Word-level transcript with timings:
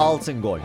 Altın 0.00 0.42
Gol. 0.42 0.58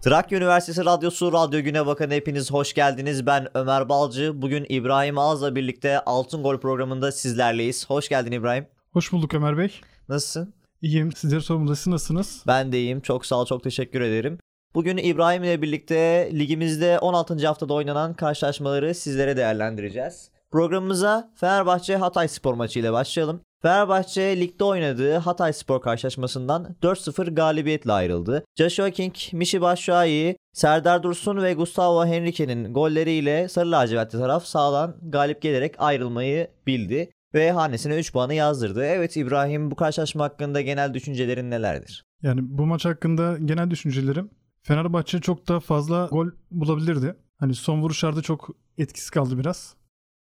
Trakya 0.00 0.38
Üniversitesi 0.38 0.84
Radyosu 0.84 1.32
Radyo 1.32 1.60
Güne 1.60 1.86
Bakın 1.86 2.10
hepiniz 2.10 2.50
hoş 2.50 2.74
geldiniz. 2.74 3.26
Ben 3.26 3.48
Ömer 3.54 3.88
Balcı. 3.88 4.42
Bugün 4.42 4.66
İbrahim 4.68 5.18
Ağız'la 5.18 5.54
birlikte 5.54 6.00
Altın 6.04 6.42
Gol 6.42 6.60
programında 6.60 7.12
sizlerleyiz. 7.12 7.90
Hoş 7.90 8.08
geldin 8.08 8.32
İbrahim. 8.32 8.66
Hoş 8.92 9.12
bulduk 9.12 9.34
Ömer 9.34 9.58
Bey. 9.58 9.80
Nasılsın? 10.08 10.54
İyiyim. 10.82 11.12
Sizleri 11.12 11.40
sorumlusu 11.40 11.76
siz 11.76 11.86
nasılsınız? 11.86 12.42
Ben 12.46 12.72
de 12.72 12.78
iyiyim. 12.78 13.00
Çok 13.00 13.26
sağ 13.26 13.36
ol, 13.36 13.46
çok 13.46 13.64
teşekkür 13.64 14.00
ederim. 14.00 14.38
Bugün 14.74 14.96
İbrahim 14.96 15.44
ile 15.44 15.62
birlikte 15.62 16.30
ligimizde 16.32 16.98
16. 16.98 17.46
haftada 17.46 17.74
oynanan 17.74 18.14
karşılaşmaları 18.14 18.94
sizlere 18.94 19.36
değerlendireceğiz. 19.36 20.30
Programımıza 20.50 21.30
Fenerbahçe 21.34 21.96
Hatay 21.96 22.28
Spor 22.28 22.54
maçı 22.54 22.78
ile 22.80 22.92
başlayalım. 22.92 23.40
Fenerbahçe 23.62 24.40
ligde 24.40 24.64
oynadığı 24.64 25.16
Hatay 25.16 25.52
Spor 25.52 25.80
karşılaşmasından 25.80 26.76
4-0 26.82 27.34
galibiyetle 27.34 27.92
ayrıldı. 27.92 28.44
Joshua 28.58 28.90
King, 28.90 29.14
Mişi 29.32 29.60
Başşuayi, 29.60 30.36
Serdar 30.52 31.02
Dursun 31.02 31.42
ve 31.42 31.54
Gustavo 31.54 32.06
Henrique'nin 32.06 32.74
golleriyle 32.74 33.48
Sarı 33.48 33.70
Lacivertli 33.70 34.18
taraf 34.18 34.44
sağdan 34.44 34.96
galip 35.02 35.42
gelerek 35.42 35.74
ayrılmayı 35.78 36.48
bildi 36.66 37.10
ve 37.34 37.52
hanesine 37.52 37.98
3 37.98 38.12
puanı 38.12 38.34
yazdırdı. 38.34 38.84
Evet 38.84 39.16
İbrahim 39.16 39.70
bu 39.70 39.76
karşılaşma 39.76 40.24
hakkında 40.24 40.60
genel 40.60 40.94
düşüncelerin 40.94 41.50
nelerdir? 41.50 42.04
Yani 42.22 42.40
bu 42.42 42.66
maç 42.66 42.84
hakkında 42.84 43.38
genel 43.38 43.70
düşüncelerim 43.70 44.30
Fenerbahçe 44.62 45.20
çok 45.20 45.48
daha 45.48 45.60
fazla 45.60 46.06
gol 46.06 46.26
bulabilirdi. 46.50 47.14
Hani 47.38 47.54
son 47.54 47.82
vuruşlarda 47.82 48.22
çok 48.22 48.50
etkisiz 48.78 49.10
kaldı 49.10 49.38
biraz. 49.38 49.74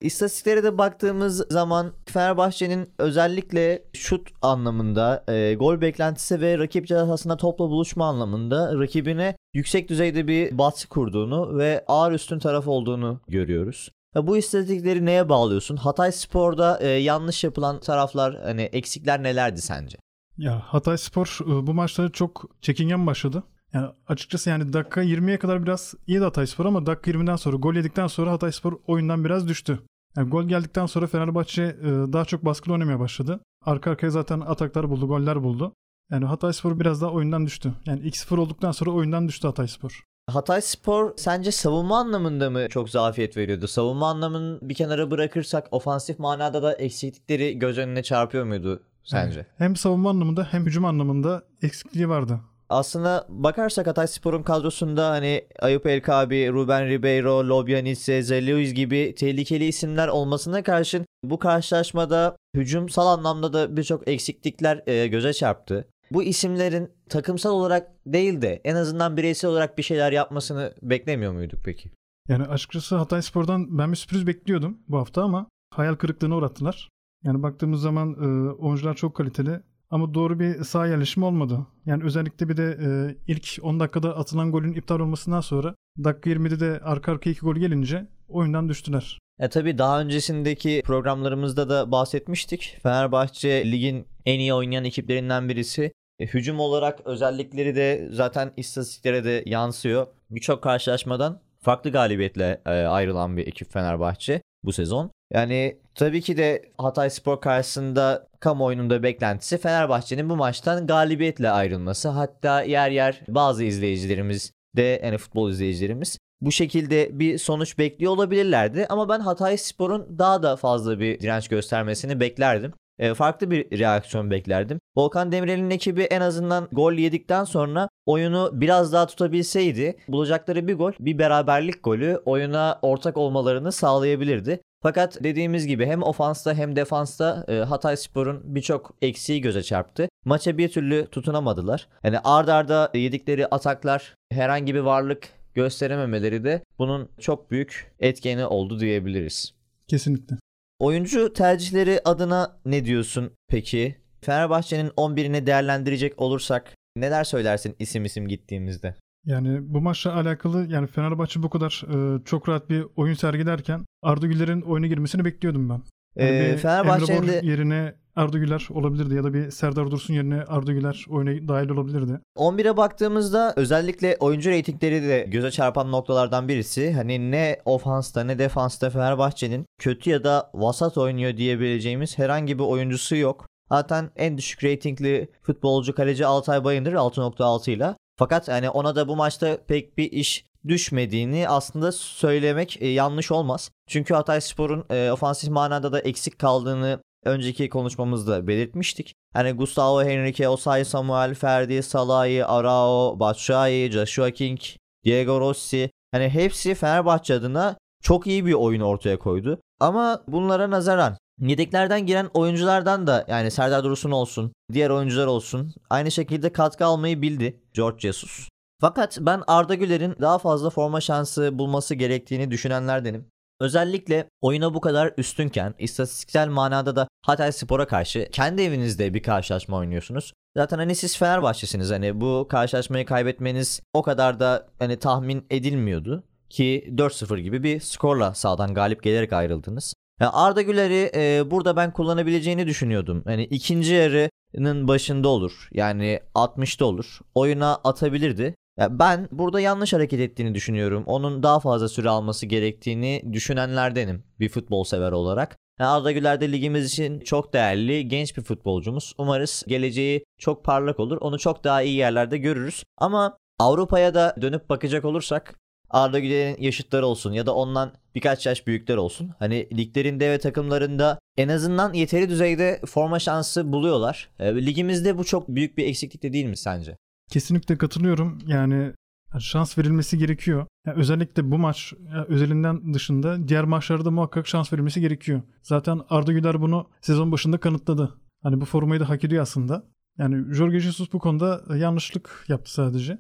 İstatistiklere 0.02 0.64
de 0.64 0.78
baktığımız 0.78 1.38
zaman 1.50 1.94
Fenerbahçe'nin 2.06 2.90
özellikle 2.98 3.84
şut 3.94 4.30
anlamında, 4.42 5.24
e, 5.28 5.54
gol 5.54 5.82
beklentisi 5.82 6.42
ve 6.42 6.58
rakip 6.58 6.88
cezasında 6.88 7.38
topla 7.38 7.70
buluşma 7.70 8.06
anlamında 8.06 8.80
rakibine 8.80 9.36
yüksek 9.54 9.90
düzeyde 9.90 10.28
bir 10.28 10.58
baskı 10.58 10.90
kurduğunu 10.90 11.58
ve 11.58 11.84
ağır 11.88 12.12
üstün 12.12 12.40
taraf 12.40 12.68
olduğunu 12.68 13.22
görüyoruz. 13.28 13.92
Ya 14.16 14.28
bu 14.28 14.38
istatistikleri 14.38 15.06
neye 15.06 15.30
bağlıyorsun? 15.30 15.76
Hatay 15.76 16.12
Spor'da 16.12 16.80
e, 16.82 16.88
yanlış 16.88 17.44
yapılan 17.44 17.80
taraflar, 17.80 18.42
hani 18.44 18.62
eksikler 18.62 19.24
nelerdi 19.24 19.62
sence? 19.62 19.98
Ya 20.38 20.60
Hatay 20.60 20.98
Spor 20.98 21.40
e, 21.42 21.68
bu 21.68 21.74
maçları 21.74 22.12
çok 22.12 22.46
çekingen 22.62 23.08
başladı. 23.08 23.44
Yani 23.74 23.88
açıkçası 24.08 24.50
yani 24.50 24.74
dakika 24.74 25.04
20'ye 25.04 25.40
kadar 25.40 25.64
biraz 25.64 25.94
iyiydi 26.08 26.24
Hatay 26.24 26.48
Spor 26.48 26.66
ama 26.66 26.86
dakika 26.86 27.12
20'den 27.12 27.36
sonra 27.36 27.58
gol 27.58 27.76
yedikten 27.76 28.08
sonra 28.08 28.32
Hatay 28.32 28.52
Spor 28.52 28.74
oyundan 28.88 29.26
biraz 29.26 29.48
düştü. 29.48 29.80
Yani 30.18 30.30
gol 30.30 30.44
geldikten 30.44 30.86
sonra 30.86 31.08
Fenerbahçe 31.08 31.64
e, 31.64 31.86
daha 31.86 32.26
çok 32.26 32.46
baskılı 32.46 32.74
oynamaya 32.74 33.00
başladı. 33.00 33.40
Arka 33.66 33.92
arkaya 33.92 34.10
zaten 34.10 34.40
ataklar 34.40 34.90
buldu, 34.90 35.08
goller 35.08 35.44
buldu. 35.44 35.74
Yani 36.12 36.26
Hatay 36.26 36.54
Spor 36.54 36.80
biraz 36.80 37.02
daha 37.02 37.12
oyundan 37.12 37.46
düştü. 37.46 37.74
Yani 37.86 38.02
2-0 38.02 38.40
olduktan 38.40 38.72
sonra 38.72 38.92
oyundan 38.92 39.28
düştü 39.28 39.48
Hatay 39.48 39.68
Spor. 39.68 40.04
Hatay 40.30 40.62
Spor 40.62 41.14
sence 41.18 41.52
savunma 41.52 42.00
anlamında 42.00 42.50
mı 42.50 42.68
çok 42.70 42.90
zafiyet 42.90 43.38
veriyordu? 43.38 43.68
Savunma 43.68 44.10
anlamını 44.10 44.60
bir 44.62 44.74
kenara 44.74 45.12
bırakırsak 45.12 45.68
ofansif 45.72 46.20
manada 46.20 46.64
da 46.64 46.74
eksiklikleri 46.74 47.60
göz 47.60 47.78
önüne 47.78 48.04
çarpıyor 48.04 48.44
muydu 48.44 48.84
sence? 49.04 49.38
Yani 49.38 49.48
hem 49.58 49.76
savunma 49.76 50.10
anlamında 50.10 50.48
hem 50.52 50.66
hücum 50.66 50.86
anlamında 50.86 51.44
eksikliği 51.62 52.10
vardı. 52.10 52.40
Aslında 52.70 53.26
bakarsak 53.30 53.88
Hatay 53.88 54.08
Spor'un 54.08 54.44
kadrosunda 54.44 55.10
hani 55.10 55.48
Ayup 55.60 55.86
Elkabi, 55.86 56.52
Ruben 56.52 56.88
Ribeiro, 56.88 57.50
Lobyanitse, 57.50 58.22
Zeliuis 58.22 58.74
gibi 58.74 59.16
tehlikeli 59.16 59.66
isimler 59.66 60.08
olmasına 60.08 60.64
karşın 60.64 61.06
bu 61.24 61.40
karşılaşmada 61.40 62.36
hücumsal 62.56 63.08
anlamda 63.08 63.54
da 63.54 63.78
birçok 63.78 64.08
eksiklikler 64.08 64.84
e, 64.88 65.08
göze 65.08 65.34
çarptı. 65.34 65.88
Bu 66.12 66.24
isimlerin 66.24 66.92
takımsal 67.10 67.52
olarak 67.52 67.92
değil 68.06 68.42
de 68.42 68.62
en 68.64 68.76
azından 68.76 69.18
bireysel 69.18 69.52
olarak 69.52 69.78
bir 69.78 69.84
şeyler 69.84 70.12
yapmasını 70.12 70.74
beklemiyor 70.82 71.34
muyduk 71.34 71.60
peki? 71.66 71.92
Yani 72.28 72.44
açıkçası 72.44 72.96
Hatay 72.96 73.22
Spor'dan 73.22 73.78
ben 73.78 73.92
bir 73.92 73.98
sürpriz 73.98 74.28
bekliyordum 74.28 74.78
bu 74.88 74.98
hafta 74.98 75.24
ama 75.24 75.48
hayal 75.74 75.96
kırıklığına 75.96 76.36
uğrattılar. 76.36 76.90
Yani 77.24 77.44
baktığımız 77.44 77.82
zaman 77.82 78.14
e, 78.14 78.52
oyuncular 78.52 78.96
çok 78.96 79.16
kaliteli 79.16 79.62
ama 79.90 80.14
doğru 80.14 80.40
bir 80.40 80.64
sağ 80.64 80.88
yerleşimi 80.88 81.26
olmadı. 81.26 81.68
Yani 81.86 82.04
özellikle 82.04 82.50
bir 82.50 82.58
de 82.58 82.78
e, 82.82 83.16
ilk 83.28 83.60
10 83.62 83.80
dakikada 83.80 84.18
atılan 84.18 84.52
golün 84.52 84.74
iptal 84.74 85.00
olmasından 85.00 85.42
sonra 85.42 85.76
dakika 86.04 86.30
20'de 86.30 86.60
de 86.60 86.80
arka 86.84 87.12
arka 87.12 87.30
iki 87.30 87.40
gol 87.40 87.56
gelince 87.56 88.08
oyundan 88.30 88.70
düştüler. 88.70 89.20
E 89.40 89.50
tabii 89.50 89.78
daha 89.78 90.02
öncesindeki 90.02 90.82
programlarımızda 90.86 91.70
da 91.70 91.92
bahsetmiştik. 91.92 92.78
Fenerbahçe 92.84 93.72
ligin 93.72 94.08
en 94.26 94.40
iyi 94.40 94.54
oynayan 94.54 94.86
ekiplerinden 94.86 95.50
birisi. 95.50 95.92
E, 96.20 96.26
hücum 96.26 96.60
olarak 96.60 97.00
özellikleri 97.06 97.76
de 97.76 98.10
zaten 98.12 98.52
istatistiklere 98.58 99.24
de 99.24 99.44
yansıyor. 99.46 100.08
Birçok 100.30 100.64
karşılaşmadan 100.64 101.42
farklı 101.62 101.92
galibiyetle 101.92 102.62
e, 102.66 102.70
ayrılan 102.70 103.38
bir 103.38 103.48
ekip 103.48 103.72
Fenerbahçe 103.72 104.42
bu 104.64 104.74
sezon. 104.74 105.12
Yani 105.34 105.78
tabii 106.00 106.22
ki 106.22 106.38
de 106.38 106.62
Hatay 106.78 107.10
Spor 107.10 107.42
karşısında 107.42 108.28
kamuoyunun 108.40 109.04
beklentisi 109.04 109.58
Fenerbahçe'nin 109.58 110.30
bu 110.30 110.36
maçtan 110.36 110.88
galibiyetle 110.88 111.50
ayrılması. 111.50 112.10
Hatta 112.10 112.62
yer 112.62 112.92
yer 112.92 113.22
bazı 113.28 113.64
izleyicilerimiz 113.64 114.52
de 114.76 115.02
yani 115.04 115.18
futbol 115.18 115.52
izleyicilerimiz 115.52 116.18
bu 116.42 116.52
şekilde 116.52 117.20
bir 117.20 117.38
sonuç 117.38 117.78
bekliyor 117.78 118.12
olabilirlerdi. 118.12 118.86
Ama 118.90 119.10
ben 119.10 119.20
Hatay 119.20 119.58
Spor'un 119.58 120.20
daha 120.20 120.44
da 120.44 120.56
fazla 120.56 121.00
bir 121.00 121.20
direnç 121.20 121.48
göstermesini 121.48 122.20
beklerdim. 122.20 122.74
E, 123.00 123.14
farklı 123.14 123.52
bir 123.52 123.80
reaksiyon 123.80 124.32
beklerdim. 124.32 124.80
Volkan 124.98 125.32
Demirel'in 125.32 125.70
ekibi 125.70 126.02
en 126.02 126.22
azından 126.22 126.68
gol 126.72 126.94
yedikten 126.94 127.44
sonra 127.44 127.90
oyunu 128.06 128.50
biraz 128.54 128.94
daha 128.94 129.08
tutabilseydi 129.08 129.98
bulacakları 130.08 130.68
bir 130.68 130.76
gol, 130.76 130.92
bir 131.00 131.20
beraberlik 131.20 131.84
golü 131.84 132.22
oyuna 132.26 132.80
ortak 132.82 133.18
olmalarını 133.18 133.72
sağlayabilirdi. 133.72 134.60
Fakat 134.82 135.24
dediğimiz 135.24 135.68
gibi 135.68 135.86
hem 135.86 136.04
ofansta 136.04 136.54
hem 136.54 136.76
defansta 136.76 137.46
e, 137.48 137.54
Hatay 137.54 137.98
Spor'un 137.98 138.56
birçok 138.56 138.96
eksiği 139.02 139.42
göze 139.42 139.64
çarptı. 139.64 140.10
Maça 140.26 140.58
bir 140.58 140.70
türlü 140.70 141.08
tutunamadılar. 141.08 141.88
Yani 142.04 142.20
ard 142.24 142.48
arda 142.48 142.92
yedikleri 142.94 143.48
ataklar 143.48 144.16
herhangi 144.32 144.76
bir 144.76 144.80
varlık 144.80 145.30
gösterememeleri 145.54 146.44
de 146.44 146.64
bunun 146.80 147.10
çok 147.20 147.52
büyük 147.52 147.92
etkeni 148.00 148.46
oldu 148.46 148.80
diyebiliriz. 148.80 149.54
Kesinlikle. 149.88 150.36
Oyuncu 150.80 151.34
tercihleri 151.34 152.02
adına 152.06 152.60
ne 152.66 152.86
diyorsun 152.86 153.32
peki? 153.48 153.96
Fenerbahçe'nin 154.22 154.90
11'ini 154.90 155.46
değerlendirecek 155.46 156.22
olursak 156.22 156.76
neler 156.96 157.24
söylersin 157.24 157.76
isim 157.80 158.06
isim 158.06 158.28
gittiğimizde? 158.28 158.96
Yani 159.26 159.60
bu 159.62 159.82
maçla 159.82 160.16
alakalı 160.16 160.68
yani 160.70 160.88
Fenerbahçe 160.88 161.44
bu 161.44 161.50
kadar 161.50 161.84
e, 161.94 162.24
çok 162.26 162.50
rahat 162.50 162.70
bir 162.70 162.86
oyun 162.96 163.14
sergilerken 163.14 163.86
Arda 164.02 164.28
Güler'in 164.28 164.62
oyuna 164.62 164.88
girmesini 164.88 165.26
bekliyordum 165.26 165.70
ben. 165.70 165.82
Yani 166.16 166.30
ee, 166.30 166.58
Fenerbahçe'nin 166.58 167.28
de... 167.28 167.42
yerine 167.44 167.96
Arda 168.16 168.38
Güler 168.38 168.68
olabilirdi 168.72 169.16
ya 169.16 169.24
da 169.24 169.34
bir 169.34 169.52
Serdar 169.52 169.92
Dursun 169.92 170.14
yerine 170.14 170.44
Arda 170.44 170.72
Güler 170.72 171.06
oyuna 171.10 171.48
dahil 171.48 171.70
olabilirdi. 171.70 172.20
11'e 172.38 172.78
baktığımızda 172.78 173.54
özellikle 173.56 174.18
oyuncu 174.20 174.50
reytingleri 174.50 175.04
de 175.04 175.26
göze 175.28 175.52
çarpan 175.52 175.92
noktalardan 175.92 176.48
birisi. 176.48 176.94
Hani 176.94 177.32
ne 177.32 177.60
ofansta 177.66 178.24
ne 178.24 178.40
defansta 178.40 178.90
Fenerbahçe'nin 178.90 179.66
kötü 179.80 180.10
ya 180.10 180.24
da 180.24 180.52
vasat 180.54 180.98
oynuyor 180.98 181.38
diyebileceğimiz 181.38 182.18
herhangi 182.18 182.60
bir 182.60 182.64
oyuncusu 182.64 183.16
yok. 183.16 183.46
Zaten 183.70 184.10
en 184.16 184.38
düşük 184.38 184.64
reytingli 184.64 185.30
futbolcu 185.42 185.96
kaleci 185.96 186.26
Altay 186.26 186.64
Bayındır 186.64 186.94
6.6 186.94 187.72
ile. 187.72 187.96
Fakat 188.20 188.48
hani 188.48 188.70
ona 188.70 188.96
da 188.96 189.08
bu 189.08 189.16
maçta 189.16 189.58
pek 189.68 189.98
bir 189.98 190.12
iş 190.12 190.46
düşmediğini 190.68 191.50
aslında 191.50 191.92
söylemek 191.92 192.82
e, 192.82 192.88
yanlış 192.88 193.32
olmaz. 193.32 193.72
Çünkü 193.88 194.14
Hatay 194.14 194.42
Spor'un 194.42 194.86
e, 194.90 195.12
ofansif 195.12 195.50
manada 195.50 195.92
da 195.92 196.00
eksik 196.00 196.40
kaldığını 196.40 197.00
önceki 197.26 197.70
konuşmamızda 197.70 198.48
belirtmiştik. 198.48 199.16
Hani 199.34 199.52
Gustavo 199.52 200.04
Henrique, 200.04 200.50
Osay 200.50 200.86
Samuel, 200.86 201.36
Ferdi, 201.36 201.84
Salahi, 201.84 202.46
Arao, 202.46 203.20
Batshuayi, 203.20 203.92
Joshua 203.92 204.32
King, 204.32 204.60
Diego 205.06 205.40
Rossi 205.40 205.92
hani 206.12 206.30
hepsi 206.30 206.76
Fenerbahçe 206.76 207.34
adına 207.34 207.78
çok 208.04 208.28
iyi 208.28 208.46
bir 208.46 208.54
oyun 208.54 208.82
ortaya 208.82 209.20
koydu. 209.20 209.62
Ama 209.80 210.24
bunlara 210.28 210.70
nazaran 210.70 211.18
Yedeklerden 211.42 212.06
giren 212.06 212.30
oyunculardan 212.34 213.08
da 213.08 213.26
yani 213.28 213.52
Serdar 213.52 213.84
Dursun 213.84 214.12
olsun, 214.12 214.52
diğer 214.74 214.90
oyuncular 214.90 215.28
olsun 215.28 215.74
aynı 215.90 216.12
şekilde 216.12 216.52
katkı 216.52 216.86
almayı 216.86 217.22
bildi 217.22 217.60
George 217.74 218.00
Jesus. 218.00 218.50
Fakat 218.82 219.18
ben 219.22 219.44
Arda 219.48 219.76
Güler'in 219.76 220.16
daha 220.22 220.38
fazla 220.40 220.70
forma 220.70 221.02
şansı 221.02 221.60
bulması 221.60 221.96
gerektiğini 221.96 222.52
düşünenlerdenim. 222.52 223.26
Özellikle 223.60 224.30
oyuna 224.42 224.74
bu 224.74 224.82
kadar 224.82 225.14
üstünken 225.18 225.74
istatistiksel 225.80 226.48
manada 226.48 226.96
da 226.96 227.08
Hatay 227.26 227.52
Spor'a 227.52 227.88
karşı 227.88 228.30
kendi 228.32 228.62
evinizde 228.62 229.14
bir 229.14 229.24
karşılaşma 229.24 229.78
oynuyorsunuz. 229.78 230.34
Zaten 230.58 230.78
hani 230.78 230.96
siz 230.96 231.18
Fenerbahçesiniz 231.18 231.92
hani 231.92 232.22
bu 232.22 232.48
karşılaşmayı 232.50 233.06
kaybetmeniz 233.06 233.82
o 233.94 234.02
kadar 234.02 234.40
da 234.40 234.68
hani 234.80 235.00
tahmin 235.00 235.46
edilmiyordu 235.50 236.24
ki 236.50 236.94
4-0 236.96 237.40
gibi 237.40 237.64
bir 237.64 237.80
skorla 237.80 238.34
sağdan 238.34 238.74
galip 238.74 239.04
gelerek 239.04 239.34
ayrıldınız. 239.34 239.94
Yani 240.20 240.32
Arda 240.34 240.62
Güler'i 240.62 241.12
e, 241.16 241.52
burada 241.52 241.76
ben 241.76 241.94
kullanabileceğini 241.94 242.68
düşünüyordum. 242.68 243.24
Hani 243.26 243.44
ikinci 243.44 243.94
yarının 243.94 244.88
başında 244.88 245.28
olur. 245.28 245.68
Yani 245.72 246.20
60'ta 246.36 246.86
olur. 246.86 247.20
Oyuna 247.36 247.76
atabilirdi. 247.76 248.56
Ya 248.78 249.00
ben 249.00 249.30
burada 249.32 249.60
yanlış 249.60 249.94
hareket 249.94 250.20
ettiğini 250.20 250.56
düşünüyorum. 250.56 251.04
Onun 251.06 251.44
daha 251.44 251.60
fazla 251.60 251.90
süre 251.90 252.10
alması 252.10 252.46
gerektiğini 252.46 253.24
düşünenlerdenim 253.34 254.24
bir 254.40 254.50
futbol 254.50 254.84
sever 254.84 255.12
olarak. 255.12 255.58
Yani 255.80 255.90
Arda 255.90 256.12
Güler 256.12 256.42
de 256.42 256.52
ligimiz 256.52 256.86
için 256.86 257.20
çok 257.20 257.54
değerli, 257.54 258.08
genç 258.08 258.38
bir 258.38 258.42
futbolcumuz. 258.44 259.14
Umarız 259.18 259.64
geleceği 259.68 260.26
çok 260.38 260.66
parlak 260.66 261.00
olur. 261.00 261.18
Onu 261.22 261.40
çok 261.40 261.64
daha 261.64 261.82
iyi 261.82 261.96
yerlerde 261.96 262.38
görürüz. 262.38 262.84
Ama 262.98 263.38
Avrupa'ya 263.60 264.14
da 264.14 264.36
dönüp 264.42 264.70
bakacak 264.70 265.06
olursak 265.06 265.60
Arda 265.90 266.20
Güler'in 266.20 266.62
yaşıtları 266.62 267.06
olsun 267.06 267.32
ya 267.32 267.46
da 267.46 267.56
ondan 267.56 267.94
birkaç 268.16 268.46
yaş 268.46 268.68
büyükler 268.68 268.98
olsun. 268.98 269.32
Hani 269.40 269.68
liglerinde 269.78 270.32
ve 270.32 270.40
takımlarında 270.40 271.20
en 271.38 271.50
azından 271.50 271.94
yeteri 271.94 272.30
düzeyde 272.30 272.82
forma 272.86 273.20
şansı 273.20 273.72
buluyorlar. 273.72 274.30
E, 274.40 274.66
ligimizde 274.66 275.18
bu 275.18 275.24
çok 275.24 275.48
büyük 275.50 275.78
bir 275.78 275.86
eksiklik 275.86 276.24
de 276.24 276.34
değil 276.34 276.46
mi 276.46 276.58
sence? 276.58 276.98
Kesinlikle 277.32 277.78
katılıyorum. 277.78 278.40
Yani 278.48 278.94
şans 279.40 279.78
verilmesi 279.78 280.18
gerekiyor. 280.18 280.68
Yani 280.86 281.00
özellikle 281.00 281.52
bu 281.52 281.58
maç 281.58 281.94
özelinden 282.28 282.94
dışında 282.94 283.48
diğer 283.48 283.64
maçlarda 283.64 284.12
muhakkak 284.12 284.48
şans 284.48 284.74
verilmesi 284.74 285.02
gerekiyor. 285.02 285.42
Zaten 285.62 286.02
Arda 286.10 286.32
Güler 286.32 286.62
bunu 286.62 286.90
sezon 287.02 287.32
başında 287.32 287.58
kanıtladı. 287.58 288.20
Hani 288.44 288.62
bu 288.62 288.66
formayı 288.66 289.00
da 289.00 289.10
hak 289.10 289.24
ediyor 289.24 289.44
aslında. 289.44 289.84
Yani 290.18 290.54
Jorge 290.54 290.80
Jesus 290.80 291.14
bu 291.14 291.20
konuda 291.20 291.76
yanlışlık 291.76 292.46
yaptı 292.48 292.74
sadece. 292.74 293.18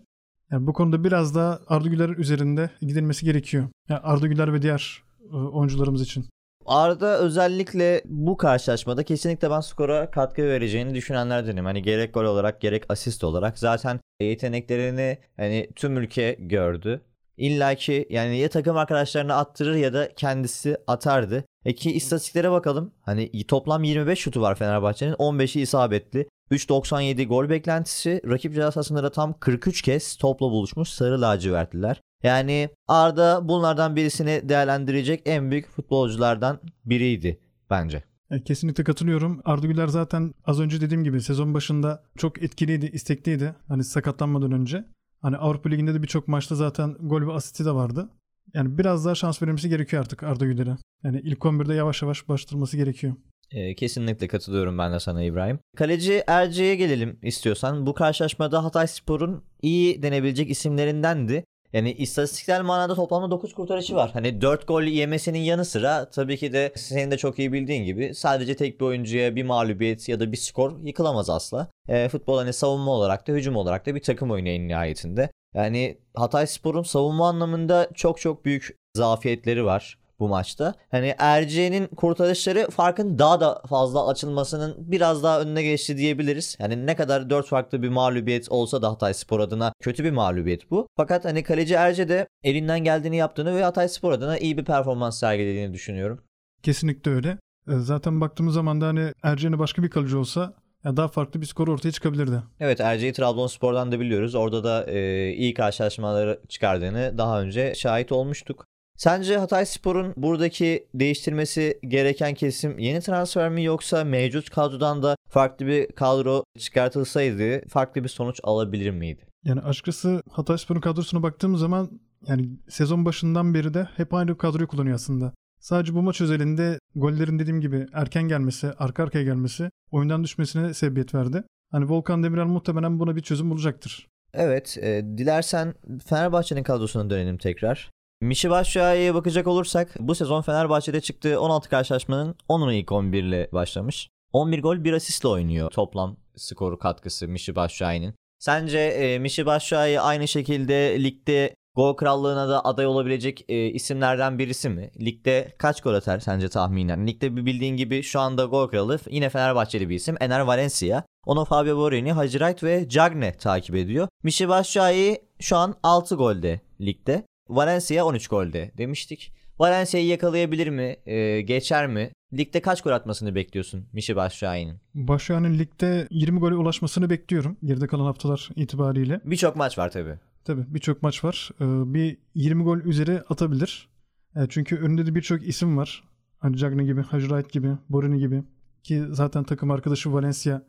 Yani 0.51 0.67
bu 0.67 0.73
konuda 0.73 1.03
biraz 1.03 1.35
daha 1.35 1.59
Arda 1.67 1.87
Güler 1.87 2.09
üzerinde 2.09 2.69
gidilmesi 2.81 3.25
gerekiyor. 3.25 3.67
Yani 3.89 3.99
Arda 3.99 4.27
Güler 4.27 4.53
ve 4.53 4.61
diğer 4.61 5.03
e, 5.31 5.35
oyuncularımız 5.35 6.01
için. 6.01 6.25
Arda 6.65 7.19
özellikle 7.19 8.01
bu 8.05 8.37
karşılaşmada 8.37 9.03
kesinlikle 9.03 9.49
ben 9.49 9.59
skora 9.59 10.11
katkı 10.11 10.41
vereceğini 10.41 10.95
düşünenlerdenim. 10.95 11.65
Hani 11.65 11.81
gerek 11.81 12.13
gol 12.13 12.23
olarak 12.23 12.61
gerek 12.61 12.83
asist 12.89 13.23
olarak 13.23 13.59
zaten 13.59 13.99
yeteneklerini 14.21 15.17
hani 15.37 15.69
tüm 15.75 15.97
ülke 15.97 16.37
gördü. 16.39 17.01
İlla 17.37 17.75
ki 17.75 18.07
yani 18.09 18.37
ya 18.37 18.49
takım 18.49 18.77
arkadaşlarına 18.77 19.35
attırır 19.35 19.75
ya 19.75 19.93
da 19.93 20.09
kendisi 20.15 20.77
atardı. 20.87 21.43
E 21.65 21.71
istatistiklere 21.71 22.51
bakalım. 22.51 22.91
Hani 23.01 23.43
toplam 23.47 23.83
25 23.83 24.19
şutu 24.19 24.41
var 24.41 24.55
Fenerbahçe'nin. 24.55 25.13
15'i 25.13 25.61
isabetli. 25.61 26.27
3.97 26.51 27.25
gol 27.25 27.49
beklentisi. 27.49 28.21
Rakip 28.29 28.53
ceza 28.53 28.71
sahasında 28.71 29.03
da 29.03 29.11
tam 29.11 29.33
43 29.39 29.81
kez 29.81 30.15
topla 30.15 30.51
buluşmuş 30.51 30.89
sarı 30.89 31.21
lacivertliler. 31.21 32.01
Yani 32.23 32.69
Arda 32.87 33.47
bunlardan 33.47 33.95
birisini 33.95 34.49
değerlendirecek 34.49 35.21
en 35.25 35.51
büyük 35.51 35.69
futbolculardan 35.69 36.59
biriydi 36.85 37.39
bence. 37.69 38.03
E, 38.31 38.43
kesinlikle 38.43 38.83
katılıyorum. 38.83 39.41
Arda 39.45 39.67
Güler 39.67 39.87
zaten 39.87 40.33
az 40.45 40.59
önce 40.59 40.81
dediğim 40.81 41.03
gibi 41.03 41.21
sezon 41.21 41.53
başında 41.53 42.03
çok 42.17 42.43
etkiliydi, 42.43 42.85
istekliydi. 42.85 43.55
Hani 43.67 43.83
sakatlanmadan 43.83 44.51
önce. 44.51 44.85
Hani 45.21 45.37
Avrupa 45.37 45.69
Ligi'nde 45.69 45.93
de 45.93 46.03
birçok 46.03 46.27
maçta 46.27 46.55
zaten 46.55 46.95
gol 46.99 47.27
ve 47.27 47.31
asisti 47.31 47.65
de 47.65 47.71
vardı. 47.71 48.09
Yani 48.53 48.77
biraz 48.77 49.05
daha 49.05 49.15
şans 49.15 49.41
verilmesi 49.41 49.69
gerekiyor 49.69 50.01
artık 50.03 50.23
Arda 50.23 50.45
Güler'e. 50.45 50.77
Yani 51.03 51.21
ilk 51.23 51.39
11'de 51.39 51.73
yavaş 51.73 52.01
yavaş 52.01 52.29
başlatılması 52.29 52.77
gerekiyor. 52.77 53.13
E, 53.51 53.75
kesinlikle 53.75 54.27
katılıyorum 54.27 54.77
ben 54.77 54.93
de 54.93 54.99
sana 54.99 55.23
İbrahim. 55.23 55.59
Kaleci 55.77 56.23
Erce'ye 56.27 56.75
gelelim 56.75 57.19
istiyorsan. 57.23 57.85
Bu 57.85 57.93
karşılaşmada 57.93 58.63
Hatay 58.63 58.87
Spor'un 58.87 59.43
iyi 59.61 60.03
denebilecek 60.03 60.49
isimlerindendi. 60.49 61.43
Yani 61.73 61.93
istatistiksel 61.93 62.61
manada 62.61 62.95
toplamda 62.95 63.31
9 63.31 63.53
kurtarışı 63.53 63.95
var. 63.95 64.09
Hani 64.13 64.41
4 64.41 64.67
gol 64.67 64.83
yemesinin 64.83 65.39
yanı 65.39 65.65
sıra 65.65 66.09
tabii 66.09 66.37
ki 66.37 66.53
de 66.53 66.71
senin 66.75 67.11
de 67.11 67.17
çok 67.17 67.39
iyi 67.39 67.53
bildiğin 67.53 67.85
gibi 67.85 68.15
sadece 68.15 68.55
tek 68.55 68.79
bir 68.79 68.85
oyuncuya 68.85 69.35
bir 69.35 69.43
mağlubiyet 69.43 70.09
ya 70.09 70.19
da 70.19 70.31
bir 70.31 70.37
skor 70.37 70.79
yıkılamaz 70.83 71.29
asla. 71.29 71.67
E, 71.87 72.09
futbol 72.09 72.37
hani 72.37 72.53
savunma 72.53 72.91
olarak 72.91 73.27
da 73.27 73.31
hücum 73.31 73.55
olarak 73.55 73.85
da 73.85 73.95
bir 73.95 74.01
takım 74.01 74.31
oyunu 74.31 74.49
en 74.49 74.67
nihayetinde. 74.67 75.29
Yani 75.55 75.97
Hatay 76.15 76.47
Spor'un 76.47 76.83
savunma 76.83 77.29
anlamında 77.29 77.89
çok 77.93 78.19
çok 78.19 78.45
büyük 78.45 78.75
zafiyetleri 78.95 79.65
var 79.65 79.97
bu 80.19 80.27
maçta. 80.27 80.73
Hani 80.91 81.15
Erce'nin 81.17 81.87
kurtarışları 81.87 82.69
farkın 82.69 83.19
daha 83.19 83.39
da 83.39 83.61
fazla 83.69 84.07
açılmasının 84.07 84.75
biraz 84.77 85.23
daha 85.23 85.41
önüne 85.41 85.63
geçti 85.63 85.97
diyebiliriz. 85.97 86.57
Yani 86.59 86.85
ne 86.85 86.95
kadar 86.95 87.29
4 87.29 87.47
farklı 87.47 87.81
bir 87.81 87.89
mağlubiyet 87.89 88.51
olsa 88.51 88.81
da 88.81 88.89
Hatay 88.89 89.13
Spor 89.13 89.39
adına 89.39 89.73
kötü 89.81 90.03
bir 90.03 90.11
mağlubiyet 90.11 90.71
bu. 90.71 90.87
Fakat 90.97 91.25
hani 91.25 91.43
kaleci 91.43 91.73
Erce 91.73 92.09
de 92.09 92.27
elinden 92.43 92.79
geldiğini 92.79 93.17
yaptığını 93.17 93.55
ve 93.55 93.63
Hatay 93.63 93.89
Spor 93.89 94.11
adına 94.11 94.37
iyi 94.37 94.57
bir 94.57 94.65
performans 94.65 95.19
sergilediğini 95.19 95.73
düşünüyorum. 95.73 96.21
Kesinlikle 96.63 97.11
öyle. 97.11 97.37
E, 97.67 97.71
zaten 97.77 98.21
baktığımız 98.21 98.53
zaman 98.53 98.81
da 98.81 98.87
hani 98.87 99.13
Erce'nin 99.23 99.59
başka 99.59 99.83
bir 99.83 99.89
kalıcı 99.89 100.19
olsa 100.19 100.53
yani 100.85 100.97
daha 100.97 101.07
farklı 101.07 101.41
bir 101.41 101.45
skor 101.45 101.67
ortaya 101.67 101.91
çıkabilirdi. 101.91 102.41
Evet 102.59 102.81
Erce'yi 102.81 103.13
Trabzonspor'dan 103.13 103.91
da 103.91 103.99
biliyoruz. 103.99 104.35
Orada 104.35 104.63
da 104.63 104.85
e, 104.87 105.29
iyi 105.33 105.53
karşılaşmaları 105.53 106.39
çıkardığını 106.49 107.17
daha 107.17 107.41
önce 107.41 107.75
şahit 107.75 108.11
olmuştuk. 108.11 108.65
Sence 108.99 109.37
Hatay 109.37 109.65
Spor'un 109.65 110.13
buradaki 110.17 110.87
değiştirmesi 110.93 111.79
gereken 111.87 112.33
kesim 112.33 112.79
yeni 112.79 113.01
transfer 113.01 113.49
mi 113.49 113.63
yoksa 113.63 114.03
mevcut 114.03 114.49
kadrodan 114.49 115.03
da 115.03 115.15
farklı 115.29 115.67
bir 115.67 115.87
kadro 115.87 116.43
çıkartılsaydı 116.57 117.67
farklı 117.67 118.03
bir 118.03 118.09
sonuç 118.09 118.39
alabilir 118.43 118.91
miydi? 118.91 119.21
Yani 119.43 119.61
açıkçası 119.61 120.23
Hatay 120.31 120.57
Spor'un 120.57 120.81
kadrosuna 120.81 121.23
baktığımız 121.23 121.59
zaman 121.59 121.99
yani 122.27 122.49
sezon 122.69 123.05
başından 123.05 123.53
beri 123.53 123.73
de 123.73 123.87
hep 123.97 124.13
aynı 124.13 124.37
kadroyu 124.37 124.67
kullanıyor 124.67 124.95
aslında. 124.95 125.33
Sadece 125.59 125.95
bu 125.95 126.01
maç 126.01 126.21
özelinde 126.21 126.79
gollerin 126.95 127.39
dediğim 127.39 127.61
gibi 127.61 127.87
erken 127.93 128.23
gelmesi, 128.23 128.67
arka 128.79 129.03
arkaya 129.03 129.23
gelmesi 129.23 129.71
oyundan 129.91 130.23
düşmesine 130.23 130.73
sebebiyet 130.73 131.15
verdi. 131.15 131.43
Hani 131.71 131.89
Volkan 131.89 132.23
Demirel 132.23 132.45
muhtemelen 132.45 132.99
buna 132.99 133.15
bir 133.15 133.21
çözüm 133.21 133.49
bulacaktır. 133.49 134.07
Evet, 134.33 134.77
e, 134.81 135.01
dilersen 135.17 135.73
Fenerbahçe'nin 136.05 136.63
kadrosuna 136.63 137.09
dönelim 137.09 137.37
tekrar. 137.37 137.89
Mişi 138.21 138.49
Başşuay'a 138.49 139.15
bakacak 139.15 139.47
olursak 139.47 139.95
bu 139.99 140.15
sezon 140.15 140.41
Fenerbahçe'de 140.41 141.01
çıktığı 141.01 141.41
16 141.41 141.69
karşılaşmanın 141.69 142.35
10'unu 142.49 142.73
ilk 142.73 142.91
11 142.91 143.23
ile 143.23 143.49
başlamış. 143.53 144.09
11 144.33 144.61
gol 144.61 144.83
1 144.83 144.93
asistle 144.93 145.29
oynuyor 145.29 145.71
toplam 145.71 146.17
skoru 146.35 146.79
katkısı 146.79 147.27
Mişi 147.27 147.55
Başşuay'ın. 147.55 148.13
Sence 148.39 148.79
e, 148.79 149.19
Mişi 149.19 149.45
Başşuay 149.45 149.99
aynı 149.99 150.27
şekilde 150.27 151.03
ligde 151.03 151.55
gol 151.75 151.93
krallığına 151.93 152.49
da 152.49 152.65
aday 152.65 152.85
olabilecek 152.85 153.45
e, 153.49 153.67
isimlerden 153.67 154.39
birisi 154.39 154.69
mi? 154.69 154.91
Ligde 155.01 155.55
kaç 155.57 155.81
gol 155.81 155.93
atar 155.93 156.19
sence 156.19 156.49
tahminen? 156.49 157.07
Ligde 157.07 157.35
bildiğin 157.35 157.77
gibi 157.77 158.03
şu 158.03 158.19
anda 158.19 158.45
gol 158.45 158.67
kralı 158.67 158.99
yine 159.09 159.29
Fenerbahçeli 159.29 159.89
bir 159.89 159.95
isim 159.95 160.15
Ener 160.19 160.39
Valencia. 160.39 161.03
Onu 161.25 161.45
Fabio 161.45 161.77
Borini, 161.77 162.11
Hacı 162.11 162.39
Wright 162.39 162.63
ve 162.63 162.89
Cagne 162.89 163.37
takip 163.37 163.75
ediyor. 163.75 164.07
Mişi 164.23 164.49
Başşuay 164.49 165.17
şu 165.39 165.57
an 165.57 165.75
6 165.83 166.15
golde 166.15 166.59
ligde. 166.81 167.29
Valencia 167.49 168.05
13 168.05 168.27
golde 168.27 168.71
demiştik. 168.77 169.33
Valencia'yı 169.59 170.07
yakalayabilir 170.07 170.67
mi? 170.67 170.95
Ee, 171.05 171.41
geçer 171.41 171.87
mi? 171.87 172.11
Ligde 172.33 172.61
kaç 172.61 172.81
gol 172.81 172.91
atmasını 172.91 173.35
bekliyorsun 173.35 173.85
Mişi 173.93 174.15
Başşuay'ın? 174.15 174.81
Başşuay'ın 174.93 175.59
ligde 175.59 176.07
20 176.11 176.39
gole 176.39 176.55
ulaşmasını 176.55 177.09
bekliyorum 177.09 177.57
geride 177.63 177.87
kalan 177.87 178.05
haftalar 178.05 178.49
itibariyle. 178.55 179.21
Birçok 179.25 179.55
maç 179.55 179.77
var 179.77 179.91
tabii. 179.91 180.15
Tabii 180.43 180.63
birçok 180.67 181.03
maç 181.03 181.23
var. 181.23 181.49
Ee, 181.61 181.93
bir 181.93 182.17
20 182.35 182.63
gol 182.63 182.77
üzeri 182.77 183.21
atabilir. 183.29 183.89
Ee, 184.35 184.39
çünkü 184.49 184.77
önünde 184.77 185.05
de 185.05 185.15
birçok 185.15 185.47
isim 185.47 185.77
var. 185.77 186.03
Hani 186.39 186.57
Cagne 186.57 186.83
gibi, 186.83 187.01
Hacı 187.01 187.27
Wright 187.27 187.51
gibi, 187.51 187.69
Borini 187.89 188.19
gibi. 188.19 188.43
Ki 188.83 189.03
zaten 189.09 189.43
takım 189.43 189.71
arkadaşı 189.71 190.13
Valencia 190.13 190.61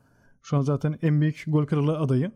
şu 0.42 0.56
an 0.56 0.60
zaten 0.60 0.98
en 1.02 1.20
büyük 1.20 1.44
gol 1.46 1.66
kralı 1.66 1.98
adayı. 1.98 2.32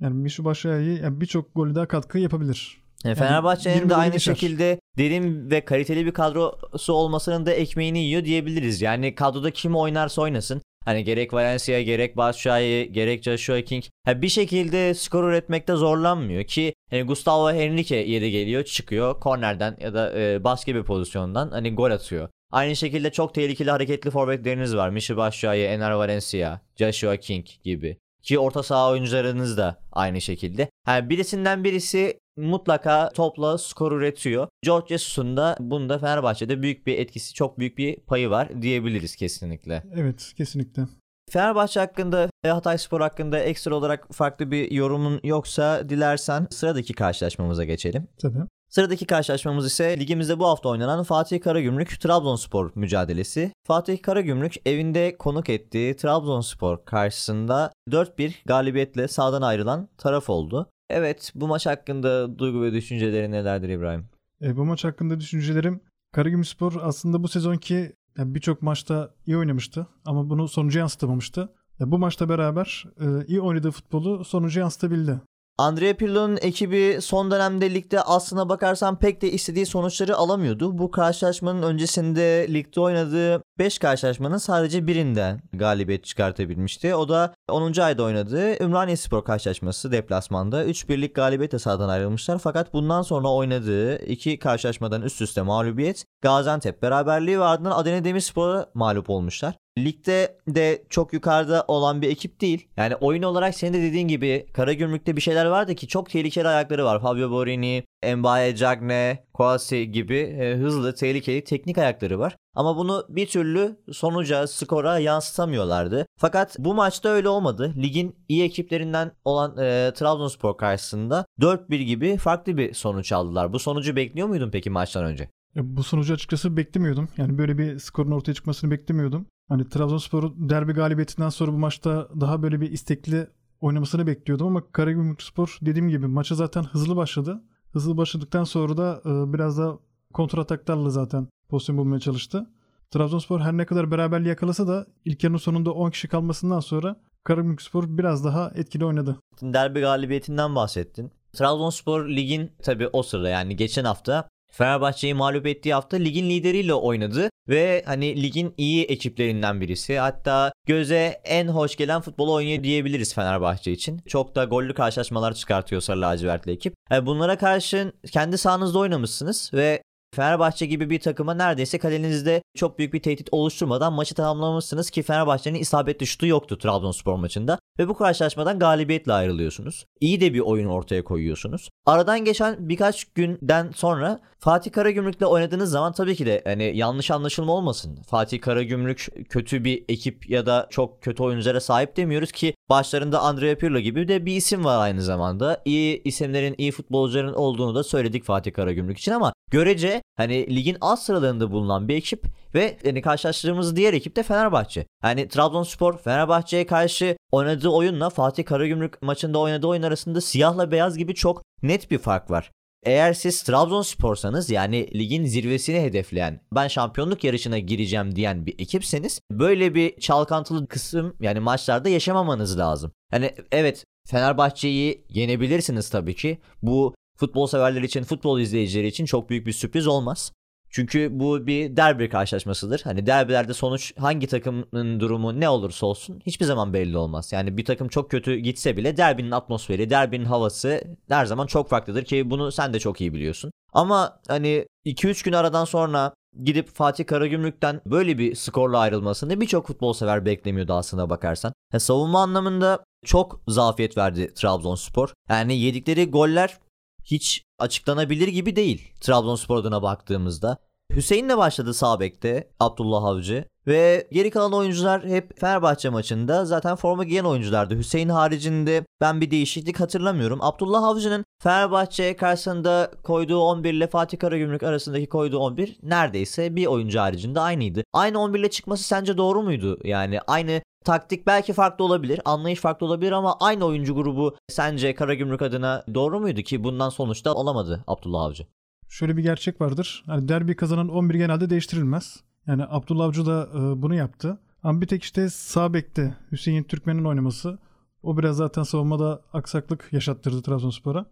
Yani 0.00 0.14
Mişi 0.14 0.44
Başşuay'ı 0.44 1.02
yani 1.02 1.20
birçok 1.20 1.54
golü 1.54 1.74
daha 1.74 1.88
katkı 1.88 2.18
yapabilir. 2.18 2.81
Yani 3.04 3.14
Fenerbahçe'nin 3.14 3.90
de 3.90 3.94
aynı 3.94 4.12
geçer. 4.12 4.34
şekilde 4.34 4.80
derin 4.98 5.50
ve 5.50 5.60
kaliteli 5.60 6.06
bir 6.06 6.12
kadrosu 6.12 6.92
olmasının 6.92 7.46
da 7.46 7.52
ekmeğini 7.52 7.98
yiyor 7.98 8.24
diyebiliriz. 8.24 8.82
Yani 8.82 9.14
kadroda 9.14 9.50
kim 9.50 9.76
oynarsa 9.76 10.22
oynasın. 10.22 10.62
Hani 10.84 11.04
gerek 11.04 11.34
Valencia 11.34 11.80
gerek 11.80 12.16
Batshuayi 12.16 12.92
gerek 12.92 13.22
Joshua 13.22 13.60
King 13.60 13.84
yani 14.06 14.22
bir 14.22 14.28
şekilde 14.28 14.94
skor 14.94 15.28
üretmekte 15.28 15.74
zorlanmıyor 15.74 16.44
ki 16.44 16.74
hani 16.90 17.02
Gustavo 17.02 17.52
Henrique 17.52 18.08
yeri 18.08 18.30
geliyor 18.30 18.64
çıkıyor 18.64 19.20
kornerden 19.20 19.76
ya 19.80 19.94
da 19.94 20.18
e, 20.20 20.44
başka 20.44 20.74
bir 20.74 20.82
pozisyondan 20.82 21.50
hani 21.50 21.74
gol 21.74 21.90
atıyor. 21.90 22.28
Aynı 22.52 22.76
şekilde 22.76 23.12
çok 23.12 23.34
tehlikeli 23.34 23.70
hareketli 23.70 24.10
forvetleriniz 24.10 24.76
var. 24.76 24.90
Michi 24.90 25.16
Batshuayi, 25.16 25.64
Ener 25.64 25.90
Valencia, 25.90 26.60
Joshua 26.76 27.16
King 27.16 27.46
gibi. 27.64 27.96
Ki 28.22 28.38
orta 28.38 28.62
saha 28.62 28.90
oyuncularınız 28.90 29.56
da 29.56 29.80
aynı 29.92 30.20
şekilde. 30.20 30.68
Yani 30.86 31.10
birisinden 31.10 31.64
birisi 31.64 32.20
mutlaka 32.36 33.08
topla 33.08 33.58
skor 33.58 33.92
üretiyor. 33.92 34.48
George 34.62 34.86
Jesus'un 34.88 35.36
da 35.36 35.56
bunda 35.60 35.98
Fenerbahçe'de 35.98 36.62
büyük 36.62 36.86
bir 36.86 36.98
etkisi, 36.98 37.34
çok 37.34 37.58
büyük 37.58 37.78
bir 37.78 37.96
payı 37.96 38.30
var 38.30 38.62
diyebiliriz 38.62 39.16
kesinlikle. 39.16 39.82
Evet, 39.94 40.32
kesinlikle. 40.36 40.82
Fenerbahçe 41.30 41.80
hakkında 41.80 42.30
ve 42.44 42.50
Hatay 42.50 42.78
Spor 42.78 43.00
hakkında 43.00 43.38
ekstra 43.38 43.74
olarak 43.74 44.14
farklı 44.14 44.50
bir 44.50 44.70
yorumun 44.70 45.20
yoksa 45.24 45.88
dilersen 45.88 46.46
sıradaki 46.50 46.92
karşılaşmamıza 46.92 47.64
geçelim. 47.64 48.08
Tabii. 48.18 48.38
Sıradaki 48.72 49.06
karşılaşmamız 49.06 49.66
ise 49.66 50.00
ligimizde 50.00 50.38
bu 50.38 50.46
hafta 50.46 50.68
oynanan 50.68 51.02
Fatih 51.02 51.40
Karagümrük 51.40 52.00
Trabzonspor 52.00 52.70
mücadelesi. 52.74 53.52
Fatih 53.66 54.02
Karagümrük 54.02 54.54
evinde 54.66 55.16
konuk 55.18 55.48
ettiği 55.48 55.96
Trabzonspor 55.96 56.84
karşısında 56.84 57.72
4-1 57.90 58.32
galibiyetle 58.46 59.08
sağdan 59.08 59.42
ayrılan 59.42 59.88
taraf 59.98 60.30
oldu. 60.30 60.70
Evet 60.90 61.32
bu 61.34 61.48
maç 61.48 61.66
hakkında 61.66 62.38
duygu 62.38 62.62
ve 62.62 62.72
düşünceleri 62.72 63.30
nelerdir 63.30 63.68
İbrahim? 63.68 64.06
E, 64.42 64.56
bu 64.56 64.64
maç 64.64 64.84
hakkında 64.84 65.20
düşüncelerim 65.20 65.80
Karagümrükspor 66.12 66.72
aslında 66.82 67.22
bu 67.22 67.28
sezonki 67.28 67.92
yani 68.18 68.34
birçok 68.34 68.62
maçta 68.62 69.14
iyi 69.26 69.36
oynamıştı 69.36 69.86
ama 70.04 70.30
bunu 70.30 70.48
sonuca 70.48 70.80
yansıtamamıştı. 70.80 71.52
Ya 71.78 71.90
bu 71.90 71.98
maçta 71.98 72.28
beraber 72.28 72.84
e, 73.00 73.26
iyi 73.26 73.40
oynadığı 73.40 73.70
futbolu 73.70 74.24
sonuca 74.24 74.60
yansıtabildi. 74.60 75.20
Andrea 75.58 75.96
Pirlo'nun 75.96 76.38
ekibi 76.42 76.98
son 77.00 77.30
dönemde 77.30 77.74
ligde 77.74 78.00
aslına 78.00 78.48
bakarsan 78.48 78.98
pek 78.98 79.22
de 79.22 79.32
istediği 79.32 79.66
sonuçları 79.66 80.16
alamıyordu. 80.16 80.78
Bu 80.78 80.90
karşılaşmanın 80.90 81.62
öncesinde 81.62 82.46
ligde 82.54 82.80
oynadığı 82.80 83.42
5 83.58 83.78
karşılaşmanın 83.78 84.38
sadece 84.38 84.86
birinden 84.86 85.40
galibiyet 85.52 86.04
çıkartabilmişti. 86.04 86.94
O 86.94 87.08
da 87.08 87.34
10. 87.48 87.80
ayda 87.80 88.02
oynadığı 88.02 88.62
Ümraniye 88.62 88.96
Spor 88.96 89.24
karşılaşması 89.24 89.92
deplasmanda 89.92 90.64
3-1'lik 90.64 91.14
galibiyetle 91.14 91.58
sahadan 91.58 91.88
ayrılmışlar. 91.88 92.38
Fakat 92.38 92.72
bundan 92.72 93.02
sonra 93.02 93.28
oynadığı 93.28 93.96
iki 94.04 94.38
karşılaşmadan 94.38 95.02
üst 95.02 95.22
üste 95.22 95.42
mağlubiyet 95.42 96.04
Gaziantep 96.22 96.82
beraberliği 96.82 97.40
ve 97.40 97.44
ardından 97.44 97.70
Adana 97.70 98.04
Demirspor'a 98.04 98.66
mağlup 98.74 99.10
olmuşlar. 99.10 99.54
Ligde 99.78 100.38
de 100.48 100.84
çok 100.90 101.12
yukarıda 101.12 101.64
olan 101.68 102.02
bir 102.02 102.10
ekip 102.10 102.40
değil. 102.40 102.68
Yani 102.76 102.96
oyun 102.96 103.22
olarak 103.22 103.54
senin 103.54 103.72
de 103.72 103.82
dediğin 103.82 104.08
gibi 104.08 104.46
Karagümrük'te 104.52 105.16
bir 105.16 105.20
şeyler 105.20 105.46
vardı 105.46 105.74
ki 105.74 105.88
çok 105.88 106.10
tehlikeli 106.10 106.48
ayakları 106.48 106.84
var. 106.84 107.02
Fabio 107.02 107.30
Borini, 107.30 107.84
Mbaye 108.16 108.56
Cagne, 108.56 109.24
Kouassi 109.34 109.90
gibi 109.92 110.16
e, 110.16 110.54
hızlı, 110.54 110.94
tehlikeli 110.94 111.44
teknik 111.44 111.78
ayakları 111.78 112.18
var. 112.18 112.36
Ama 112.54 112.76
bunu 112.76 113.06
bir 113.08 113.26
türlü 113.26 113.76
sonuca, 113.92 114.46
skora 114.46 114.98
yansıtamıyorlardı. 114.98 116.06
Fakat 116.18 116.56
bu 116.58 116.74
maçta 116.74 117.08
öyle 117.08 117.28
olmadı. 117.28 117.74
Ligin 117.76 118.16
iyi 118.28 118.44
ekiplerinden 118.44 119.12
olan 119.24 119.58
e, 119.58 119.92
Trabzonspor 119.94 120.56
karşısında 120.56 121.24
4-1 121.40 121.76
gibi 121.76 122.16
farklı 122.16 122.56
bir 122.56 122.74
sonuç 122.74 123.12
aldılar. 123.12 123.52
Bu 123.52 123.58
sonucu 123.58 123.96
bekliyor 123.96 124.28
muydun 124.28 124.50
peki 124.50 124.70
maçtan 124.70 125.04
önce? 125.04 125.28
Ya 125.54 125.62
bu 125.76 125.82
sonucu 125.82 126.14
açıkçası 126.14 126.56
beklemiyordum. 126.56 127.08
Yani 127.16 127.38
böyle 127.38 127.58
bir 127.58 127.78
skorun 127.78 128.10
ortaya 128.10 128.34
çıkmasını 128.34 128.70
beklemiyordum. 128.70 129.26
Hani 129.52 129.68
Trabzonspor'un 129.68 130.50
derbi 130.50 130.72
galibiyetinden 130.72 131.28
sonra 131.28 131.52
bu 131.52 131.58
maçta 131.58 132.08
daha 132.20 132.42
böyle 132.42 132.60
bir 132.60 132.70
istekli 132.70 133.26
oynamasını 133.60 134.06
bekliyordum 134.06 134.46
ama 134.46 134.72
Karagümrükspor 134.72 135.58
dediğim 135.62 135.88
gibi 135.88 136.06
maça 136.06 136.34
zaten 136.34 136.62
hızlı 136.62 136.96
başladı. 136.96 137.42
Hızlı 137.72 137.96
başladıktan 137.96 138.44
sonra 138.44 138.76
da 138.76 139.02
e, 139.04 139.32
biraz 139.32 139.58
da 139.58 139.78
kontrataklarla 140.14 140.90
zaten 140.90 141.28
pozisyon 141.48 141.78
bulmaya 141.78 142.00
çalıştı. 142.00 142.50
Trabzonspor 142.90 143.40
her 143.40 143.56
ne 143.56 143.66
kadar 143.66 143.90
beraberliği 143.90 144.28
yakalasa 144.28 144.68
da 144.68 144.86
ilk 145.04 145.24
yarının 145.24 145.38
sonunda 145.38 145.72
10 145.72 145.90
kişi 145.90 146.08
kalmasından 146.08 146.60
sonra 146.60 146.96
Karagümrükspor 147.24 147.84
biraz 147.88 148.24
daha 148.24 148.52
etkili 148.54 148.84
oynadı. 148.84 149.18
Derbi 149.42 149.80
galibiyetinden 149.80 150.54
bahsettin. 150.54 151.12
Trabzonspor 151.32 152.08
ligin 152.08 152.52
tabi 152.62 152.88
o 152.92 153.02
sırada 153.02 153.28
yani 153.28 153.56
geçen 153.56 153.84
hafta 153.84 154.28
Fenerbahçe'yi 154.52 155.14
mağlup 155.14 155.46
ettiği 155.46 155.74
hafta 155.74 155.96
ligin 155.96 156.30
lideriyle 156.30 156.74
oynadı 156.74 157.30
ve 157.48 157.82
hani 157.86 158.22
ligin 158.22 158.54
iyi 158.56 158.84
ekiplerinden 158.84 159.60
birisi. 159.60 159.98
Hatta 159.98 160.52
göze 160.66 161.20
en 161.24 161.48
hoş 161.48 161.76
gelen 161.76 162.00
futbolu 162.00 162.32
oynuyor 162.32 162.62
diyebiliriz 162.62 163.14
Fenerbahçe 163.14 163.72
için. 163.72 164.00
Çok 164.06 164.34
da 164.34 164.44
gollü 164.44 164.74
karşılaşmalar 164.74 165.34
çıkartıyor 165.34 165.82
Sarı 165.82 166.00
Lacivertli 166.00 166.52
ekip. 166.52 166.74
Yani 166.90 167.06
bunlara 167.06 167.38
karşın 167.38 167.92
kendi 168.12 168.38
sahanızda 168.38 168.78
oynamışsınız 168.78 169.50
ve 169.54 169.82
Fenerbahçe 170.14 170.66
gibi 170.66 170.90
bir 170.90 171.00
takıma 171.00 171.34
neredeyse 171.34 171.78
kalenizde 171.78 172.42
çok 172.56 172.78
büyük 172.78 172.94
bir 172.94 173.02
tehdit 173.02 173.28
oluşturmadan 173.32 173.92
maçı 173.92 174.14
tamamlamışsınız 174.14 174.90
ki 174.90 175.02
Fenerbahçe'nin 175.02 175.58
isabetli 175.58 176.06
şutu 176.06 176.26
yoktu 176.26 176.58
Trabzonspor 176.58 177.16
maçında 177.16 177.58
ve 177.78 177.88
bu 177.88 177.94
karşılaşmadan 177.94 178.58
galibiyetle 178.58 179.12
ayrılıyorsunuz. 179.12 179.86
İyi 180.00 180.20
de 180.20 180.34
bir 180.34 180.40
oyun 180.40 180.66
ortaya 180.66 181.04
koyuyorsunuz. 181.04 181.68
Aradan 181.86 182.24
geçen 182.24 182.68
birkaç 182.68 183.04
günden 183.04 183.70
sonra 183.74 184.20
Fatih 184.38 184.72
Karagümrük'le 184.72 185.22
oynadığınız 185.22 185.70
zaman 185.70 185.92
tabii 185.92 186.16
ki 186.16 186.26
de 186.26 186.42
hani 186.44 186.72
yanlış 186.76 187.10
anlaşılma 187.10 187.52
olmasın. 187.52 187.98
Fatih 188.08 188.40
Karagümrük 188.40 189.08
kötü 189.28 189.64
bir 189.64 189.84
ekip 189.88 190.30
ya 190.30 190.46
da 190.46 190.66
çok 190.70 191.02
kötü 191.02 191.22
oyunculara 191.22 191.60
sahip 191.60 191.96
demiyoruz 191.96 192.32
ki 192.32 192.54
başlarında 192.70 193.20
Andrea 193.20 193.54
Pirlo 193.54 193.78
gibi 193.78 194.08
de 194.08 194.26
bir 194.26 194.36
isim 194.36 194.64
var 194.64 194.78
aynı 194.80 195.02
zamanda. 195.02 195.62
İyi 195.64 196.02
isimlerin, 196.02 196.54
iyi 196.58 196.72
futbolcuların 196.72 197.34
olduğunu 197.34 197.74
da 197.74 197.84
söyledik 197.84 198.24
Fatih 198.24 198.52
Karagümrük 198.52 198.98
için 198.98 199.12
ama 199.12 199.32
görece 199.50 200.02
hani 200.16 200.56
ligin 200.56 200.76
alt 200.80 200.98
sıralarında 200.98 201.50
bulunan 201.50 201.88
bir 201.88 201.96
ekip 201.96 202.26
ve 202.54 202.76
yani 202.84 203.02
karşılaştırdığımız 203.02 203.76
diğer 203.76 203.94
ekip 203.94 204.16
de 204.16 204.22
Fenerbahçe. 204.22 204.86
Yani 205.04 205.28
Trabzonspor 205.28 205.98
Fenerbahçe'ye 205.98 206.66
karşı 206.66 207.16
oynadığı 207.32 207.61
oyunla 207.68 208.10
Fatih 208.10 208.44
Karagümrük 208.44 209.02
maçında 209.02 209.38
oynadığı 209.38 209.66
oyun 209.66 209.82
arasında 209.82 210.20
siyahla 210.20 210.70
beyaz 210.70 210.98
gibi 210.98 211.14
çok 211.14 211.42
net 211.62 211.90
bir 211.90 211.98
fark 211.98 212.30
var. 212.30 212.50
Eğer 212.84 213.12
siz 213.12 213.42
Trabzonspor'sanız 213.42 214.50
yani 214.50 214.98
ligin 214.98 215.24
zirvesini 215.24 215.80
hedefleyen 215.80 216.40
ben 216.54 216.68
şampiyonluk 216.68 217.24
yarışına 217.24 217.58
gireceğim 217.58 218.16
diyen 218.16 218.46
bir 218.46 218.54
ekipseniz 218.58 219.20
böyle 219.30 219.74
bir 219.74 220.00
çalkantılı 220.00 220.66
kısım 220.66 221.16
yani 221.20 221.40
maçlarda 221.40 221.88
yaşamamanız 221.88 222.58
lazım. 222.58 222.92
Yani 223.12 223.34
evet 223.52 223.84
Fenerbahçe'yi 224.06 225.04
yenebilirsiniz 225.08 225.90
tabii 225.90 226.16
ki. 226.16 226.38
Bu 226.62 226.94
futbol 227.18 227.46
severler 227.46 227.82
için, 227.82 228.04
futbol 228.04 228.40
izleyicileri 228.40 228.86
için 228.86 229.04
çok 229.04 229.30
büyük 229.30 229.46
bir 229.46 229.52
sürpriz 229.52 229.86
olmaz. 229.86 230.32
Çünkü 230.72 231.08
bu 231.12 231.46
bir 231.46 231.76
derbi 231.76 232.08
karşılaşmasıdır. 232.08 232.80
Hani 232.84 233.06
derbilerde 233.06 233.54
sonuç 233.54 233.92
hangi 233.98 234.26
takımın 234.26 235.00
durumu 235.00 235.40
ne 235.40 235.48
olursa 235.48 235.86
olsun 235.86 236.20
hiçbir 236.26 236.44
zaman 236.44 236.72
belli 236.72 236.96
olmaz. 236.96 237.32
Yani 237.32 237.56
bir 237.56 237.64
takım 237.64 237.88
çok 237.88 238.10
kötü 238.10 238.36
gitse 238.36 238.76
bile 238.76 238.96
derbinin 238.96 239.30
atmosferi, 239.30 239.90
derbinin 239.90 240.24
havası 240.24 240.84
her 241.08 241.26
zaman 241.26 241.46
çok 241.46 241.68
farklıdır 241.68 242.04
ki 242.04 242.30
bunu 242.30 242.52
sen 242.52 242.74
de 242.74 242.80
çok 242.80 243.00
iyi 243.00 243.14
biliyorsun. 243.14 243.50
Ama 243.72 244.20
hani 244.28 244.66
2-3 244.86 245.24
gün 245.24 245.32
aradan 245.32 245.64
sonra 245.64 246.14
gidip 246.44 246.68
Fatih 246.68 247.06
Karagümrük'ten 247.06 247.80
böyle 247.86 248.18
bir 248.18 248.34
skorla 248.34 248.78
ayrılmasını 248.78 249.40
birçok 249.40 249.66
futbol 249.66 249.92
sever 249.92 250.26
beklemiyordu 250.26 250.72
aslında 250.72 251.10
bakarsan. 251.10 251.52
Ya 251.72 251.80
savunma 251.80 252.22
anlamında 252.22 252.84
çok 253.04 253.40
zafiyet 253.48 253.96
verdi 253.96 254.34
Trabzonspor. 254.34 255.12
Yani 255.28 255.58
yedikleri 255.58 256.10
goller 256.10 256.58
hiç 257.04 257.44
açıklanabilir 257.58 258.28
gibi 258.28 258.56
değil 258.56 258.92
Trabzonspor 259.00 259.56
adına 259.56 259.82
baktığımızda. 259.82 260.58
Hüseyin'le 260.96 261.36
başladı 261.36 261.74
sağ 261.74 262.00
bekte 262.00 262.50
Abdullah 262.60 263.04
Avcı 263.04 263.44
ve 263.66 264.08
geri 264.12 264.30
kalan 264.30 264.52
oyuncular 264.52 265.04
hep 265.04 265.40
Fenerbahçe 265.40 265.88
maçında 265.88 266.44
zaten 266.44 266.76
forma 266.76 267.04
giyen 267.04 267.24
oyunculardı. 267.24 267.78
Hüseyin 267.78 268.08
haricinde 268.08 268.84
ben 269.00 269.20
bir 269.20 269.30
değişiklik 269.30 269.80
hatırlamıyorum. 269.80 270.38
Abdullah 270.42 270.84
Avcı'nın 270.84 271.24
Fenerbahçe 271.42 272.16
karşısında 272.16 272.90
koyduğu 273.02 273.38
11 273.40 273.72
ile 273.72 273.86
Fatih 273.86 274.18
Karagümrük 274.18 274.62
arasındaki 274.62 275.08
koyduğu 275.08 275.38
11 275.38 275.76
neredeyse 275.82 276.56
bir 276.56 276.66
oyuncu 276.66 277.00
haricinde 277.00 277.40
aynıydı. 277.40 277.84
Aynı 277.92 278.18
11 278.18 278.40
ile 278.40 278.50
çıkması 278.50 278.84
sence 278.84 279.16
doğru 279.16 279.42
muydu? 279.42 279.78
Yani 279.84 280.20
aynı 280.26 280.62
Taktik 280.84 281.26
belki 281.26 281.52
farklı 281.52 281.84
olabilir, 281.84 282.20
anlayış 282.24 282.60
farklı 282.60 282.86
olabilir 282.86 283.12
ama 283.12 283.36
aynı 283.40 283.64
oyuncu 283.64 283.94
grubu 283.94 284.36
sence 284.48 284.94
Karagümrük 284.94 285.42
adına 285.42 285.84
doğru 285.94 286.20
muydu 286.20 286.40
ki 286.42 286.64
bundan 286.64 286.88
sonuçta 286.88 287.34
olamadı 287.34 287.84
Abdullah 287.86 288.22
Avcı? 288.22 288.46
Şöyle 288.88 289.16
bir 289.16 289.22
gerçek 289.22 289.60
vardır. 289.60 290.02
Hani 290.06 290.28
derbi 290.28 290.56
kazanan 290.56 290.88
11 290.88 291.14
genelde 291.14 291.50
değiştirilmez. 291.50 292.20
Yani 292.46 292.64
Abdullah 292.68 293.04
Avcı 293.04 293.26
da 293.26 293.48
e, 293.54 293.82
bunu 293.82 293.94
yaptı. 293.94 294.38
Ama 294.62 294.80
bir 294.80 294.86
tek 294.86 295.02
işte 295.02 295.30
sağ 295.30 295.74
bekte 295.74 296.16
Hüseyin 296.32 296.64
Türkmen'in 296.64 297.04
oynaması 297.04 297.58
o 298.02 298.18
biraz 298.18 298.36
zaten 298.36 298.62
savunmada 298.62 299.22
aksaklık 299.32 299.88
yaşattırdı 299.92 300.42
Trabzonspor'a. 300.42 301.06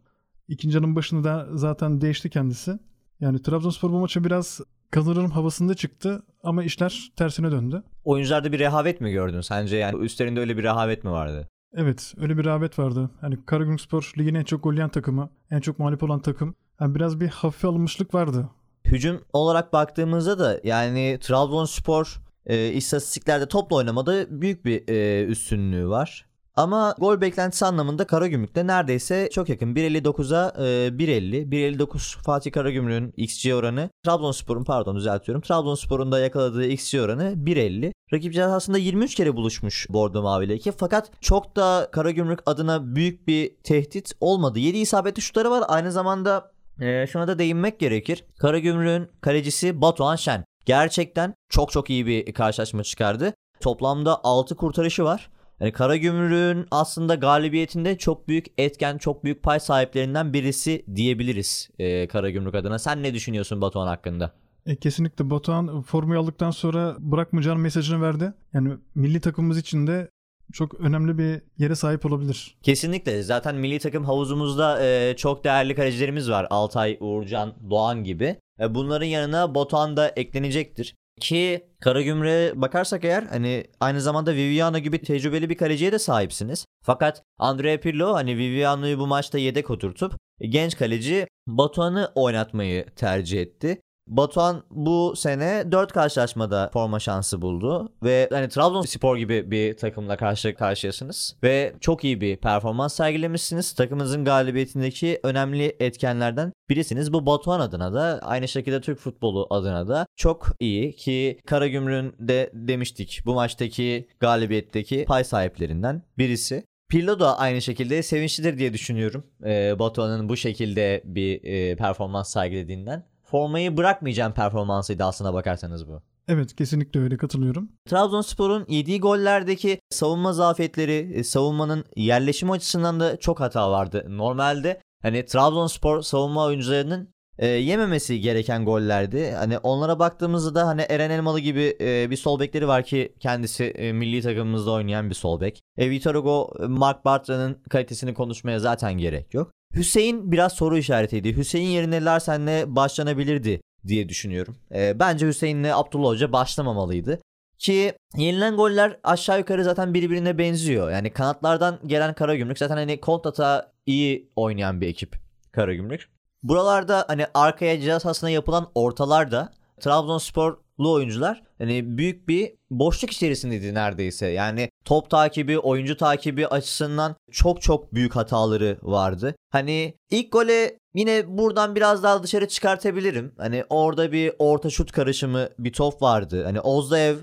İkinci 0.49 0.77
yarının 0.77 0.97
başında 0.97 1.25
da 1.25 1.47
zaten 1.55 2.01
değişti 2.01 2.31
kendisi. 2.31 2.79
Yani 3.21 3.43
Trabzonspor 3.43 3.91
bu 3.91 3.99
maça 3.99 4.25
biraz 4.25 4.61
kazanırım 4.91 5.31
havasında 5.31 5.75
çıktı 5.75 6.23
ama 6.43 6.65
işler 6.65 7.13
tersine 7.17 7.51
döndü. 7.51 7.83
Oyuncularda 8.05 8.53
bir 8.53 8.59
rehavet 8.59 9.01
mi 9.01 9.13
gördün 9.13 9.41
sence? 9.41 9.77
Yani 9.77 10.05
üstlerinde 10.05 10.41
öyle 10.41 10.57
bir 10.57 10.63
rehavet 10.63 11.05
mi 11.05 11.11
vardı? 11.11 11.49
Evet 11.75 12.15
öyle 12.21 12.39
bir 12.39 12.45
rehavet 12.45 12.79
vardı. 12.79 13.11
Hani 13.21 13.47
Karagümrükspor 13.47 14.13
ligin 14.19 14.35
en 14.35 14.45
çok 14.45 14.63
gol 14.63 14.89
takımı, 14.89 15.31
en 15.51 15.61
çok 15.61 15.79
mağlup 15.79 16.03
olan 16.03 16.21
takım. 16.21 16.55
Yani 16.81 16.95
biraz 16.95 17.21
bir 17.21 17.29
hafif 17.29 17.65
alınmışlık 17.65 18.15
vardı. 18.15 18.49
Hücum 18.85 19.21
olarak 19.33 19.73
baktığımızda 19.73 20.39
da 20.39 20.61
yani 20.65 21.19
Trabzonspor 21.21 22.21
e, 22.47 22.69
istatistiklerde 22.69 23.49
topla 23.49 23.77
oynamada 23.77 24.41
büyük 24.41 24.65
bir 24.65 24.89
e, 24.89 25.25
üstünlüğü 25.25 25.89
var. 25.89 26.27
Ama 26.57 26.95
gol 26.99 27.21
beklentisi 27.21 27.67
anlamında 27.67 28.07
Karagümrük'te 28.07 28.67
neredeyse 28.67 29.29
çok 29.33 29.49
yakın. 29.49 29.75
1.59'a 29.75 30.53
e, 30.59 30.89
1.50. 30.89 31.51
1.59 31.51 32.23
Fatih 32.23 32.53
Karagümrük'ün 32.53 33.13
XG 33.17 33.55
oranı. 33.55 33.91
Trabzonspor'un 34.05 34.65
pardon 34.65 34.97
düzeltiyorum. 34.97 35.43
Trabzonspor'un 35.43 36.13
da 36.13 36.21
yakaladığı 36.21 36.67
XG 36.67 37.01
oranı 37.01 37.23
1.50. 37.23 37.93
Rakip 38.13 38.35
cihazında 38.35 38.79
23 38.79 39.15
kere 39.15 39.37
buluşmuş 39.37 39.87
Bordo 39.91 40.23
Mavi 40.23 40.45
ile. 40.45 40.73
Fakat 40.79 41.11
çok 41.21 41.57
da 41.57 41.89
Karagümrük 41.93 42.39
adına 42.47 42.95
büyük 42.95 43.29
bir 43.29 43.55
tehdit 43.65 44.13
olmadı. 44.21 44.59
7 44.59 44.79
isabetli 44.79 45.23
şutları 45.23 45.51
var. 45.51 45.65
Aynı 45.69 45.93
zamanda 45.93 46.51
Ee, 46.81 47.07
şuna 47.07 47.29
da 47.29 47.39
değinmek 47.39 47.81
gerekir. 47.81 48.25
Karagümrük'ün 48.39 49.09
kalecisi 49.21 49.81
Batuhan 49.81 50.17
Şen. 50.17 50.45
Gerçekten 50.67 51.35
çok 51.49 51.73
çok 51.73 51.91
iyi 51.91 52.07
bir 52.07 52.33
karşılaşma 52.33 52.83
çıkardı. 52.83 53.35
Toplamda 53.61 54.21
6 54.25 54.57
kurtarışı 54.57 55.05
var. 55.05 55.31
Yani 55.61 55.73
Karagümrük'ün 55.73 56.67
aslında 56.71 57.15
galibiyetinde 57.15 57.99
çok 57.99 58.29
büyük 58.29 58.47
etken, 58.59 58.99
çok 58.99 59.25
büyük 59.25 59.43
pay 59.43 59.61
sahiplerinden 59.61 60.33
birisi 60.33 60.85
diyebiliriz 60.95 61.71
e, 61.79 62.09
Karagümrük 62.09 62.55
adına. 62.55 62.79
Sen 62.79 63.03
ne 63.03 63.15
düşünüyorsun 63.15 63.61
Batuhan 63.61 63.87
hakkında? 63.87 64.33
E, 64.67 64.77
kesinlikle 64.77 65.31
Batuhan 65.31 65.83
formayı 65.83 66.21
aldıktan 66.21 66.51
sonra 66.51 66.97
bırakmayacağın 66.99 67.61
mesajını 67.61 68.03
verdi. 68.03 68.33
Yani 68.53 68.73
milli 68.95 69.21
takımımız 69.21 69.59
için 69.59 69.87
de 69.87 70.09
çok 70.53 70.75
önemli 70.75 71.19
bir 71.19 71.43
yere 71.59 71.75
sahip 71.75 72.07
olabilir. 72.07 72.57
Kesinlikle. 72.63 73.23
Zaten 73.23 73.57
milli 73.57 73.79
takım 73.79 74.05
havuzumuzda 74.05 74.85
e, 74.85 75.17
çok 75.17 75.45
değerli 75.45 75.75
kalecilerimiz 75.75 76.31
var. 76.31 76.47
Altay, 76.51 76.99
Uğurcan, 77.01 77.55
Doğan 77.71 78.05
gibi. 78.05 78.37
E, 78.61 78.75
bunların 78.75 79.07
yanına 79.07 79.55
Batuhan 79.55 79.97
da 79.97 80.09
eklenecektir. 80.09 80.95
Ki 81.21 81.67
Karagümrük'e 81.81 82.61
bakarsak 82.61 83.05
eğer 83.05 83.23
hani 83.23 83.65
aynı 83.81 84.01
zamanda 84.01 84.35
Viviano 84.35 84.79
gibi 84.79 85.03
tecrübeli 85.03 85.51
bir 85.51 85.57
kaleciye 85.57 85.93
de 85.93 85.99
sahipsiniz. 85.99 86.67
Fakat 86.85 87.23
Andrea 87.39 87.81
Pirlo 87.81 88.15
hani 88.15 88.37
Viviano'yu 88.37 88.99
bu 88.99 89.07
maçta 89.07 89.39
yedek 89.39 89.71
oturtup 89.71 90.13
genç 90.41 90.77
kaleci 90.77 91.27
Batuhan'ı 91.47 92.13
oynatmayı 92.15 92.87
tercih 92.97 93.41
etti. 93.41 93.81
Batuhan 94.11 94.63
bu 94.71 95.17
sene 95.17 95.73
4 95.73 95.93
karşılaşmada 95.93 96.71
forma 96.73 97.01
şansı 97.01 97.43
buldu 97.43 97.93
ve 98.03 98.29
hani 98.33 98.49
Trabzonspor 98.49 99.17
gibi 99.17 99.51
bir 99.51 99.77
takımla 99.77 100.17
karşı 100.17 100.55
karşıyasınız 100.55 101.37
ve 101.43 101.75
çok 101.81 102.05
iyi 102.05 102.21
bir 102.21 102.37
performans 102.37 102.95
sergilemişsiniz. 102.95 103.73
Takımınızın 103.73 104.25
galibiyetindeki 104.25 105.21
önemli 105.23 105.77
etkenlerden 105.81 106.53
birisiniz. 106.69 107.13
Bu 107.13 107.27
Batuhan 107.27 107.61
adına 107.61 107.95
da 107.95 108.21
aynı 108.23 108.49
şekilde 108.49 108.81
Türk 108.81 108.99
futbolu 108.99 109.47
adına 109.51 109.89
da 109.89 110.07
çok 110.17 110.47
iyi 110.61 110.97
ki 110.97 111.39
Karagümrük'ün 111.47 112.29
de 112.29 112.51
demiştik 112.55 113.23
bu 113.27 113.35
maçtaki 113.35 114.09
galibiyetteki 114.21 115.05
pay 115.05 115.25
sahiplerinden 115.25 116.03
birisi. 116.19 116.65
Pirlo 116.91 117.21
da 117.21 117.39
aynı 117.39 117.63
şekilde 117.63 118.03
sevinçlidir 118.03 118.59
diye 118.59 118.73
düşünüyorum. 118.73 119.27
Ee, 119.45 119.79
Batuhan'ın 119.79 120.29
bu 120.29 120.37
şekilde 120.37 121.03
bir 121.05 121.45
e, 121.45 121.77
performans 121.77 122.33
sergilediğinden 122.33 123.10
formayı 123.31 123.77
bırakmayacağım 123.77 124.33
performansıydı 124.33 125.05
aslına 125.05 125.35
bakarsanız 125.35 125.89
bu. 125.89 126.03
Evet 126.29 126.57
kesinlikle 126.57 127.01
öyle 127.01 127.17
katılıyorum. 127.17 127.69
Trabzonspor'un 127.89 128.67
yediği 128.69 129.01
gollerdeki 129.01 129.81
savunma 129.91 130.33
zafiyetleri, 130.33 131.13
e, 131.15 131.25
savunmanın 131.25 131.85
yerleşimi 131.97 132.53
açısından 132.53 133.01
da 133.01 133.17
çok 133.17 133.41
hata 133.41 133.71
vardı. 133.71 134.07
Normalde 134.09 134.81
hani 135.03 135.25
Trabzonspor 135.25 136.03
savunma 136.03 136.45
oyuncularının 136.45 137.09
e, 137.41 137.47
yememesi 137.47 138.21
gereken 138.21 138.65
gollerdi. 138.65 139.31
Hani 139.31 139.59
onlara 139.59 139.99
baktığımızda 139.99 140.55
da 140.55 140.67
hani 140.67 140.83
Eren 140.89 141.11
Elmalı 141.11 141.41
gibi 141.41 141.77
e, 141.81 142.11
bir 142.11 142.17
sol 142.17 142.41
bekleri 142.41 142.69
var 142.69 142.85
ki 142.85 143.13
kendisi 143.21 143.65
e, 143.65 143.93
milli 143.93 144.23
takımımızda 144.23 144.71
oynayan 144.71 145.11
bir 145.11 145.15
sol 145.15 145.41
bek. 145.41 145.61
E, 145.79 145.91
Vitor 145.91 146.15
Hugo, 146.15 146.53
Mark 146.69 147.05
Bartra'nın 147.05 147.59
kalitesini 147.71 148.15
konuşmaya 148.15 148.59
zaten 148.59 148.93
gerek 148.93 149.35
yok. 149.35 149.53
Hüseyin 149.75 150.33
biraz 150.33 150.53
soru 150.53 150.79
işaretiydi. 150.79 151.37
Hüseyin 151.37 151.69
yerine 151.69 152.05
Larsen'le 152.05 152.77
başlanabilirdi 152.77 153.61
diye 153.87 154.09
düşünüyorum. 154.09 154.57
E, 154.75 154.99
bence 154.99 155.27
Hüseyin'le 155.27 155.71
Abdullah 155.73 156.09
Hoca 156.09 156.33
başlamamalıydı. 156.33 157.21
Ki 157.59 157.93
yenilen 158.17 158.57
goller 158.57 158.97
aşağı 159.05 159.39
yukarı 159.39 159.65
zaten 159.65 159.95
birbirine 159.95 160.39
benziyor. 160.39 160.91
Yani 160.91 161.11
kanatlardan 161.11 161.79
gelen 161.87 162.15
Karagümrük 162.15 162.59
zaten 162.59 162.77
hani 162.77 163.01
kontrata 163.01 163.73
iyi 163.87 164.31
oynayan 164.37 164.81
bir 164.81 164.89
ekip 164.89 165.17
Karagümrük. 165.53 166.09
Buralarda 166.43 167.05
hani 167.09 167.27
arkaya 167.35 167.81
ceza 167.81 168.01
sahasına 168.01 168.31
yapılan 168.31 168.71
ortalarda 168.75 169.53
Trabzonsporlu 169.81 170.93
oyuncular 170.93 171.43
hani 171.59 171.99
büyük 171.99 172.29
bir 172.29 172.53
boşluk 172.71 173.11
içerisindeydi 173.13 173.75
neredeyse. 173.75 174.27
Yani 174.27 174.71
top 174.85 175.11
takibi, 175.11 175.59
oyuncu 175.59 175.97
takibi 175.97 176.47
açısından 176.47 177.17
çok 177.31 177.63
çok 177.63 177.95
büyük 177.95 178.17
hataları 178.17 178.79
vardı. 178.83 179.35
Hani 179.51 179.95
ilk 180.11 180.33
gole 180.33 180.79
yine 180.95 181.39
buradan 181.39 181.77
biraz 181.77 182.03
daha 182.03 182.23
dışarı 182.23 182.49
çıkartabilirim. 182.49 183.35
Hani 183.39 183.65
orada 183.71 184.13
bir 184.13 184.33
orta 184.39 184.71
şut 184.71 184.93
karışımı 184.93 185.49
bir 185.59 185.73
top 185.73 186.03
vardı. 186.03 186.45
Hani 186.45 186.61
Ozdaev 186.61 187.17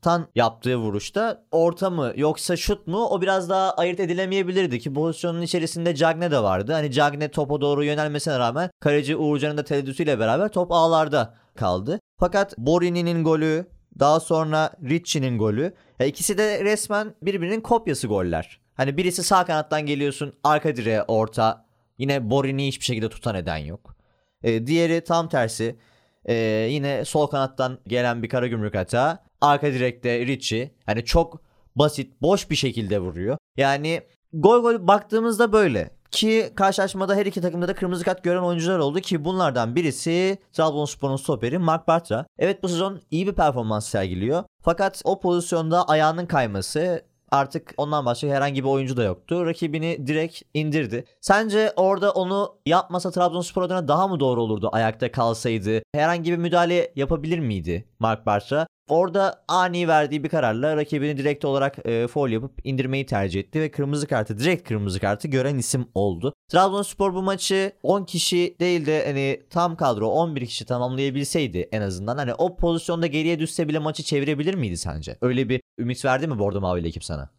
uzaktan 0.00 0.28
yaptığı 0.34 0.76
vuruşta 0.76 1.44
orta 1.50 1.90
mı 1.90 2.12
yoksa 2.16 2.56
şut 2.56 2.86
mu 2.86 3.06
o 3.06 3.20
biraz 3.20 3.48
daha 3.48 3.72
ayırt 3.72 4.00
edilemeyebilirdi 4.00 4.78
ki 4.78 4.94
pozisyonun 4.94 5.42
içerisinde 5.42 5.94
Cagne 5.94 6.30
de 6.30 6.42
vardı. 6.42 6.72
Hani 6.72 6.92
Cagne 6.92 7.30
topa 7.30 7.60
doğru 7.60 7.84
yönelmesine 7.84 8.38
rağmen 8.38 8.70
kaleci 8.80 9.16
Uğurcan'ın 9.16 9.56
da 9.56 9.64
tereddütüyle 9.64 10.18
beraber 10.18 10.48
top 10.48 10.72
ağlarda 10.72 11.34
kaldı. 11.56 12.00
Fakat 12.18 12.58
Borini'nin 12.58 13.24
golü 13.24 13.66
daha 13.98 14.20
sonra 14.20 14.72
Ricci'nin 14.88 15.38
golü 15.38 15.74
ya 15.98 16.06
ikisi 16.06 16.38
de 16.38 16.64
resmen 16.64 17.14
birbirinin 17.22 17.60
kopyası 17.60 18.06
goller. 18.06 18.60
Hani 18.74 18.96
birisi 18.96 19.22
sağ 19.22 19.44
kanattan 19.44 19.86
geliyorsun 19.86 20.32
arka 20.44 20.76
direğe 20.76 21.02
orta 21.02 21.64
yine 21.98 22.30
Borini 22.30 22.66
hiçbir 22.66 22.84
şekilde 22.84 23.08
tutan 23.08 23.34
eden 23.34 23.56
yok. 23.58 23.94
Ee, 24.42 24.66
diğeri 24.66 25.04
tam 25.04 25.28
tersi 25.28 25.76
ee, 26.24 26.34
yine 26.70 27.04
sol 27.04 27.26
kanattan 27.26 27.78
gelen 27.86 28.22
bir 28.22 28.28
Karagümrük 28.28 28.74
hata 28.74 29.24
arka 29.40 29.66
direkte 29.66 30.26
Ricci 30.26 30.74
hani 30.86 31.04
çok 31.04 31.42
basit 31.76 32.22
boş 32.22 32.50
bir 32.50 32.56
şekilde 32.56 32.98
vuruyor. 32.98 33.38
Yani 33.56 34.02
gol 34.32 34.62
gol 34.62 34.86
baktığımızda 34.86 35.52
böyle. 35.52 35.90
Ki 36.10 36.52
karşılaşmada 36.54 37.14
her 37.14 37.26
iki 37.26 37.40
takımda 37.40 37.68
da 37.68 37.74
kırmızı 37.74 38.04
kart 38.04 38.24
gören 38.24 38.42
oyuncular 38.42 38.78
oldu 38.78 39.00
ki 39.00 39.24
bunlardan 39.24 39.76
birisi 39.76 40.38
Trabzonspor'un 40.52 41.16
stoperi 41.16 41.58
Mark 41.58 41.88
Bartra. 41.88 42.26
Evet 42.38 42.62
bu 42.62 42.68
sezon 42.68 43.00
iyi 43.10 43.26
bir 43.26 43.32
performans 43.32 43.88
sergiliyor. 43.88 44.44
Fakat 44.62 45.02
o 45.04 45.20
pozisyonda 45.20 45.88
ayağının 45.88 46.26
kayması 46.26 47.02
artık 47.30 47.74
ondan 47.76 48.06
başka 48.06 48.28
herhangi 48.28 48.64
bir 48.64 48.68
oyuncu 48.68 48.96
da 48.96 49.02
yoktu. 49.02 49.46
Rakibini 49.46 50.06
direkt 50.06 50.42
indirdi. 50.54 51.04
Sence 51.20 51.72
orada 51.76 52.10
onu 52.12 52.54
yapmasa 52.66 53.10
Trabzonspor 53.10 53.62
adına 53.62 53.88
daha 53.88 54.08
mı 54.08 54.20
doğru 54.20 54.42
olurdu 54.42 54.68
ayakta 54.72 55.12
kalsaydı? 55.12 55.82
Herhangi 55.94 56.32
bir 56.32 56.36
müdahale 56.36 56.92
yapabilir 56.96 57.38
miydi 57.38 57.84
Mark 57.98 58.26
Bartra? 58.26 58.66
Orada 58.90 59.44
ani 59.48 59.88
verdiği 59.88 60.24
bir 60.24 60.28
kararla 60.28 60.76
rakibini 60.76 61.16
direkt 61.16 61.44
olarak 61.44 61.86
e, 61.86 62.06
foul 62.06 62.28
yapıp 62.28 62.52
indirmeyi 62.64 63.06
tercih 63.06 63.40
etti 63.40 63.60
ve 63.60 63.70
kırmızı 63.70 64.06
kartı 64.06 64.38
direkt 64.38 64.68
kırmızı 64.68 65.00
kartı 65.00 65.28
gören 65.28 65.58
isim 65.58 65.86
oldu. 65.94 66.34
Trabzonspor 66.48 67.14
bu 67.14 67.22
maçı 67.22 67.72
10 67.82 68.04
kişi 68.04 68.56
değil 68.60 68.86
de 68.86 69.06
hani 69.06 69.42
tam 69.50 69.76
kadro 69.76 70.08
11 70.08 70.46
kişi 70.46 70.64
tamamlayabilseydi 70.64 71.68
en 71.72 71.80
azından 71.82 72.16
hani 72.16 72.34
o 72.34 72.56
pozisyonda 72.56 73.06
geriye 73.06 73.38
düşse 73.38 73.68
bile 73.68 73.78
maçı 73.78 74.02
çevirebilir 74.02 74.54
miydi 74.54 74.76
sence? 74.76 75.18
Öyle 75.20 75.48
bir 75.48 75.60
ümit 75.78 76.04
verdi 76.04 76.26
mi 76.26 76.38
Bordo 76.38 76.60
Mavili 76.60 76.88
ekip 76.88 77.04
sana? 77.04 77.30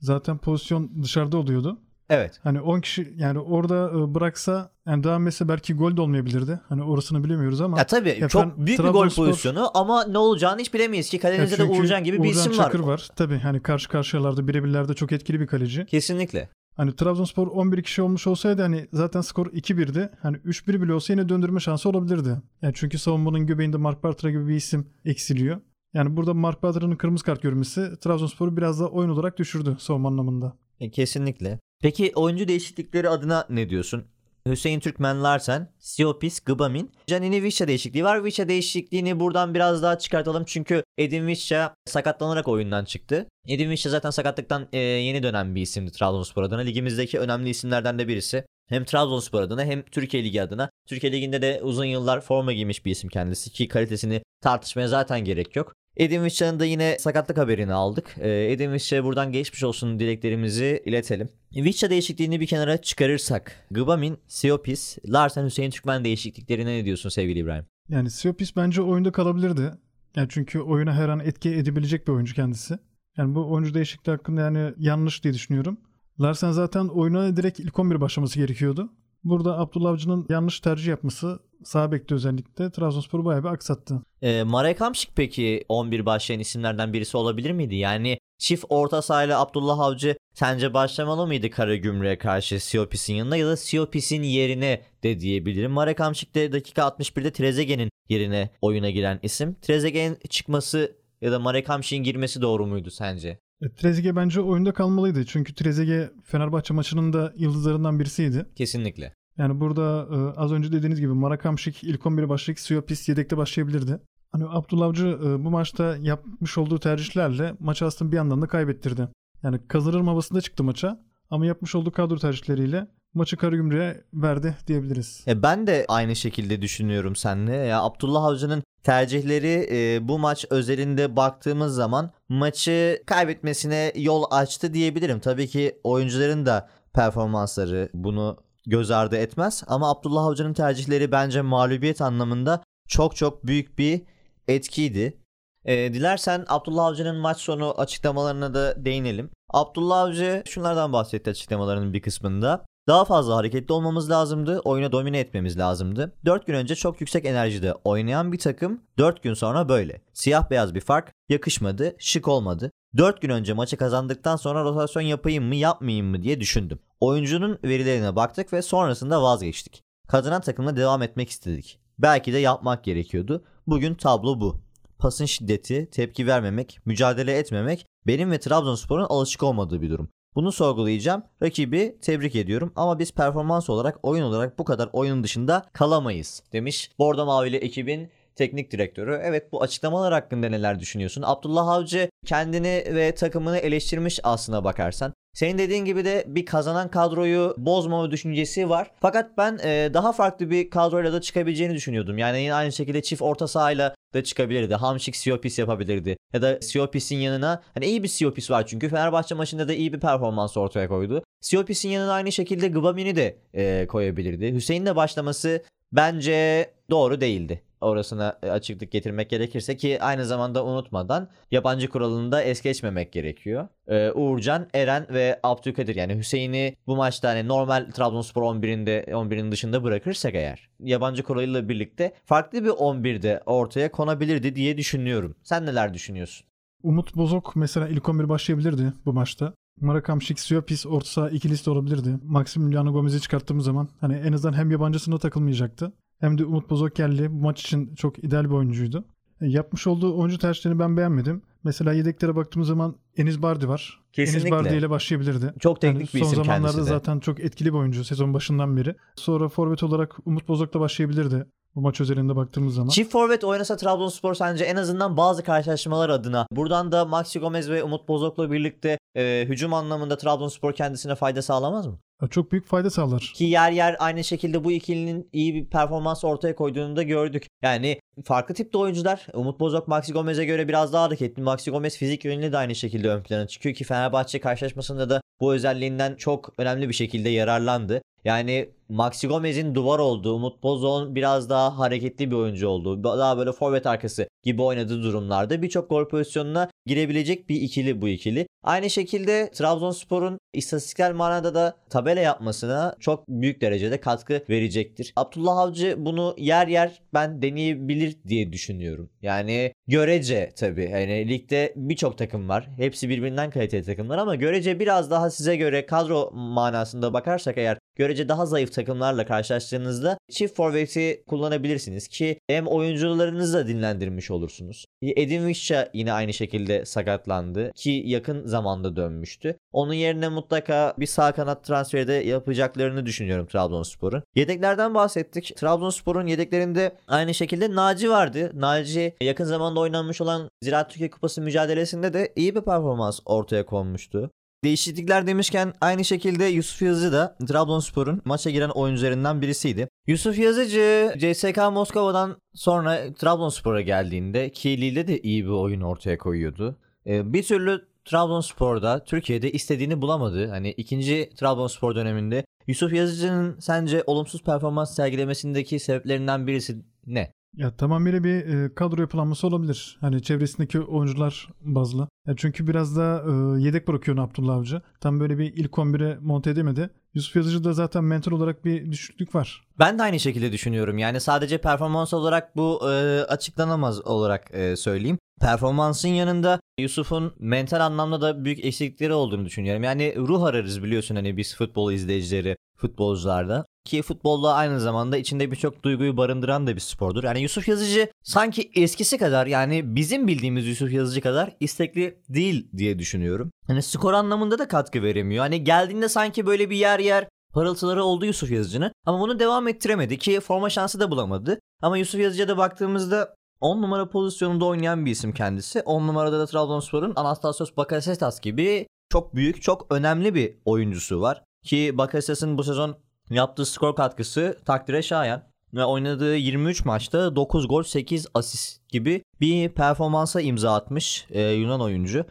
Zaten 0.00 0.38
pozisyon 0.38 1.02
dışarıda 1.02 1.38
oluyordu. 1.38 1.80
Evet. 2.10 2.40
Hani 2.42 2.60
10 2.60 2.80
kişi 2.80 3.14
yani 3.16 3.38
orada 3.38 3.90
e, 3.90 4.14
bıraksa 4.14 4.70
yani 4.86 5.04
devam 5.04 5.26
etse 5.26 5.48
belki 5.48 5.74
gol 5.74 5.96
de 5.96 6.00
olmayabilirdi. 6.00 6.60
Hani 6.68 6.82
orasını 6.82 7.24
bilemiyoruz 7.24 7.60
ama. 7.60 7.78
Ya 7.78 7.86
tabii 7.86 8.16
Ya 8.20 8.28
çok 8.28 8.58
büyük 8.58 8.78
bir 8.78 8.84
gol 8.84 9.10
pozisyonu 9.10 9.70
ama 9.74 10.04
ne 10.04 10.18
olacağını 10.18 10.60
hiç 10.60 10.74
bilemeyiz 10.74 11.10
ki 11.10 11.16
Ya 11.16 11.20
kalenizde 11.22 11.58
de 11.58 11.64
Uğurcan 11.64 12.04
gibi 12.04 12.22
bir 12.22 12.28
Uğurcan 12.28 12.40
isim 12.40 12.58
var. 12.58 12.64
Çakır 12.64 12.80
var. 12.80 13.08
Tabii 13.16 13.38
hani 13.38 13.62
karşı 13.62 13.88
karşıyalarda 13.88 14.48
birebirlerde 14.48 14.94
çok 14.94 15.12
etkili 15.12 15.40
bir 15.40 15.46
kaleci. 15.46 15.86
Kesinlikle. 15.86 16.48
Hani 16.76 16.96
Trabzonspor 16.96 17.46
11 17.46 17.82
kişi 17.82 18.02
olmuş 18.02 18.26
olsaydı 18.26 18.62
hani 18.62 18.88
zaten 18.92 19.20
skor 19.20 19.46
2-1'di. 19.46 20.10
Hani 20.22 20.36
3-1 20.36 20.82
bile 20.82 20.94
olsa 20.94 21.12
yine 21.12 21.28
döndürme 21.28 21.60
şansı 21.60 21.88
olabilirdi. 21.88 22.36
Yani 22.62 22.74
çünkü 22.76 22.98
savunmanın 22.98 23.46
göbeğinde 23.46 23.76
Mark 23.76 24.02
Bartra 24.04 24.30
gibi 24.30 24.48
bir 24.48 24.54
isim 24.54 24.86
eksiliyor. 25.04 25.60
Yani 25.94 26.16
burada 26.16 26.34
Mark 26.34 26.62
Bartra'nın 26.62 26.96
kırmızı 26.96 27.24
kart 27.24 27.42
görmesi 27.42 27.90
Trabzonspor'u 28.00 28.56
biraz 28.56 28.80
da 28.80 28.88
oyun 28.88 29.10
olarak 29.10 29.38
düşürdü 29.38 29.76
savunma 29.78 30.08
anlamında. 30.08 30.56
E, 30.80 30.90
Kesinlikle. 30.90 31.58
Peki 31.82 32.12
oyuncu 32.14 32.48
değişiklikleri 32.48 33.08
adına 33.08 33.46
ne 33.50 33.70
diyorsun? 33.70 34.04
Hüseyin 34.48 34.80
Türkmen 34.80 35.22
Larsen, 35.22 35.72
Siopis, 35.78 36.40
Gıbamin. 36.40 36.90
Canini 37.06 37.42
Vişça 37.42 37.68
değişikliği 37.68 38.04
var. 38.04 38.24
Vişça 38.24 38.48
değişikliğini 38.48 39.20
buradan 39.20 39.54
biraz 39.54 39.82
daha 39.82 39.98
çıkartalım 39.98 40.44
çünkü 40.44 40.82
Edin 40.98 41.26
Vişça 41.26 41.74
sakatlanarak 41.86 42.48
oyundan 42.48 42.84
çıktı. 42.84 43.26
Edin 43.48 43.70
Vişça 43.70 43.90
zaten 43.90 44.10
sakatlıktan 44.10 44.68
e, 44.72 44.78
yeni 44.78 45.22
dönen 45.22 45.54
bir 45.54 45.62
isimdi 45.62 45.92
Trabzonspor 45.92 46.42
adına. 46.42 46.60
Ligimizdeki 46.60 47.18
önemli 47.18 47.48
isimlerden 47.48 47.98
de 47.98 48.08
birisi. 48.08 48.44
Hem 48.68 48.84
Trabzonspor 48.84 49.42
adına 49.42 49.64
hem 49.64 49.82
Türkiye 49.82 50.24
Ligi 50.24 50.42
adına. 50.42 50.70
Türkiye 50.88 51.12
Ligi'nde 51.12 51.42
de 51.42 51.60
uzun 51.62 51.84
yıllar 51.84 52.20
forma 52.20 52.52
giymiş 52.52 52.84
bir 52.84 52.90
isim 52.90 53.10
kendisi 53.10 53.50
ki 53.50 53.68
kalitesini 53.68 54.22
tartışmaya 54.42 54.88
zaten 54.88 55.20
gerek 55.24 55.56
yok. 55.56 55.74
Edin 55.96 56.24
Vişça'nın 56.24 56.60
da 56.60 56.64
yine 56.64 56.96
sakatlık 56.98 57.38
haberini 57.38 57.72
aldık. 57.72 58.16
Ee, 58.20 58.52
Edin 58.52 58.72
Vişça'ya 58.72 59.04
buradan 59.04 59.32
geçmiş 59.32 59.64
olsun 59.64 59.98
dileklerimizi 59.98 60.82
iletelim. 60.86 61.28
Vişça 61.56 61.90
değişikliğini 61.90 62.40
bir 62.40 62.46
kenara 62.46 62.76
çıkarırsak 62.76 63.66
Gıbamin, 63.70 64.18
Siopis, 64.28 64.98
Larsen 65.08 65.44
Hüseyin 65.44 65.70
Türkmen 65.70 66.04
değişikliklerine 66.04 66.78
ne 66.78 66.84
diyorsun 66.84 67.08
sevgili 67.08 67.38
İbrahim? 67.38 67.64
Yani 67.88 68.10
Siopis 68.10 68.56
bence 68.56 68.82
oyunda 68.82 69.12
kalabilirdi. 69.12 69.72
Yani 70.16 70.28
çünkü 70.30 70.60
oyuna 70.60 70.94
her 70.94 71.08
an 71.08 71.20
etki 71.20 71.54
edebilecek 71.54 72.08
bir 72.08 72.12
oyuncu 72.12 72.34
kendisi. 72.34 72.78
Yani 73.16 73.34
bu 73.34 73.52
oyuncu 73.52 73.74
değişikliği 73.74 74.10
hakkında 74.10 74.40
yani 74.40 74.72
yanlış 74.78 75.24
diye 75.24 75.34
düşünüyorum. 75.34 75.78
Larsen 76.20 76.50
zaten 76.50 76.88
oyuna 76.88 77.36
direkt 77.36 77.60
ilk 77.60 77.78
11 77.78 78.00
başlaması 78.00 78.38
gerekiyordu. 78.38 78.92
Burada 79.24 79.58
Abdullah 79.58 79.90
Avcı'nın 79.90 80.26
yanlış 80.28 80.60
tercih 80.60 80.86
yapması 80.86 81.38
sağ 81.64 81.92
bekte 81.92 82.14
özellikle 82.14 82.70
Trabzonspor'u 82.70 83.24
bayağı 83.24 83.44
bir 83.44 83.48
aksattı. 83.48 84.02
E, 84.22 84.42
Marek 84.42 84.80
Hamşik 84.80 85.10
peki 85.16 85.64
11 85.68 86.06
başlayan 86.06 86.40
isimlerden 86.40 86.92
birisi 86.92 87.16
olabilir 87.16 87.50
miydi? 87.50 87.74
Yani 87.74 88.18
çift 88.38 88.64
orta 88.68 89.02
sahayla 89.02 89.40
Abdullah 89.40 89.78
Avcı 89.80 90.16
sence 90.34 90.74
başlamalı 90.74 91.26
mıydı 91.26 91.50
Karagümrük'e 91.50 92.18
karşı 92.18 92.60
Siopis'in 92.60 93.14
yanında 93.14 93.36
ya 93.36 93.46
da 93.46 93.56
Siopis'in 93.56 94.22
yerine 94.22 94.82
de 95.02 95.20
diyebilirim. 95.20 95.70
Marek 95.70 96.00
Hamşik 96.00 96.34
de 96.34 96.52
dakika 96.52 96.82
61'de 96.82 97.32
Trezeguet'in 97.32 97.90
yerine 98.08 98.50
oyuna 98.60 98.90
giren 98.90 99.20
isim. 99.22 99.56
Trezeguet'in 99.62 100.28
çıkması 100.28 100.96
ya 101.20 101.32
da 101.32 101.38
Marek 101.38 101.68
Hamşik'in 101.68 102.02
girmesi 102.02 102.42
doğru 102.42 102.66
muydu 102.66 102.90
sence? 102.90 103.38
E, 103.62 103.72
Trezeguet 103.72 104.16
bence 104.16 104.40
oyunda 104.40 104.72
kalmalıydı. 104.72 105.24
Çünkü 105.24 105.54
Trezeguet 105.54 106.10
Fenerbahçe 106.24 106.74
maçının 106.74 107.12
da 107.12 107.32
yıldızlarından 107.36 107.98
birisiydi. 107.98 108.46
Kesinlikle. 108.56 109.14
Yani 109.38 109.60
burada 109.60 110.08
e, 110.10 110.40
az 110.40 110.52
önce 110.52 110.72
dediğiniz 110.72 111.00
gibi 111.00 111.12
Marakamşik 111.12 111.84
ilk 111.84 112.00
11'e 112.00 112.28
başlayıp 112.28 112.60
Siopis 112.60 113.08
yedekte 113.08 113.36
başlayabilirdi. 113.36 114.00
Hani 114.32 114.44
Abdullah 114.48 114.86
Avcı 114.86 115.06
e, 115.06 115.44
bu 115.44 115.50
maçta 115.50 115.96
yapmış 115.96 116.58
olduğu 116.58 116.78
tercihlerle 116.78 117.54
maçı 117.60 117.84
aslında 117.84 118.12
bir 118.12 118.16
yandan 118.16 118.42
da 118.42 118.46
kaybettirdi. 118.46 119.08
Yani 119.42 119.68
kazanırım 119.68 120.08
havasında 120.08 120.40
çıktı 120.40 120.64
maça 120.64 121.00
ama 121.30 121.46
yapmış 121.46 121.74
olduğu 121.74 121.92
kadro 121.92 122.18
tercihleriyle 122.18 122.86
maçı 123.14 123.36
Karagümrük'e 123.36 124.04
verdi 124.14 124.56
diyebiliriz. 124.66 125.24
E, 125.26 125.42
ben 125.42 125.66
de 125.66 125.84
aynı 125.88 126.16
şekilde 126.16 126.62
düşünüyorum 126.62 127.16
seninle. 127.16 127.54
Ya 127.54 127.82
Abdullah 127.82 128.24
Avcı'nın 128.24 128.62
tercihleri 128.82 129.68
e, 129.70 130.08
bu 130.08 130.18
maç 130.18 130.44
özelinde 130.50 131.16
baktığımız 131.16 131.74
zaman 131.74 132.12
maçı 132.28 133.02
kaybetmesine 133.06 133.92
yol 133.96 134.24
açtı 134.30 134.74
diyebilirim. 134.74 135.20
Tabii 135.20 135.48
ki 135.48 135.80
oyuncuların 135.84 136.46
da 136.46 136.68
performansları 136.92 137.88
bunu 137.94 138.36
göz 138.66 138.90
ardı 138.90 139.16
etmez 139.16 139.64
ama 139.66 139.90
Abdullah 139.90 140.24
Avcı'nın 140.24 140.52
tercihleri 140.52 141.12
bence 141.12 141.42
mağlubiyet 141.42 142.00
anlamında 142.00 142.62
çok 142.88 143.16
çok 143.16 143.46
büyük 143.46 143.78
bir 143.78 144.02
etkiydi. 144.48 145.20
E, 145.64 145.94
dilersen 145.94 146.44
Abdullah 146.48 146.86
Avcı'nın 146.86 147.16
maç 147.16 147.38
sonu 147.38 147.74
açıklamalarına 147.80 148.54
da 148.54 148.84
değinelim. 148.84 149.30
Abdullah 149.50 149.98
Avcı 150.00 150.42
şunlardan 150.46 150.92
bahsetti 150.92 151.30
açıklamalarının 151.30 151.92
bir 151.92 152.02
kısmında. 152.02 152.64
Daha 152.90 153.04
fazla 153.04 153.36
hareketli 153.36 153.72
olmamız 153.72 154.10
lazımdı. 154.10 154.60
Oyunu 154.64 154.92
domine 154.92 155.18
etmemiz 155.18 155.58
lazımdı. 155.58 156.12
4 156.24 156.46
gün 156.46 156.54
önce 156.54 156.74
çok 156.74 157.00
yüksek 157.00 157.24
enerjide 157.24 157.74
oynayan 157.84 158.32
bir 158.32 158.38
takım 158.38 158.80
4 158.98 159.22
gün 159.22 159.34
sonra 159.34 159.68
böyle. 159.68 160.00
Siyah 160.12 160.50
beyaz 160.50 160.74
bir 160.74 160.80
fark 160.80 161.12
yakışmadı, 161.28 161.96
şık 161.98 162.28
olmadı. 162.28 162.70
4 162.96 163.22
gün 163.22 163.30
önce 163.30 163.52
maçı 163.52 163.76
kazandıktan 163.76 164.36
sonra 164.36 164.64
rotasyon 164.64 165.02
yapayım 165.02 165.44
mı 165.44 165.54
yapmayayım 165.54 166.06
mı 166.06 166.22
diye 166.22 166.40
düşündüm. 166.40 166.78
Oyuncunun 167.00 167.58
verilerine 167.64 168.16
baktık 168.16 168.52
ve 168.52 168.62
sonrasında 168.62 169.22
vazgeçtik. 169.22 169.82
Kazanan 170.08 170.40
takımla 170.40 170.76
devam 170.76 171.02
etmek 171.02 171.30
istedik. 171.30 171.78
Belki 171.98 172.32
de 172.32 172.38
yapmak 172.38 172.84
gerekiyordu. 172.84 173.44
Bugün 173.66 173.94
tablo 173.94 174.40
bu. 174.40 174.60
Pasın 174.98 175.24
şiddeti, 175.24 175.90
tepki 175.90 176.26
vermemek, 176.26 176.78
mücadele 176.84 177.38
etmemek 177.38 177.86
benim 178.06 178.30
ve 178.30 178.40
Trabzonspor'un 178.40 179.06
alışık 179.08 179.42
olmadığı 179.42 179.82
bir 179.82 179.90
durum. 179.90 180.08
Bunu 180.34 180.52
sorgulayacağım. 180.52 181.22
Rakibi 181.42 181.98
tebrik 182.00 182.36
ediyorum 182.36 182.72
ama 182.76 182.98
biz 182.98 183.12
performans 183.12 183.70
olarak, 183.70 183.98
oyun 184.02 184.22
olarak 184.22 184.58
bu 184.58 184.64
kadar 184.64 184.88
oyunun 184.92 185.24
dışında 185.24 185.66
kalamayız 185.72 186.42
demiş 186.52 186.90
Bordo 186.98 187.26
Mavili 187.26 187.56
ekibin 187.56 188.10
teknik 188.36 188.70
direktörü. 188.72 189.20
Evet 189.22 189.52
bu 189.52 189.62
açıklamalar 189.62 190.12
hakkında 190.12 190.48
neler 190.48 190.80
düşünüyorsun? 190.80 191.22
Abdullah 191.26 191.68
Avcı 191.68 192.10
kendini 192.26 192.84
ve 192.86 193.14
takımını 193.14 193.58
eleştirmiş 193.58 194.20
aslına 194.22 194.64
bakarsan. 194.64 195.12
Senin 195.34 195.58
dediğin 195.58 195.84
gibi 195.84 196.04
de 196.04 196.24
bir 196.26 196.46
kazanan 196.46 196.90
kadroyu 196.90 197.54
bozmama 197.58 198.10
düşüncesi 198.10 198.68
var. 198.68 198.90
Fakat 199.00 199.38
ben 199.38 199.58
e, 199.64 199.90
daha 199.94 200.12
farklı 200.12 200.50
bir 200.50 200.70
kadroyla 200.70 201.12
da 201.12 201.20
çıkabileceğini 201.20 201.74
düşünüyordum. 201.74 202.18
Yani 202.18 202.40
yine 202.40 202.54
aynı 202.54 202.72
şekilde 202.72 203.02
çift 203.02 203.22
orta 203.22 203.48
sahayla 203.48 203.94
da 204.14 204.24
çıkabilirdi. 204.24 204.74
Hamşik 204.74 205.16
Siopis 205.16 205.58
yapabilirdi. 205.58 206.16
Ya 206.32 206.42
da 206.42 206.60
Siopis'in 206.60 207.16
yanına 207.16 207.62
hani 207.74 207.86
iyi 207.86 208.02
bir 208.02 208.08
Siopis 208.08 208.50
var 208.50 208.66
çünkü 208.66 208.88
Fenerbahçe 208.88 209.34
maçında 209.34 209.68
da 209.68 209.74
iyi 209.74 209.92
bir 209.92 210.00
performans 210.00 210.56
ortaya 210.56 210.88
koydu. 210.88 211.22
Siopis'in 211.40 211.88
yanına 211.88 212.12
aynı 212.12 212.32
şekilde 212.32 212.68
Gbamin'i 212.68 213.16
de 213.16 213.38
e, 213.54 213.86
koyabilirdi. 213.86 214.54
Hüseyin'le 214.54 214.96
başlaması 214.96 215.62
bence 215.92 216.70
doğru 216.90 217.20
değildi 217.20 217.62
orasına 217.80 218.38
e, 218.42 218.50
açıklık 218.50 218.92
getirmek 218.92 219.30
gerekirse 219.30 219.76
ki 219.76 219.98
aynı 220.02 220.26
zamanda 220.26 220.64
unutmadan 220.64 221.28
yabancı 221.50 221.88
kuralını 221.88 222.32
da 222.32 222.42
es 222.42 222.62
geçmemek 222.62 223.12
gerekiyor. 223.12 223.68
Ee, 223.88 224.10
Uğurcan, 224.10 224.68
Eren 224.74 225.06
ve 225.10 225.40
Abdülkadir 225.42 225.96
yani 225.96 226.18
Hüseyin'i 226.18 226.76
bu 226.86 226.96
maçta 226.96 227.28
hani 227.28 227.48
normal 227.48 227.90
Trabzonspor 227.90 228.42
11'inde 228.42 229.04
11'in 229.04 229.52
dışında 229.52 229.84
bırakırsak 229.84 230.34
eğer 230.34 230.70
yabancı 230.80 231.22
kuralıyla 231.22 231.68
birlikte 231.68 232.14
farklı 232.24 232.64
bir 232.64 232.70
11'de 232.70 233.42
ortaya 233.46 233.92
konabilirdi 233.92 234.54
diye 234.54 234.78
düşünüyorum. 234.78 235.36
Sen 235.42 235.66
neler 235.66 235.94
düşünüyorsun? 235.94 236.46
Umut 236.82 237.16
Bozok 237.16 237.56
mesela 237.56 237.88
ilk 237.88 238.08
11 238.08 238.28
başlayabilirdi 238.28 238.92
bu 239.06 239.12
maçta. 239.12 239.54
Marakam 239.80 240.20
Siopis 240.22 240.86
orta 240.86 241.06
saha 241.08 241.30
ikilisi 241.30 241.70
olabilirdi. 241.70 242.18
Maximiliano 242.24 242.92
Gomez'i 242.92 243.20
çıkarttığımız 243.20 243.64
zaman 243.64 243.88
hani 244.00 244.14
en 244.14 244.32
azından 244.32 244.56
hem 244.56 244.70
yabancısına 244.70 245.18
takılmayacaktı 245.18 245.92
hem 246.20 246.38
de 246.38 246.44
Umut 246.44 246.70
Bozokelli 246.70 247.32
bu 247.32 247.42
maç 247.44 247.60
için 247.60 247.94
çok 247.94 248.24
ideal 248.24 248.44
bir 248.44 248.54
oyuncuydu. 248.54 249.04
E, 249.40 249.46
yapmış 249.46 249.86
olduğu 249.86 250.18
oyuncu 250.18 250.38
tercihlerini 250.38 250.78
ben 250.78 250.96
beğenmedim. 250.96 251.42
Mesela 251.64 251.92
yedeklere 251.92 252.36
baktığımız 252.36 252.68
zaman 252.68 252.96
Enis 253.16 253.42
Bardi 253.42 253.68
var. 253.68 254.00
Kesinlikle. 254.12 254.48
Enis 254.48 254.50
Bardi 254.50 254.76
ile 254.76 254.90
başlayabilirdi. 254.90 255.54
Çok 255.58 255.80
teknik 255.80 256.14
yani 256.14 256.20
bir 256.20 256.26
isim 256.26 256.36
Son 256.36 256.42
zamanlarda 256.42 256.72
kendisi 256.72 256.88
zaten 256.88 257.20
çok 257.20 257.40
etkili 257.40 257.72
bir 257.72 257.78
oyuncu 257.78 258.04
sezon 258.04 258.34
başından 258.34 258.76
beri. 258.76 258.94
Sonra 259.16 259.48
forvet 259.48 259.82
olarak 259.82 260.16
Umut 260.26 260.48
Bozok 260.48 260.74
da 260.74 260.80
başlayabilirdi. 260.80 261.46
Bu 261.74 261.80
maç 261.80 262.00
özelinde 262.00 262.36
baktığımız 262.36 262.74
zaman. 262.74 262.88
Çift 262.88 263.12
forvet 263.12 263.44
oynasa 263.44 263.76
Trabzonspor 263.76 264.34
sence 264.34 264.64
en 264.64 264.76
azından 264.76 265.16
bazı 265.16 265.42
karşılaşmalar 265.44 266.08
adına 266.08 266.46
buradan 266.52 266.92
da 266.92 267.04
Maxi 267.04 267.38
Gomez 267.38 267.70
ve 267.70 267.84
Umut 267.84 268.08
Bozok'la 268.08 268.50
birlikte 268.50 268.98
e, 269.16 269.44
hücum 269.48 269.74
anlamında 269.74 270.18
Trabzonspor 270.18 270.72
kendisine 270.72 271.14
fayda 271.14 271.42
sağlamaz 271.42 271.86
mı? 271.86 271.98
Çok 272.30 272.52
büyük 272.52 272.66
fayda 272.66 272.90
sağlar. 272.90 273.32
Ki 273.34 273.44
yer 273.44 273.72
yer 273.72 273.96
aynı 273.98 274.24
şekilde 274.24 274.64
bu 274.64 274.72
ikilinin 274.72 275.28
iyi 275.32 275.54
bir 275.54 275.66
performans 275.66 276.24
ortaya 276.24 276.54
koyduğunu 276.54 276.96
da 276.96 277.02
gördük. 277.02 277.46
Yani 277.62 278.00
farklı 278.24 278.54
tipte 278.54 278.78
oyuncular. 278.78 279.26
Umut 279.34 279.60
Bozok 279.60 279.88
Maxi 279.88 280.12
Gomez'e 280.12 280.44
göre 280.44 280.68
biraz 280.68 280.92
daha 280.92 281.02
hareketli. 281.02 281.42
Maxi 281.42 281.70
Gomez 281.70 281.96
fizik 281.96 282.24
yönüyle 282.24 282.52
de 282.52 282.56
aynı 282.58 282.74
şekilde 282.74 283.08
ön 283.08 283.22
plana 283.22 283.46
çıkıyor 283.46 283.74
ki 283.74 283.84
Fenerbahçe 283.84 284.40
karşılaşmasında 284.40 285.10
da 285.10 285.20
bu 285.40 285.54
özelliğinden 285.54 286.14
çok 286.14 286.52
önemli 286.58 286.88
bir 286.88 286.94
şekilde 286.94 287.28
yararlandı. 287.28 288.02
Yani 288.24 288.70
Maxi 288.90 289.28
Gomez'in 289.28 289.74
duvar 289.74 289.98
olduğu, 289.98 290.34
Umut 290.34 290.62
Bozok'un 290.62 291.14
biraz 291.14 291.50
daha 291.50 291.78
hareketli 291.78 292.30
bir 292.30 292.36
oyuncu 292.36 292.68
olduğu, 292.68 293.04
daha 293.04 293.38
böyle 293.38 293.52
forvet 293.52 293.86
arkası 293.86 294.28
gibi 294.42 294.62
oynadığı 294.62 295.02
durumlarda 295.02 295.62
birçok 295.62 295.90
gol 295.90 296.08
pozisyonuna 296.08 296.70
girebilecek 296.86 297.48
bir 297.48 297.60
ikili 297.60 298.02
bu 298.02 298.08
ikili. 298.08 298.46
Aynı 298.64 298.90
şekilde 298.90 299.50
Trabzonspor'un 299.50 300.38
istatistiksel 300.52 301.14
manada 301.14 301.54
da 301.54 301.76
tabela 301.90 302.20
yapmasına 302.20 302.96
çok 303.00 303.28
büyük 303.28 303.60
derecede 303.60 304.00
katkı 304.00 304.44
verecektir. 304.48 305.12
Abdullah 305.16 305.58
Avcı 305.58 305.94
bunu 305.98 306.34
yer 306.38 306.66
yer 306.66 307.02
ben 307.14 307.42
deneyebilir 307.42 308.16
diye 308.28 308.52
düşünüyorum. 308.52 309.10
Yani 309.22 309.72
görece 309.86 310.52
tabii. 310.56 310.90
Yani 310.92 311.28
ligde 311.28 311.72
birçok 311.76 312.18
takım 312.18 312.48
var. 312.48 312.68
Hepsi 312.76 313.08
birbirinden 313.08 313.50
kaliteli 313.50 313.84
takımlar 313.84 314.18
ama 314.18 314.34
görece 314.34 314.80
biraz 314.80 315.10
daha 315.10 315.30
size 315.30 315.56
göre 315.56 315.86
kadro 315.86 316.30
manasında 316.34 317.12
bakarsak 317.12 317.58
eğer 317.58 317.78
görece 317.96 318.28
daha 318.28 318.46
zayıf 318.46 318.72
takımlarla 318.80 319.26
karşılaştığınızda 319.26 320.18
çift 320.30 320.56
forveti 320.56 321.24
kullanabilirsiniz 321.26 322.08
ki 322.08 322.40
hem 322.46 322.66
oyuncularınızı 322.66 323.58
da 323.58 323.68
dinlendirmiş 323.68 324.30
olursunuz. 324.30 324.84
Edin 325.02 325.46
Visca 325.46 325.90
yine 325.94 326.12
aynı 326.12 326.32
şekilde 326.32 326.84
sakatlandı 326.84 327.72
ki 327.72 328.02
yakın 328.06 328.46
zamanda 328.46 328.96
dönmüştü. 328.96 329.56
Onun 329.72 329.92
yerine 329.92 330.28
mutlaka 330.28 330.94
bir 330.98 331.06
sağ 331.06 331.32
kanat 331.32 331.64
transferi 331.64 332.08
de 332.08 332.12
yapacaklarını 332.12 333.06
düşünüyorum 333.06 333.46
Trabzonspor'un. 333.46 334.22
Yedeklerden 334.34 334.94
bahsettik. 334.94 335.56
Trabzonspor'un 335.56 336.26
yedeklerinde 336.26 336.96
aynı 337.08 337.34
şekilde 337.34 337.74
Naci 337.74 338.10
vardı. 338.10 338.50
Naci 338.54 339.14
yakın 339.20 339.44
zamanda 339.44 339.80
oynanmış 339.80 340.20
olan 340.20 340.48
Ziraat 340.62 340.90
Türkiye 340.90 341.10
Kupası 341.10 341.42
mücadelesinde 341.42 342.12
de 342.12 342.32
iyi 342.36 342.54
bir 342.54 342.60
performans 342.60 343.20
ortaya 343.24 343.66
konmuştu. 343.66 344.30
Değişiklikler 344.64 345.26
demişken 345.26 345.72
aynı 345.80 346.04
şekilde 346.04 346.44
Yusuf 346.44 346.82
Yazıcı 346.82 347.12
da 347.12 347.36
Trabzonspor'un 347.48 348.22
maça 348.24 348.50
giren 348.50 348.68
oyuncularından 348.68 349.42
birisiydi. 349.42 349.88
Yusuf 350.06 350.38
Yazıcı 350.38 351.14
CSK 351.18 351.58
Moskova'dan 351.72 352.36
sonra 352.54 353.12
Trabzonspor'a 353.12 353.80
geldiğinde 353.80 354.50
ki 354.50 354.80
Lille'de 354.80 355.08
de 355.08 355.20
iyi 355.20 355.44
bir 355.44 355.50
oyun 355.50 355.80
ortaya 355.80 356.18
koyuyordu. 356.18 356.78
Ee, 357.06 357.32
bir 357.32 357.42
türlü 357.42 357.88
Trabzonspor'da 358.04 359.04
Türkiye'de 359.04 359.52
istediğini 359.52 360.02
bulamadı. 360.02 360.48
Hani 360.48 360.70
ikinci 360.70 361.30
Trabzonspor 361.36 361.94
döneminde 361.94 362.44
Yusuf 362.66 362.92
Yazıcı'nın 362.92 363.58
sence 363.60 364.02
olumsuz 364.06 364.42
performans 364.42 364.96
sergilemesindeki 364.96 365.80
sebeplerinden 365.80 366.46
birisi 366.46 366.76
ne? 367.06 367.32
Ya 367.56 367.76
tamamıyla 367.76 368.24
bir 368.24 368.46
e, 368.46 368.74
kadro 368.74 369.00
yapılanması 369.00 369.46
olabilir. 369.46 369.98
Hani 370.00 370.22
çevresindeki 370.22 370.80
oyuncular 370.80 371.48
bazlı. 371.60 372.08
Ya 372.26 372.34
çünkü 372.36 372.66
biraz 372.66 372.96
da 372.96 373.24
e, 373.26 373.62
yedek 373.62 373.88
bırakıyor 373.88 374.18
Abdullah 374.18 374.54
Avcı. 374.54 374.82
Tam 375.00 375.20
böyle 375.20 375.38
bir 375.38 375.54
ilk 375.54 375.72
11'e 375.72 376.18
monte 376.20 376.50
edemedi. 376.50 376.90
Yusuf 377.14 377.36
Yazıcı 377.36 377.64
da 377.64 377.72
zaten 377.72 378.04
mental 378.04 378.32
olarak 378.32 378.64
bir 378.64 378.92
düşüklük 378.92 379.34
var. 379.34 379.66
Ben 379.78 379.98
de 379.98 380.02
aynı 380.02 380.20
şekilde 380.20 380.52
düşünüyorum. 380.52 380.98
Yani 380.98 381.20
sadece 381.20 381.58
performans 381.58 382.14
olarak 382.14 382.56
bu 382.56 382.90
e, 382.90 383.20
açıklanamaz 383.22 384.06
olarak 384.06 384.50
e, 384.54 384.76
söyleyeyim. 384.76 385.18
Performansın 385.40 386.08
yanında 386.08 386.60
Yusuf'un 386.80 387.32
mental 387.38 387.80
anlamda 387.80 388.20
da 388.20 388.44
büyük 388.44 388.64
eksiklikleri 388.64 389.12
olduğunu 389.12 389.44
düşünüyorum. 389.44 389.82
Yani 389.82 390.14
ruh 390.16 390.42
ararız 390.42 390.82
biliyorsun 390.82 391.16
hani 391.16 391.36
biz 391.36 391.56
futbol 391.56 391.92
izleyicileri, 391.92 392.56
futbolcularda. 392.80 393.66
Ki 393.84 394.02
futbolla 394.02 394.54
aynı 394.54 394.80
zamanda 394.80 395.16
içinde 395.16 395.50
birçok 395.50 395.82
duyguyu 395.82 396.16
barındıran 396.16 396.66
da 396.66 396.76
bir 396.76 396.80
spordur. 396.80 397.24
Yani 397.24 397.42
Yusuf 397.42 397.68
Yazıcı 397.68 398.10
sanki 398.22 398.70
eskisi 398.74 399.18
kadar 399.18 399.46
yani 399.46 399.94
bizim 399.96 400.26
bildiğimiz 400.26 400.66
Yusuf 400.66 400.92
Yazıcı 400.92 401.20
kadar 401.20 401.56
istekli 401.60 402.22
değil 402.28 402.68
diye 402.76 402.98
düşünüyorum. 402.98 403.50
Hani 403.66 403.82
skor 403.82 404.12
anlamında 404.12 404.58
da 404.58 404.68
katkı 404.68 405.02
veremiyor. 405.02 405.44
Hani 405.44 405.64
geldiğinde 405.64 406.08
sanki 406.08 406.46
böyle 406.46 406.70
bir 406.70 406.76
yer 406.76 406.98
yer 406.98 407.28
parıltıları 407.54 408.04
oldu 408.04 408.26
Yusuf 408.26 408.50
Yazıcı'nın. 408.50 408.92
Ama 409.06 409.20
bunu 409.20 409.38
devam 409.38 409.68
ettiremedi 409.68 410.18
ki 410.18 410.40
forma 410.40 410.70
şansı 410.70 411.00
da 411.00 411.10
bulamadı. 411.10 411.60
Ama 411.82 411.98
Yusuf 411.98 412.20
Yazıcı'ya 412.20 412.48
da 412.48 412.58
baktığımızda 412.58 413.34
10 413.60 413.82
numara 413.82 414.08
pozisyonunda 414.08 414.64
oynayan 414.64 415.06
bir 415.06 415.10
isim 415.10 415.32
kendisi. 415.32 415.80
10 415.80 416.06
numarada 416.06 416.38
da 416.38 416.46
Trabzonspor'un 416.46 417.12
Anastasios 417.16 417.76
Bakasetas 417.76 418.40
gibi 418.40 418.86
çok 419.12 419.34
büyük, 419.34 419.62
çok 419.62 419.86
önemli 419.90 420.34
bir 420.34 420.56
oyuncusu 420.64 421.20
var. 421.20 421.42
Ki 421.62 421.98
Bakasetas'ın 421.98 422.58
bu 422.58 422.64
sezon 422.64 422.96
yaptığı 423.30 423.66
skor 423.66 423.96
katkısı 423.96 424.58
takdire 424.64 425.02
şayan. 425.02 425.50
Ve 425.74 425.84
oynadığı 425.84 426.36
23 426.36 426.84
maçta 426.84 427.36
9 427.36 427.68
gol 427.68 427.82
8 427.82 428.26
asist 428.34 428.88
gibi 428.88 429.22
bir 429.40 429.68
performansa 429.68 430.40
imza 430.40 430.74
atmış 430.74 431.26
e, 431.30 431.42
Yunan 431.42 431.80
oyuncu. 431.80 432.24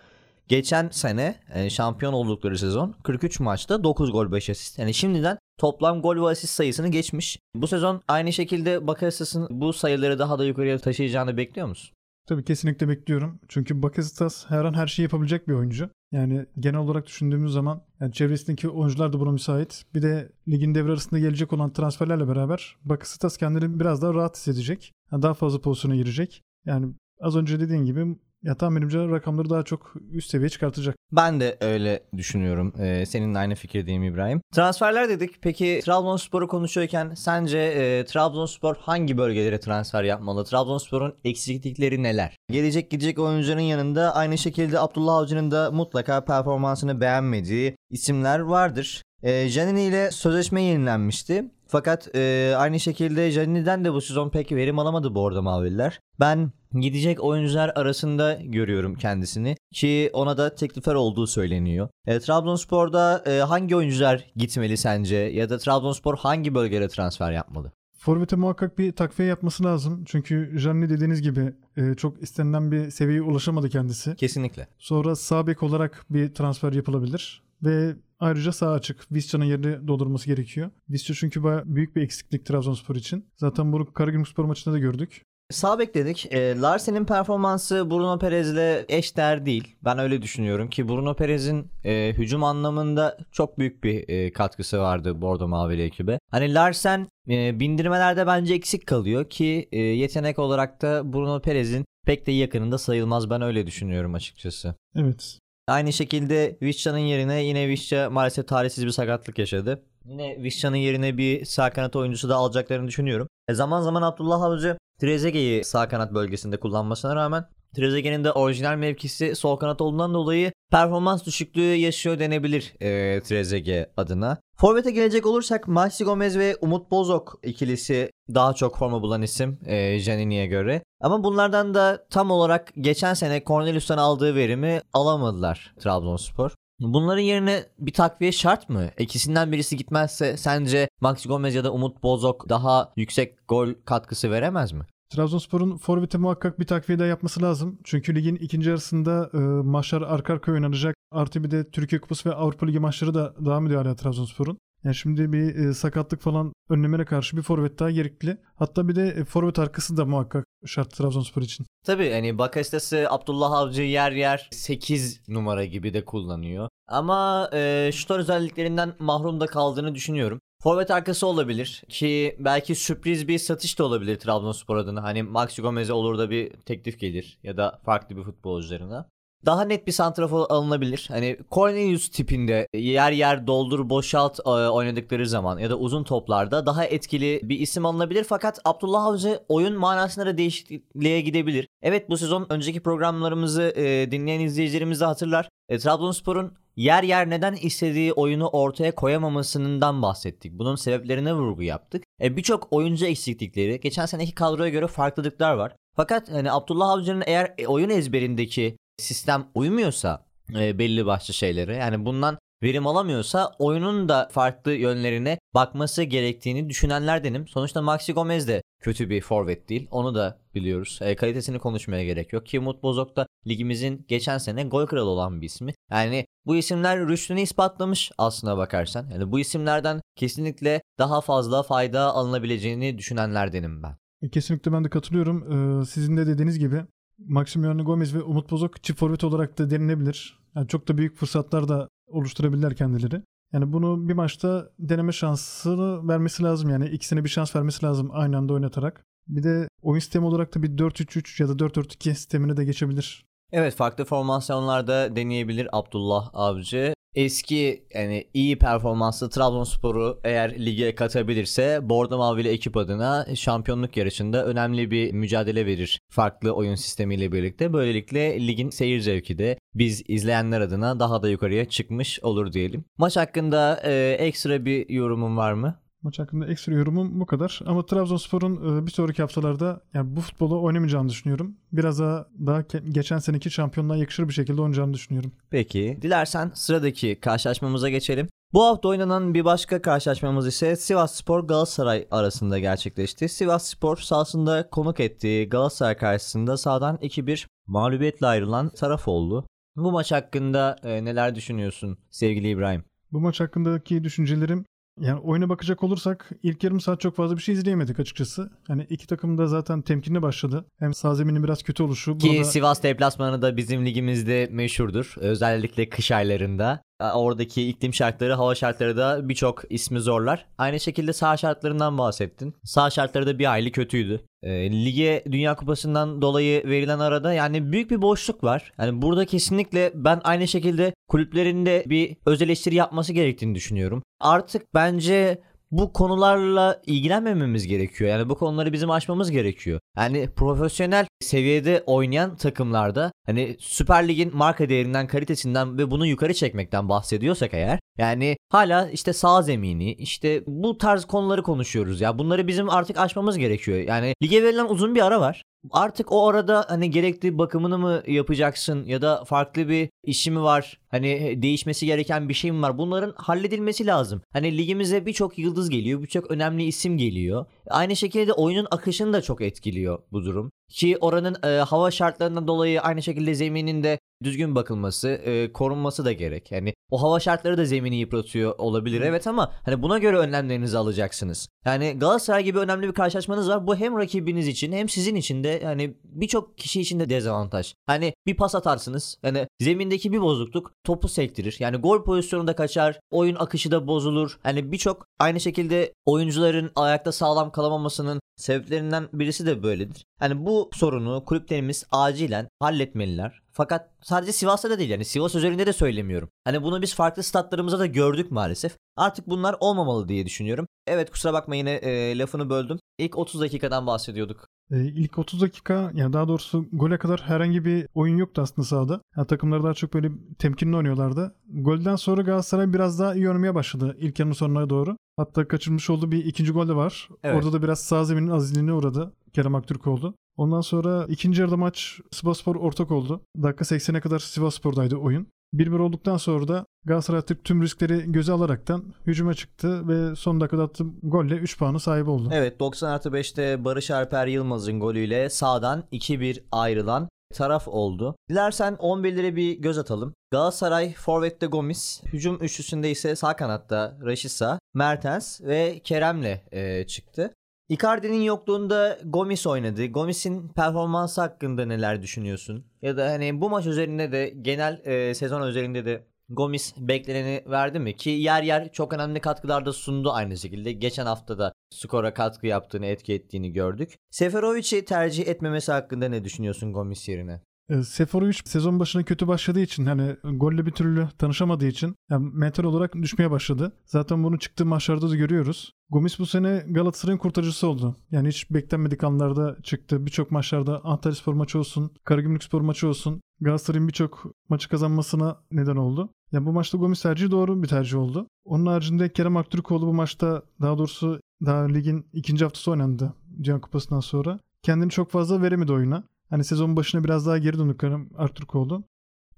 Geçen 0.47 0.89
sene 0.89 1.35
yani 1.55 1.71
şampiyon 1.71 2.13
oldukları 2.13 2.57
sezon 2.57 2.95
43 3.03 3.39
maçta 3.39 3.83
9 3.83 4.11
gol 4.11 4.31
5 4.31 4.49
asist. 4.49 4.79
Yani 4.79 4.93
şimdiden 4.93 5.37
toplam 5.57 6.01
gol 6.01 6.15
ve 6.15 6.29
asist 6.29 6.53
sayısını 6.53 6.87
geçmiş. 6.87 7.39
Bu 7.55 7.67
sezon 7.67 8.01
aynı 8.07 8.33
şekilde 8.33 8.87
Bakasetas'ın 8.87 9.47
bu 9.49 9.73
sayıları 9.73 10.19
daha 10.19 10.39
da 10.39 10.45
yukarıya 10.45 10.79
taşıyacağını 10.79 11.37
bekliyor 11.37 11.67
musun? 11.67 11.95
Tabii 12.27 12.45
kesinlikle 12.45 12.87
bekliyorum. 12.87 13.39
Çünkü 13.47 13.81
Bakasetas 13.81 14.45
her 14.49 14.65
an 14.65 14.73
her 14.73 14.87
şeyi 14.87 15.03
yapabilecek 15.03 15.47
bir 15.47 15.53
oyuncu. 15.53 15.89
Yani 16.11 16.45
genel 16.59 16.79
olarak 16.79 17.05
düşündüğümüz 17.05 17.53
zaman 17.53 17.81
yani 17.99 18.13
çevresindeki 18.13 18.69
oyuncular 18.69 19.13
da 19.13 19.19
buna 19.19 19.31
müsait. 19.31 19.85
Bir 19.93 20.01
de 20.01 20.31
ligin 20.47 20.75
devre 20.75 20.91
arasında 20.91 21.19
gelecek 21.19 21.53
olan 21.53 21.73
transferlerle 21.73 22.27
beraber 22.27 22.77
Bakasetas 22.85 23.37
kendini 23.37 23.79
biraz 23.79 24.01
daha 24.01 24.13
rahat 24.13 24.37
hissedecek. 24.37 24.93
Yani 25.11 25.21
daha 25.21 25.33
fazla 25.33 25.61
pozisyona 25.61 25.95
girecek. 25.95 26.43
Yani 26.65 26.93
az 27.21 27.35
önce 27.35 27.59
dediğin 27.59 27.85
gibi 27.85 28.15
ya 28.43 28.56
tahminimce 28.56 28.99
rakamları 28.99 29.49
daha 29.49 29.63
çok 29.63 29.93
üst 30.12 30.30
seviyeye 30.30 30.49
çıkartacak. 30.49 30.95
Ben 31.12 31.39
de 31.39 31.58
öyle 31.62 32.04
düşünüyorum. 32.17 32.73
Ee, 32.80 33.06
seninle 33.06 33.38
aynı 33.38 33.56
fikirdeyim 33.56 34.04
İbrahim. 34.04 34.41
Transferler 34.54 35.10
dedik. 35.10 35.41
Peki 35.41 35.82
Trabzonspor'u 35.86 36.47
konuşuyorken 36.47 37.13
sence 37.13 37.58
e, 37.58 38.06
Trabzonspor 38.06 38.75
hangi 38.75 39.17
bölgelere 39.17 39.60
transfer 39.60 40.04
yapmalı? 40.04 40.45
Trabzonspor'un 40.45 41.15
eksiklikleri 41.23 42.04
neler? 42.04 42.36
Gelecek 42.52 42.91
gidecek 42.91 43.19
oyuncuların 43.19 43.60
yanında 43.60 44.15
aynı 44.15 44.38
şekilde 44.38 44.80
Abdullah 44.80 45.15
Avcı'nın 45.15 45.52
da 45.52 45.71
mutlaka 45.71 46.25
performansını 46.25 47.02
beğenmediği 47.02 47.75
isimler 47.89 48.39
vardır. 48.39 49.04
E, 49.23 49.49
Janini 49.49 49.82
ile 49.84 50.12
sözleşme 50.12 50.62
yenilenmişti. 50.62 51.45
Fakat 51.67 52.15
e, 52.15 52.54
aynı 52.58 52.80
şekilde 52.80 53.32
Janini'den 53.32 53.86
de 53.86 53.93
bu 53.93 54.02
sezon 54.02 54.30
pek 54.30 54.52
verim 54.52 54.80
alamadı 54.80 55.15
bu 55.15 55.28
arada 55.28 55.41
Mavililer. 55.41 55.99
Ben 56.19 56.52
gidecek 56.73 57.23
oyuncular 57.23 57.71
arasında 57.75 58.39
görüyorum 58.43 58.95
kendisini 58.95 59.58
ki 59.73 60.10
ona 60.13 60.38
da 60.38 60.55
teklifler 60.55 60.95
olduğu 60.95 61.27
söyleniyor. 61.27 61.89
E, 62.08 62.19
Trabzonspor'da 62.19 63.23
e, 63.25 63.39
hangi 63.39 63.75
oyuncular 63.75 64.25
gitmeli 64.36 64.77
sence 64.77 65.15
ya 65.15 65.49
da 65.49 65.58
Trabzonspor 65.58 66.17
hangi 66.17 66.55
bölgede 66.55 66.88
transfer 66.88 67.32
yapmalı? 67.32 67.71
Forvet'e 67.97 68.36
muhakkak 68.36 68.77
bir 68.77 68.91
takviye 68.91 69.29
yapması 69.29 69.63
lazım. 69.63 70.03
Çünkü 70.05 70.53
Janni 70.55 70.89
dediğiniz 70.89 71.21
gibi 71.21 71.53
e, 71.77 71.95
çok 71.95 72.23
istenilen 72.23 72.71
bir 72.71 72.91
seviyeye 72.91 73.21
ulaşamadı 73.21 73.69
kendisi. 73.69 74.15
Kesinlikle. 74.15 74.67
Sonra 74.77 75.15
sağ 75.15 75.47
bek 75.47 75.63
olarak 75.63 76.05
bir 76.10 76.34
transfer 76.34 76.73
yapılabilir. 76.73 77.43
Ve 77.63 77.95
ayrıca 78.19 78.51
sağ 78.51 78.71
açık. 78.71 79.12
Visca'nın 79.12 79.45
yerini 79.45 79.88
doldurması 79.88 80.27
gerekiyor. 80.27 80.71
Visca 80.89 81.13
çünkü 81.13 81.43
bayağı 81.43 81.63
büyük 81.65 81.95
bir 81.95 82.01
eksiklik 82.01 82.45
Trabzonspor 82.45 82.95
için. 82.95 83.25
Zaten 83.38 83.73
bunu 83.73 83.93
Karagümrükspor 83.93 84.45
maçında 84.45 84.75
da 84.75 84.79
gördük. 84.79 85.21
Sağ 85.51 85.79
bek 85.79 85.95
dedik. 85.95 86.33
E, 86.33 86.59
Larsen'in 86.62 87.05
performansı 87.05 87.91
Bruno 87.91 88.19
Perez'le 88.19 88.85
eşdeğer 88.89 89.45
değil. 89.45 89.75
Ben 89.85 89.99
öyle 89.99 90.21
düşünüyorum 90.21 90.69
ki 90.69 90.88
Bruno 90.88 91.15
Perez'in 91.15 91.67
e, 91.83 92.13
hücum 92.17 92.43
anlamında 92.43 93.17
çok 93.31 93.59
büyük 93.59 93.83
bir 93.83 94.09
e, 94.09 94.33
katkısı 94.33 94.79
vardı 94.79 95.21
Bordo 95.21 95.47
Mavili 95.47 95.83
ekibe. 95.83 96.19
Hani 96.31 96.53
Larsen 96.53 97.07
e, 97.29 97.59
bindirmelerde 97.59 98.27
bence 98.27 98.53
eksik 98.53 98.88
kalıyor 98.88 99.29
ki 99.29 99.69
e, 99.71 99.79
yetenek 99.79 100.39
olarak 100.39 100.81
da 100.81 101.13
Bruno 101.13 101.41
Perez'in 101.41 101.85
pek 102.05 102.27
de 102.27 102.31
yakınında 102.31 102.77
sayılmaz. 102.77 103.29
Ben 103.29 103.41
öyle 103.41 103.67
düşünüyorum 103.67 104.13
açıkçası. 104.13 104.75
Evet. 104.95 105.38
Aynı 105.67 105.93
şekilde 105.93 106.57
Vişça'nın 106.62 106.97
yerine 106.97 107.43
yine 107.43 107.67
Vişça 107.67 108.09
maalesef 108.09 108.47
talihsiz 108.47 108.85
bir 108.85 108.91
sakatlık 108.91 109.39
yaşadı. 109.39 109.83
Yine 110.05 110.43
Vişça'nın 110.43 110.75
yerine 110.75 111.17
bir 111.17 111.45
sağ 111.45 111.69
kanat 111.69 111.95
oyuncusu 111.95 112.29
da 112.29 112.35
alacaklarını 112.35 112.88
düşünüyorum. 112.88 113.27
E 113.47 113.53
zaman 113.53 113.81
zaman 113.81 114.01
Abdullah 114.01 114.41
Avcı 114.41 114.77
Trezeguet'i 115.01 115.63
sağ 115.63 115.88
kanat 115.88 116.13
bölgesinde 116.13 116.59
kullanmasına 116.59 117.15
rağmen 117.15 117.45
Trezeguet'in 117.75 118.23
de 118.23 118.31
orijinal 118.31 118.75
mevkisi 118.75 119.35
sol 119.35 119.55
kanat 119.55 119.81
olduğundan 119.81 120.13
dolayı 120.13 120.51
performans 120.71 121.25
düşüklüğü 121.25 121.75
yaşıyor 121.75 122.19
denebilir 122.19 122.73
e, 122.79 123.21
Trezeguet 123.21 123.89
adına. 123.97 124.38
Forvet'e 124.57 124.91
gelecek 124.91 125.25
olursak 125.25 125.67
Maxi 125.67 126.03
Gomez 126.03 126.38
ve 126.38 126.55
Umut 126.62 126.91
Bozok 126.91 127.39
ikilisi 127.43 128.12
daha 128.33 128.53
çok 128.53 128.77
forma 128.77 129.01
bulan 129.01 129.21
isim 129.21 129.59
e, 129.65 129.99
Janini'ye 129.99 130.45
göre. 130.45 130.83
Ama 131.01 131.23
bunlardan 131.23 131.73
da 131.73 132.05
tam 132.09 132.31
olarak 132.31 132.73
geçen 132.75 133.13
sene 133.13 133.43
Cornelius'tan 133.43 133.97
aldığı 133.97 134.35
verimi 134.35 134.81
alamadılar 134.93 135.73
Trabzonspor. 135.79 136.51
Bunların 136.79 137.21
yerine 137.21 137.65
bir 137.79 137.93
takviye 137.93 138.31
şart 138.31 138.69
mı? 138.69 138.89
İkisinden 138.99 139.51
birisi 139.51 139.77
gitmezse 139.77 140.37
sence 140.37 140.89
Max 141.01 141.25
Gomez 141.25 141.55
ya 141.55 141.63
da 141.63 141.73
Umut 141.73 142.03
Bozok 142.03 142.49
daha 142.49 142.93
yüksek 142.95 143.47
gol 143.47 143.69
katkısı 143.85 144.31
veremez 144.31 144.71
mi? 144.71 144.85
Trabzonspor'un 145.09 145.77
forvete 145.77 146.17
muhakkak 146.17 146.59
bir 146.59 146.67
takviye 146.67 146.99
daha 146.99 147.07
yapması 147.07 147.41
lazım. 147.41 147.79
Çünkü 147.83 148.15
ligin 148.15 148.35
ikinci 148.35 148.69
yarısında 148.69 149.29
e, 149.33 149.37
maçlar 149.67 150.01
arka 150.01 150.33
arkaya 150.33 150.51
oynanacak. 150.51 150.95
Artı 151.11 151.43
bir 151.43 151.51
de 151.51 151.69
Türkiye 151.71 152.01
Kupası 152.01 152.29
ve 152.29 152.33
Avrupa 152.33 152.65
Ligi 152.65 152.79
maçları 152.79 153.13
da 153.13 153.35
devam 153.39 153.65
ediyor 153.65 153.85
hala 153.85 153.95
Trabzonspor'un. 153.95 154.57
Yani 154.83 154.95
şimdi 154.95 155.33
bir 155.33 155.55
e, 155.55 155.73
sakatlık 155.73 156.21
falan 156.21 156.53
önlemene 156.69 157.05
karşı 157.05 157.37
bir 157.37 157.41
forvet 157.41 157.79
daha 157.79 157.91
gerekli. 157.91 158.37
Hatta 158.55 158.87
bir 158.87 158.95
de 158.95 159.07
e, 159.07 159.25
forvet 159.25 159.59
arkası 159.59 159.97
da 159.97 160.05
muhakkak 160.05 160.45
şart 160.65 160.91
Trabzonspor 160.91 161.41
için. 161.41 161.65
Tabii 161.85 162.11
hani 162.11 162.37
Bakasetas'ı 162.37 163.07
Abdullah 163.09 163.51
Avcı 163.51 163.81
yer 163.81 164.11
yer 164.11 164.47
8 164.51 165.21
numara 165.27 165.65
gibi 165.65 165.93
de 165.93 166.05
kullanıyor. 166.05 166.69
Ama 166.87 167.49
e, 167.53 167.91
şutör 167.93 168.19
özelliklerinden 168.19 168.93
mahrum 168.99 169.39
da 169.39 169.45
kaldığını 169.45 169.95
düşünüyorum. 169.95 170.39
Forvet 170.63 170.91
arkası 170.91 171.27
olabilir 171.27 171.83
ki 171.89 172.35
belki 172.39 172.75
sürpriz 172.75 173.27
bir 173.27 173.39
satış 173.39 173.79
da 173.79 173.83
olabilir 173.83 174.19
Trabzonspor 174.19 174.77
adına. 174.77 175.03
Hani 175.03 175.23
Maxi 175.23 175.61
Gomez'e 175.61 175.93
olur 175.93 176.17
da 176.17 176.29
bir 176.29 176.49
teklif 176.49 176.99
gelir 176.99 177.39
ya 177.43 177.57
da 177.57 177.79
farklı 177.85 178.17
bir 178.17 178.23
futbolcularına. 178.23 179.09
Daha 179.45 179.63
net 179.63 179.88
bir 179.88 179.91
santrafor 179.91 180.45
alınabilir. 180.49 181.06
Hani 181.08 181.38
Cornelius 181.52 182.10
tipinde 182.10 182.67
yer 182.73 183.12
yer 183.12 183.47
doldur 183.47 183.89
boşalt 183.89 184.39
e, 184.39 184.49
oynadıkları 184.49 185.28
zaman 185.28 185.58
ya 185.58 185.69
da 185.69 185.78
uzun 185.78 186.04
toplarda 186.04 186.65
daha 186.65 186.86
etkili 186.86 187.39
bir 187.43 187.60
isim 187.60 187.86
alınabilir. 187.86 188.23
Fakat 188.23 188.60
Abdullah 188.65 189.06
Avcı 189.06 189.39
oyun 189.49 189.73
manasında 189.73 190.25
da 190.25 190.38
değişikliğe 190.38 191.21
gidebilir. 191.21 191.67
Evet 191.82 192.10
bu 192.10 192.17
sezon 192.17 192.47
önceki 192.49 192.84
programlarımızı 192.84 193.73
e, 193.75 194.12
dinleyen 194.12 194.39
izleyicilerimiz 194.39 195.02
de 195.02 195.06
hatırlar. 195.06 195.49
E, 195.69 195.78
Trabzonspor'un 195.78 196.54
yer 196.75 197.04
yer 197.04 197.30
neden 197.30 197.54
istediği 197.54 198.13
oyunu 198.13 198.47
ortaya 198.47 198.95
koyamamasından 198.95 200.02
bahsettik. 200.02 200.54
Bunun 200.54 200.75
sebeplerine 200.75 201.34
vurgu 201.34 201.63
yaptık. 201.63 202.04
E, 202.21 202.38
Birçok 202.38 202.67
oyuncu 202.73 203.06
eksiklikleri, 203.06 203.80
geçen 203.80 204.06
seneki 204.06 204.36
kadroya 204.36 204.69
göre 204.69 204.88
farklılıklar 204.88 205.54
var. 205.54 205.75
Fakat 205.95 206.32
hani 206.32 206.52
Abdullah 206.52 206.89
Avcı'nın 206.89 207.23
eğer 207.25 207.54
oyun 207.67 207.89
ezberindeki 207.89 208.78
sistem 208.99 209.47
uymuyorsa 209.55 210.25
e, 210.55 210.79
belli 210.79 211.05
başlı 211.05 211.33
şeylere 211.33 211.75
yani 211.75 212.05
bundan 212.05 212.39
verim 212.63 212.88
alamıyorsa 212.88 213.51
oyunun 213.59 214.09
da 214.09 214.29
farklı 214.31 214.71
yönlerine 214.71 215.39
bakması 215.53 216.03
gerektiğini 216.03 216.69
düşünenlerdenim. 216.69 217.47
Sonuçta 217.47 217.81
Maxi 217.81 218.13
Gomez 218.13 218.47
de 218.47 218.62
kötü 218.81 219.09
bir 219.09 219.21
forvet 219.21 219.69
değil. 219.69 219.88
Onu 219.91 220.15
da 220.15 220.39
biliyoruz. 220.55 220.99
E, 221.01 221.15
kalitesini 221.15 221.59
konuşmaya 221.59 222.05
gerek 222.05 222.33
yok. 222.33 222.45
Ki 222.45 222.65
Bozok 222.65 223.15
da 223.15 223.27
ligimizin 223.47 224.05
geçen 224.07 224.38
sene 224.38 224.63
gol 224.63 224.85
kralı 224.85 225.09
olan 225.09 225.41
bir 225.41 225.45
ismi. 225.45 225.73
Yani 225.91 226.25
bu 226.45 226.55
isimler 226.55 227.07
rüştünü 227.07 227.41
ispatlamış 227.41 228.12
aslına 228.17 228.57
bakarsan. 228.57 229.09
Yani 229.09 229.31
bu 229.31 229.39
isimlerden 229.39 230.01
kesinlikle 230.15 230.81
daha 230.99 231.21
fazla 231.21 231.63
fayda 231.63 232.01
alınabileceğini 232.01 232.97
düşünenlerdenim 232.97 233.83
ben. 233.83 233.95
Kesinlikle 234.31 234.73
ben 234.73 234.83
de 234.83 234.89
katılıyorum. 234.89 235.81
Ee, 235.81 235.85
sizin 235.85 236.17
de 236.17 236.27
dediğiniz 236.27 236.59
gibi 236.59 236.81
Maximiliano 237.27 237.84
Gomez 237.84 238.15
ve 238.15 238.21
Umut 238.21 238.51
Bozok 238.51 238.84
çift 238.84 238.99
forvet 238.99 239.23
olarak 239.23 239.60
da 239.60 239.69
denilebilir. 239.69 240.39
Yani 240.55 240.67
çok 240.67 240.88
da 240.88 240.97
büyük 240.97 241.17
fırsatlar 241.17 241.67
da 241.67 241.89
oluşturabilirler 242.08 242.75
kendileri. 242.75 243.21
Yani 243.53 243.73
bunu 243.73 244.10
bir 244.10 244.13
maçta 244.13 244.69
deneme 244.79 245.12
şansını 245.12 246.08
vermesi 246.08 246.43
lazım. 246.43 246.69
Yani 246.69 246.88
ikisine 246.89 247.23
bir 247.23 247.29
şans 247.29 247.55
vermesi 247.55 247.86
lazım 247.86 248.10
aynı 248.13 248.38
anda 248.38 248.53
oynatarak. 248.53 249.03
Bir 249.27 249.43
de 249.43 249.67
oyun 249.82 249.99
sistemi 249.99 250.25
olarak 250.25 250.55
da 250.55 250.63
bir 250.63 250.69
4-3-3 250.77 251.43
ya 251.43 251.49
da 251.49 251.53
4-4-2 251.53 252.03
sistemine 252.03 252.58
de 252.58 252.65
geçebilir. 252.65 253.25
Evet 253.51 253.75
farklı 253.75 254.05
formasyonlarda 254.05 255.15
deneyebilir 255.15 255.67
Abdullah 255.71 256.29
Avcı. 256.34 256.93
Eski 257.15 257.87
yani 257.93 258.27
iyi 258.33 258.59
performanslı 258.59 259.29
Trabzonspor'u 259.29 260.19
eğer 260.23 260.65
lige 260.65 260.95
katabilirse 260.95 261.89
Bordo 261.89 262.17
Mavili 262.17 262.49
ekip 262.49 262.77
adına 262.77 263.35
şampiyonluk 263.35 263.97
yarışında 263.97 264.45
önemli 264.45 264.91
bir 264.91 265.13
mücadele 265.13 265.65
verir. 265.65 265.99
Farklı 266.11 266.51
oyun 266.51 266.75
sistemiyle 266.75 267.31
birlikte. 267.31 267.73
Böylelikle 267.73 268.47
ligin 268.47 268.69
seyir 268.69 268.99
zevki 268.99 269.37
de 269.37 269.57
biz 269.75 270.03
izleyenler 270.07 270.61
adına 270.61 270.99
daha 270.99 271.23
da 271.23 271.29
yukarıya 271.29 271.65
çıkmış 271.65 272.19
olur 272.23 272.53
diyelim. 272.53 272.85
Maç 272.97 273.17
hakkında 273.17 273.81
e, 273.83 274.15
ekstra 274.19 274.65
bir 274.65 274.89
yorumun 274.89 275.37
var 275.37 275.53
mı? 275.53 275.79
Maç 276.03 276.19
hakkında 276.19 276.47
ekstra 276.47 276.73
yorumum 276.73 277.19
bu 277.19 277.25
kadar. 277.25 277.59
Ama 277.65 277.85
Trabzonspor'un 277.85 278.81
e, 278.81 278.85
bir 278.85 278.91
sonraki 278.91 279.21
haftalarda 279.21 279.81
yani 279.93 280.15
bu 280.15 280.21
futbolu 280.21 280.62
oynamayacağını 280.62 281.09
düşünüyorum. 281.09 281.57
Biraz 281.71 281.99
daha, 281.99 282.27
daha 282.45 282.62
geçen 282.89 283.17
seneki 283.17 283.51
şampiyonluğa 283.51 283.97
yakışır 283.97 284.27
bir 284.27 284.33
şekilde 284.33 284.62
oynayacağını 284.62 284.93
düşünüyorum. 284.93 285.31
Peki 285.49 285.99
dilersen 286.01 286.51
sıradaki 286.53 287.19
karşılaşmamıza 287.19 287.89
geçelim. 287.89 288.27
Bu 288.53 288.63
hafta 288.63 288.88
oynanan 288.88 289.33
bir 289.33 289.45
başka 289.45 289.81
karşılaşmamız 289.81 290.47
ise 290.47 290.75
Sivas 290.75 291.15
Spor 291.15 291.47
Galatasaray 291.47 292.07
arasında 292.12 292.59
gerçekleşti. 292.59 293.29
Sivas 293.29 293.67
Spor 293.67 293.97
sahasında 293.97 294.69
konuk 294.69 294.99
ettiği 294.99 295.49
Galatasaray 295.49 295.97
karşısında 295.97 296.57
sahadan 296.57 296.95
2-1 296.95 297.47
mağlubiyetle 297.67 298.27
ayrılan 298.27 298.69
taraf 298.69 299.07
oldu. 299.07 299.45
Bu 299.75 299.91
maç 299.91 300.12
hakkında 300.12 300.75
e, 300.83 301.05
neler 301.05 301.35
düşünüyorsun 301.35 301.97
sevgili 302.09 302.49
İbrahim? 302.49 302.83
Bu 303.12 303.19
maç 303.19 303.39
hakkındaki 303.39 304.03
düşüncelerim 304.03 304.65
yani 305.01 305.19
oyuna 305.19 305.49
bakacak 305.49 305.83
olursak 305.83 306.29
ilk 306.43 306.63
yarım 306.63 306.79
saat 306.79 307.01
çok 307.01 307.15
fazla 307.15 307.38
bir 307.38 307.41
şey 307.41 307.55
izleyemedik 307.55 307.99
açıkçası. 307.99 308.49
Hani 308.67 308.88
iki 308.89 309.07
takım 309.07 309.38
da 309.38 309.47
zaten 309.47 309.81
temkinli 309.81 310.21
başladı. 310.21 310.65
Hem 310.79 310.93
sağ 310.93 311.15
zeminin 311.15 311.43
biraz 311.43 311.63
kötü 311.63 311.83
oluşu. 311.83 312.17
Ki 312.17 312.27
burada- 312.29 312.43
Sivas 312.43 312.83
deplasmanı 312.83 313.41
da 313.41 313.57
bizim 313.57 313.85
ligimizde 313.85 314.47
meşhurdur. 314.51 315.13
Özellikle 315.17 315.89
kış 315.89 316.12
aylarında. 316.12 316.81
Oradaki 316.99 317.69
iklim 317.69 317.93
şartları, 317.93 318.33
hava 318.33 318.55
şartları 318.55 318.97
da 318.97 319.29
birçok 319.29 319.63
ismi 319.69 319.99
zorlar. 319.99 320.45
Aynı 320.57 320.79
şekilde 320.79 321.13
saha 321.13 321.38
şartlarından 321.38 321.97
bahsettin. 321.97 322.55
Saha 322.63 322.89
şartları 322.89 323.27
da 323.27 323.39
bir 323.39 323.51
aylı 323.51 323.71
kötüydü. 323.71 324.21
E, 324.43 324.71
lige 324.71 325.23
Dünya 325.31 325.55
Kupası'ndan 325.55 326.21
dolayı 326.21 326.63
verilen 326.65 326.99
arada 326.99 327.33
yani 327.33 327.71
büyük 327.71 327.91
bir 327.91 328.01
boşluk 328.01 328.43
var. 328.43 328.73
Yani 328.77 329.01
burada 329.01 329.25
kesinlikle 329.25 329.91
ben 329.95 330.21
aynı 330.23 330.47
şekilde 330.47 330.93
kulüplerin 331.07 331.65
de 331.65 331.83
bir 331.88 332.17
öz 332.25 332.41
eleştiri 332.41 332.75
yapması 332.75 333.13
gerektiğini 333.13 333.55
düşünüyorum. 333.55 334.03
Artık 334.19 334.73
bence 334.73 335.41
bu 335.71 335.93
konularla 335.93 336.82
ilgilenmememiz 336.86 337.67
gerekiyor. 337.67 338.10
Yani 338.10 338.29
bu 338.29 338.36
konuları 338.36 338.73
bizim 338.73 338.91
aşmamız 338.91 339.32
gerekiyor. 339.32 339.79
Yani 339.97 340.29
profesyonel 340.36 341.05
seviyede 341.19 341.84
oynayan 341.86 342.36
takımlarda 342.36 343.12
hani 343.25 343.55
Süper 343.60 344.08
Lig'in 344.08 344.38
marka 344.38 344.69
değerinden, 344.69 345.08
kalitesinden 345.08 345.77
ve 345.77 345.91
bunu 345.91 346.05
yukarı 346.05 346.34
çekmekten 346.34 346.89
bahsediyorsak 346.89 347.53
eğer 347.53 347.79
yani 347.97 348.38
hala 348.51 348.89
işte 348.89 349.13
sağ 349.13 349.41
zemini, 349.41 349.93
işte 349.93 350.43
bu 350.47 350.77
tarz 350.77 351.05
konuları 351.05 351.43
konuşuyoruz 351.43 352.01
ya. 352.01 352.19
Bunları 352.19 352.47
bizim 352.47 352.69
artık 352.69 352.97
aşmamız 352.97 353.38
gerekiyor. 353.38 353.77
Yani 353.77 354.13
lige 354.23 354.43
verilen 354.43 354.65
uzun 354.65 354.95
bir 354.95 355.05
ara 355.05 355.21
var. 355.21 355.43
Artık 355.71 356.11
o 356.11 356.27
arada 356.27 356.65
hani 356.67 356.91
gerekli 356.91 357.37
bakımını 357.37 357.77
mı 357.77 358.03
yapacaksın 358.07 358.85
ya 358.85 359.01
da 359.01 359.23
farklı 359.25 359.69
bir 359.69 359.89
işi 360.03 360.31
mi 360.31 360.41
var? 360.41 360.79
Hani 360.87 361.41
değişmesi 361.41 361.85
gereken 361.85 362.29
bir 362.29 362.33
şey 362.33 362.51
mi 362.51 362.61
var? 362.61 362.77
Bunların 362.77 363.13
halledilmesi 363.17 363.85
lazım. 363.85 364.21
Hani 364.33 364.57
ligimize 364.57 365.05
birçok 365.05 365.37
yıldız 365.37 365.69
geliyor, 365.69 366.01
birçok 366.01 366.31
önemli 366.31 366.63
isim 366.63 366.97
geliyor. 366.97 367.45
Aynı 367.67 367.95
şekilde 367.95 368.33
oyunun 368.33 368.67
akışını 368.71 369.13
da 369.13 369.21
çok 369.21 369.41
etkiliyor 369.41 369.99
bu 370.11 370.23
durum. 370.23 370.51
Ki 370.69 370.97
oranın 371.01 371.37
e, 371.43 371.47
hava 371.47 371.91
şartlarından 371.91 372.47
dolayı 372.47 372.81
aynı 372.81 373.01
şekilde 373.03 373.35
zeminin 373.35 373.83
de 373.83 373.98
düzgün 374.23 374.55
bakılması, 374.55 375.10
e, 375.10 375.53
korunması 375.53 376.05
da 376.05 376.12
gerek. 376.12 376.51
Yani 376.51 376.73
o 376.91 377.01
hava 377.01 377.19
şartları 377.19 377.58
da 377.58 377.65
zemini 377.65 377.95
yıpratıyor 377.95 378.55
olabilir 378.58 379.01
evet 379.01 379.27
ama 379.27 379.51
hani 379.65 379.82
buna 379.82 379.97
göre 379.97 380.17
önlemlerinizi 380.17 380.77
alacaksınız. 380.77 381.49
Yani 381.65 381.95
Galatasaray 381.99 382.43
gibi 382.43 382.60
önemli 382.60 382.88
bir 382.88 382.93
karşılaşmanız 382.93 383.49
var. 383.49 383.67
Bu 383.67 383.75
hem 383.75 383.97
rakibiniz 383.97 384.47
için 384.47 384.71
hem 384.71 384.89
sizin 384.89 385.15
için 385.15 385.43
de 385.43 385.62
yani 385.63 385.97
birçok 386.03 386.58
kişi 386.58 386.82
için 386.82 386.99
de 386.99 387.10
dezavantaj. 387.10 387.73
Hani 387.86 388.13
bir 388.25 388.36
pas 388.36 388.55
atarsınız. 388.55 389.17
Yani 389.23 389.47
zemindeki 389.62 390.12
bir 390.12 390.21
bozukluk 390.21 390.71
topu 390.84 391.08
sektirir. 391.08 391.55
Yani 391.60 391.77
gol 391.77 392.03
pozisyonunda 392.03 392.55
kaçar, 392.55 392.99
oyun 393.12 393.36
akışı 393.36 393.71
da 393.71 393.88
bozulur. 393.88 394.39
Hani 394.43 394.71
birçok 394.71 395.05
aynı 395.19 395.39
şekilde 395.39 395.93
oyuncuların 396.05 396.71
ayakta 396.75 397.12
sağlam 397.12 397.51
kalamamasının 397.51 398.19
sebeplerinden 398.38 399.10
birisi 399.13 399.45
de 399.45 399.63
böyledir. 399.63 400.05
Hani 400.19 400.45
bu 400.45 400.69
sorunu 400.73 401.25
kulüplerimiz 401.25 401.86
acilen 401.91 402.47
halletmeliler. 402.60 403.41
Fakat 403.59 403.89
sadece 404.01 404.31
Sivas'ta 404.31 404.69
da 404.69 404.79
değil 404.79 404.89
yani 404.89 405.05
Sivas 405.05 405.35
üzerinde 405.35 405.65
de 405.65 405.73
söylemiyorum. 405.73 406.29
Hani 406.45 406.63
bunu 406.63 406.81
biz 406.81 406.95
farklı 406.95 407.23
statlarımızda 407.23 407.79
da 407.79 407.85
gördük 407.85 408.31
maalesef. 408.31 408.77
Artık 408.97 409.27
bunlar 409.27 409.55
olmamalı 409.59 410.07
diye 410.07 410.25
düşünüyorum. 410.25 410.67
Evet 410.87 411.11
kusura 411.11 411.33
bakma 411.33 411.55
yine 411.55 411.71
e, 411.71 412.17
lafını 412.17 412.49
böldüm. 412.49 412.79
İlk 412.97 413.17
30 413.17 413.41
dakikadan 413.41 413.87
bahsediyorduk. 413.87 414.47
E, 414.71 414.83
ilk 414.83 415.19
30 415.19 415.41
dakika 415.41 415.91
yani 415.93 416.13
daha 416.13 416.27
doğrusu 416.27 416.65
gole 416.73 416.97
kadar 416.97 417.21
herhangi 417.21 417.65
bir 417.65 417.87
oyun 417.93 418.17
yoktu 418.17 418.41
aslında 418.41 418.67
sahada. 418.67 419.01
Yani 419.17 419.27
takımlar 419.27 419.63
daha 419.63 419.73
çok 419.73 419.93
böyle 419.93 420.11
temkinli 420.39 420.75
oynuyorlardı. 420.75 421.35
Golden 421.53 421.95
sonra 421.95 422.21
Galatasaray 422.21 422.73
biraz 422.73 422.99
daha 422.99 423.15
iyi 423.15 423.29
oynamaya 423.29 423.55
başladı 423.55 423.97
ilk 423.99 424.19
yarının 424.19 424.33
sonuna 424.33 424.69
doğru. 424.69 424.97
Hatta 425.17 425.47
kaçırmış 425.47 425.89
olduğu 425.89 426.11
bir 426.11 426.25
ikinci 426.25 426.51
gol 426.51 426.67
de 426.67 426.75
var. 426.75 427.09
Evet. 427.23 427.35
Orada 427.35 427.53
da 427.53 427.63
biraz 427.63 427.79
sağ 427.79 428.05
zeminin 428.05 428.31
azizliğine 428.31 428.73
uğradı 428.73 429.13
Kerem 429.33 429.55
Aktürkoğlu. 429.55 430.13
Ondan 430.39 430.62
sonra 430.62 431.06
ikinci 431.10 431.41
yarıda 431.41 431.58
maç 431.58 431.99
Sivasspor 432.12 432.56
ortak 432.56 432.91
oldu. 432.91 433.21
Dakika 433.43 433.65
80'e 433.65 434.02
kadar 434.02 434.19
Sivasspor'daydı 434.19 434.95
oyun. 434.95 435.28
1-1 435.54 435.82
olduktan 435.82 436.17
sonra 436.17 436.47
da 436.47 436.65
Galatasaray 436.86 437.17
artık 437.17 437.43
tüm 437.43 437.63
riskleri 437.63 438.12
göze 438.12 438.32
alaraktan 438.32 438.93
hücuma 439.08 439.34
çıktı 439.34 439.88
ve 439.88 440.15
son 440.15 440.41
dakikada 440.41 440.63
attığı 440.63 440.84
golle 441.04 441.36
3 441.36 441.58
puanı 441.58 441.80
sahibi 441.80 442.10
oldu. 442.10 442.30
Evet 442.34 442.60
90 442.60 442.89
artı 442.89 443.10
5'te 443.10 443.65
Barış 443.65 443.91
Alper 443.91 444.28
Yılmaz'ın 444.28 444.80
golüyle 444.80 445.30
sağdan 445.30 445.84
2-1 445.91 446.43
ayrılan 446.52 447.10
taraf 447.34 447.67
oldu. 447.67 448.15
Dilersen 448.30 448.73
11'lere 448.73 449.36
bir 449.36 449.58
göz 449.58 449.78
atalım. 449.78 450.13
Galatasaray 450.32 450.93
Forvet'te 450.93 451.45
Gomis, 451.45 452.04
hücum 452.04 452.38
üçlüsünde 452.41 452.91
ise 452.91 453.15
sağ 453.15 453.36
kanatta 453.36 453.97
Raşisa, 454.06 454.60
Mertens 454.73 455.41
ve 455.41 455.80
Kerem'le 455.84 456.41
e, 456.52 456.88
çıktı. 456.88 457.34
Icardi'nin 457.69 458.21
yokluğunda 458.21 458.99
Gomis 459.05 459.47
oynadı. 459.47 459.86
Gomis'in 459.86 460.47
performansı 460.47 461.21
hakkında 461.21 461.65
neler 461.65 462.01
düşünüyorsun? 462.01 462.65
Ya 462.82 462.97
da 462.97 463.12
hani 463.12 463.41
bu 463.41 463.49
maç 463.49 463.65
üzerinde 463.65 464.12
de 464.12 464.34
genel 464.41 464.82
e, 464.86 465.13
sezon 465.13 465.47
üzerinde 465.47 465.86
de 465.86 466.05
Gomis 466.29 466.73
bekleneni 466.77 467.43
verdi 467.47 467.79
mi? 467.79 467.95
Ki 467.95 468.10
yer 468.10 468.43
yer 468.43 468.71
çok 468.71 468.93
önemli 468.93 469.19
katkılarda 469.19 469.73
sundu 469.73 470.12
aynı 470.12 470.38
şekilde. 470.38 470.71
Geçen 470.71 471.05
hafta 471.05 471.39
da 471.39 471.53
skora 471.69 472.13
katkı 472.13 472.47
yaptığını, 472.47 472.86
etki 472.86 473.13
ettiğini 473.13 473.53
gördük. 473.53 473.95
Seferovic'i 474.12 474.86
tercih 474.86 475.27
etmemesi 475.27 475.71
hakkında 475.71 476.10
ne 476.10 476.23
düşünüyorsun 476.23 476.73
Gomis 476.73 477.10
yerine? 477.10 477.41
E, 477.69 477.84
Seferovic 477.84 478.38
sezon 478.45 478.79
başına 478.79 479.03
kötü 479.03 479.27
başladığı 479.27 479.60
için 479.60 479.86
hani 479.86 480.15
golle 480.23 480.65
bir 480.65 480.71
türlü 480.71 481.08
tanışamadığı 481.17 481.67
için 481.67 481.95
yani 482.10 482.29
mental 482.34 482.63
olarak 482.63 482.93
düşmeye 482.95 483.32
başladı. 483.32 483.71
Zaten 483.86 484.23
bunu 484.23 484.39
çıktığı 484.39 484.65
maçlarda 484.65 485.10
da 485.10 485.15
görüyoruz. 485.15 485.73
Gomis 485.89 486.19
bu 486.19 486.25
sene 486.25 486.65
Galatasaray'ın 486.69 487.19
kurtarıcısı 487.19 487.67
oldu. 487.67 487.95
Yani 488.12 488.27
hiç 488.27 488.51
beklenmedik 488.51 489.03
anlarda 489.03 489.58
çıktı. 489.63 490.05
Birçok 490.05 490.32
maçlarda 490.32 490.86
Antalyaspor 490.86 491.34
maçı 491.34 491.60
olsun, 491.60 491.91
Karagümrükspor 492.03 492.62
maçı 492.62 492.88
olsun 492.88 493.21
Galatasaray'ın 493.41 493.88
birçok 493.88 494.25
maçı 494.49 494.69
kazanmasına 494.69 495.38
neden 495.51 495.75
oldu. 495.75 496.10
Yani 496.32 496.45
bu 496.45 496.51
maçta 496.51 496.77
Gomis 496.77 497.01
tercihi 497.01 497.32
doğru 497.32 497.63
bir 497.63 497.67
tercih 497.67 497.97
oldu. 497.97 498.27
Onun 498.45 498.65
haricinde 498.65 499.10
Kerem 499.10 499.38
Aktürkoğlu 499.38 499.88
bu 499.88 499.93
maçta 499.93 500.43
daha 500.62 500.77
doğrusu 500.77 501.19
daha 501.45 501.65
ligin 501.65 502.06
ikinci 502.13 502.46
haftası 502.46 502.71
oynandı 502.71 503.13
Dünya 503.43 503.62
Kupası'ndan 503.62 504.00
sonra. 504.00 504.39
Kendini 504.63 504.89
çok 504.89 505.12
fazla 505.12 505.41
veremedi 505.41 505.73
oyuna. 505.73 506.04
Hani 506.30 506.44
sezonun 506.44 506.75
başına 506.75 507.04
biraz 507.04 507.25
daha 507.25 507.38
geri 507.38 507.60
döndü 507.60 507.77
Kerem 507.77 508.10
Aktürkoğlu. 508.17 508.84